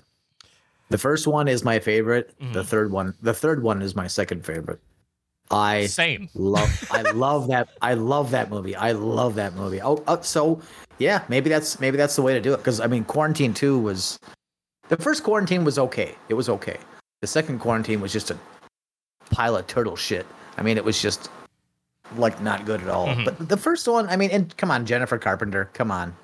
[0.91, 2.35] The first one is my favorite.
[2.53, 2.67] The Mhm.
[2.67, 4.81] third one, the third one is my second favorite.
[5.51, 6.29] I Same.
[6.35, 7.69] love, I love that.
[7.83, 8.77] I love that movie.
[8.77, 9.81] I love that movie.
[9.83, 10.61] Oh, oh so
[10.99, 12.59] yeah, maybe that's maybe that's the way to do it.
[12.59, 14.19] Because I mean, Quarantine Two was
[14.89, 16.15] the first Quarantine was okay.
[16.29, 16.77] It was okay.
[17.23, 18.39] The second Quarantine was just a
[19.31, 20.27] pile of turtle shit.
[20.57, 21.31] I mean, it was just
[22.17, 23.09] like not good at all.
[23.09, 23.25] Mhm.
[23.25, 26.15] But the first one, I mean, and come on, Jennifer Carpenter, come on.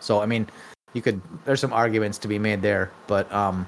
[0.00, 0.48] So I mean,
[0.92, 3.66] you could there's some arguments to be made there, but um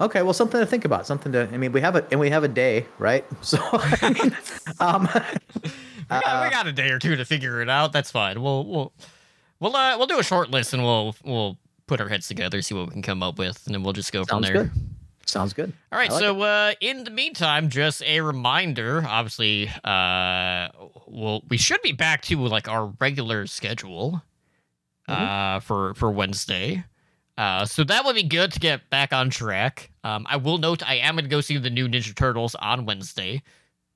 [0.00, 2.30] Okay, well something to think about, something to I mean, we have a and we
[2.30, 3.24] have a day, right?
[3.42, 4.36] So I mean,
[4.80, 7.92] um We got, we Uh, got a day or two to figure it out.
[7.92, 8.40] That's fine.
[8.40, 8.92] We'll we'll
[9.60, 12.74] we'll uh, we'll do a short list and we'll we'll put our heads together, see
[12.74, 14.52] what we can come up with, and then we'll just go from there.
[14.64, 14.70] good.
[15.28, 15.72] Sounds good.
[15.92, 19.04] All right, like so uh, in the meantime, just a reminder.
[19.06, 20.68] Obviously, uh,
[21.06, 24.22] well, we should be back to like our regular schedule
[25.06, 26.84] uh, for for Wednesday.
[27.36, 29.90] Uh, so that would be good to get back on track.
[30.02, 32.84] Um, I will note I am going to go see the new Ninja Turtles on
[32.84, 33.42] Wednesday,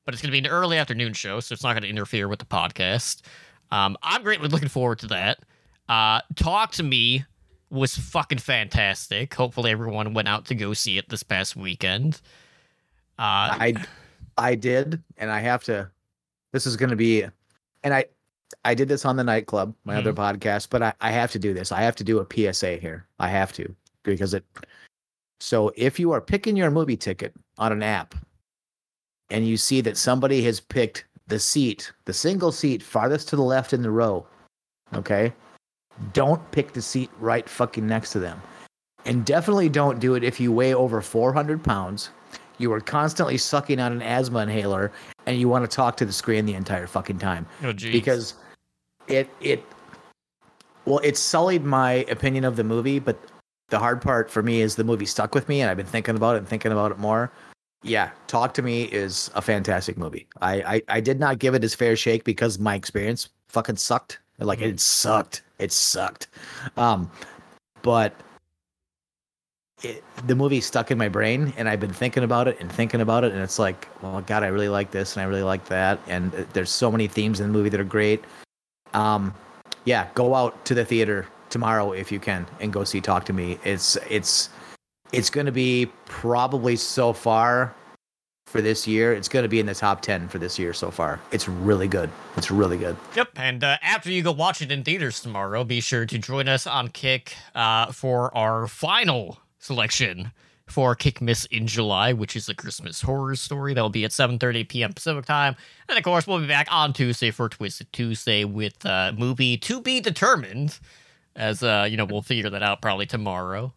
[0.04, 2.28] but it's going to be an early afternoon show, so it's not going to interfere
[2.28, 3.22] with the podcast.
[3.72, 5.40] Um, I'm greatly looking forward to that.
[5.88, 7.24] Uh, Talk to Me
[7.72, 9.32] was fucking fantastic.
[9.34, 12.20] Hopefully, everyone went out to go see it this past weekend.
[13.18, 13.74] Uh, I
[14.36, 15.90] I did, and I have to.
[16.52, 17.24] This is going to be,
[17.82, 18.04] and I
[18.64, 21.54] I did this on the nightclub, my other podcast, but I I have to do
[21.54, 21.72] this.
[21.72, 23.06] I have to do a PSA here.
[23.18, 24.44] I have to because it.
[25.40, 28.14] So if you are picking your movie ticket on an app,
[29.30, 33.42] and you see that somebody has picked the seat, the single seat farthest to the
[33.42, 34.26] left in the row,
[34.94, 35.32] okay,
[36.12, 38.40] don't pick the seat right fucking next to them.
[39.04, 42.10] And definitely don't do it if you weigh over 400 pounds,
[42.58, 44.92] you are constantly sucking on an asthma inhaler,
[45.26, 47.46] and you want to talk to the screen the entire fucking time.
[47.64, 47.92] Oh, geez.
[47.92, 48.34] Because
[49.08, 49.64] it it
[50.84, 53.18] well, it sullied my opinion of the movie, but
[53.68, 56.16] the hard part for me is the movie stuck with me, and I've been thinking
[56.16, 57.32] about it and thinking about it more.
[57.82, 60.28] Yeah, Talk to Me is a fantastic movie.
[60.40, 64.20] I I, I did not give it its fair shake because my experience fucking sucked.
[64.44, 65.42] Like it sucked.
[65.58, 66.28] It sucked.
[66.76, 67.10] Um,
[67.82, 68.14] but
[69.82, 73.00] it, the movie stuck in my brain, and I've been thinking about it and thinking
[73.00, 75.64] about it, and it's like, well, God, I really like this, and I really like
[75.66, 78.24] that, and uh, there's so many themes in the movie that are great.
[78.94, 79.34] Um,
[79.84, 83.32] yeah, go out to the theater tomorrow if you can and go see Talk to
[83.32, 83.58] Me.
[83.64, 84.48] It's it's
[85.12, 87.74] it's going to be probably so far
[88.52, 89.14] for this year.
[89.14, 91.18] It's going to be in the top 10 for this year so far.
[91.32, 92.10] It's really good.
[92.36, 92.96] It's really good.
[93.16, 93.30] Yep.
[93.36, 96.66] And uh, after you go watch it in theaters tomorrow, be sure to join us
[96.66, 100.32] on Kick uh, for our final selection
[100.66, 103.72] for Kickmas in July, which is a Christmas horror story.
[103.72, 104.92] That will be at 7:30 p.m.
[104.92, 105.56] Pacific time.
[105.88, 109.80] And of course, we'll be back on Tuesday for Twisted Tuesday with uh, movie to
[109.80, 110.78] be determined.
[111.34, 113.72] As uh, you know, we'll figure that out probably tomorrow.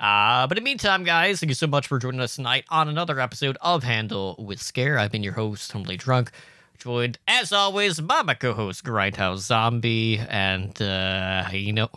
[0.00, 2.88] Uh, but in the meantime, guys, thank you so much for joining us tonight on
[2.88, 4.96] another episode of Handle with Scare.
[4.98, 6.30] I've been your host, Totemly Drunk,
[6.78, 11.90] joined as always by my co-host Grindhouse Zombie, and uh, you know,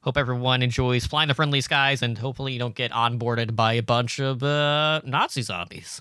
[0.00, 3.82] hope everyone enjoys flying the friendly skies, and hopefully you don't get onboarded by a
[3.82, 6.00] bunch of uh, Nazi zombies.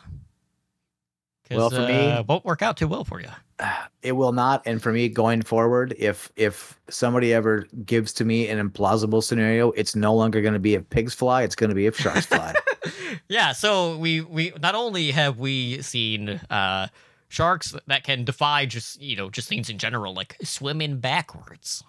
[1.49, 3.28] 'Cause, Well, for me- uh, won't work out too well for you.
[4.04, 4.64] It will not.
[4.66, 9.70] And for me going forward, if if somebody ever gives to me an implausible scenario,
[9.74, 11.44] it's no longer going to be if pigs fly.
[11.44, 12.56] It's going to be if sharks fly.
[13.28, 16.88] yeah, so we we not only have we seen uh
[17.30, 21.84] sharks that can defy just you know just things in general like swimming backwards.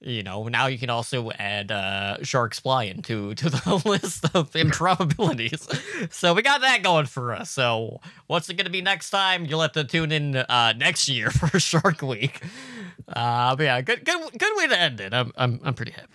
[0.00, 4.54] You know, now you can also add uh sharks flying to to the list of
[4.54, 5.66] improbabilities.
[6.10, 7.50] so we got that going for us.
[7.50, 9.46] So what's it gonna be next time?
[9.46, 12.40] You'll have to tune in uh next year for Shark Week.
[13.08, 15.14] Uh but yeah, good good good way to end it.
[15.14, 16.08] I'm I'm I'm pretty happy.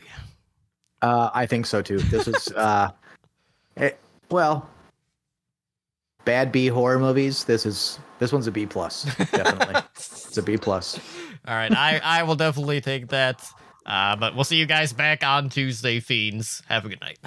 [1.02, 2.00] uh, I think so too.
[2.00, 2.92] This is uh,
[3.78, 3.98] it,
[4.30, 4.70] well,
[6.26, 7.44] bad B horror movies.
[7.46, 9.04] This is this one's a B plus.
[9.32, 11.00] Definitely, it's a B plus.
[11.50, 13.44] All right, I, I will definitely take that.
[13.84, 16.62] Uh, but we'll see you guys back on Tuesday, Fiends.
[16.70, 17.18] Have a good night.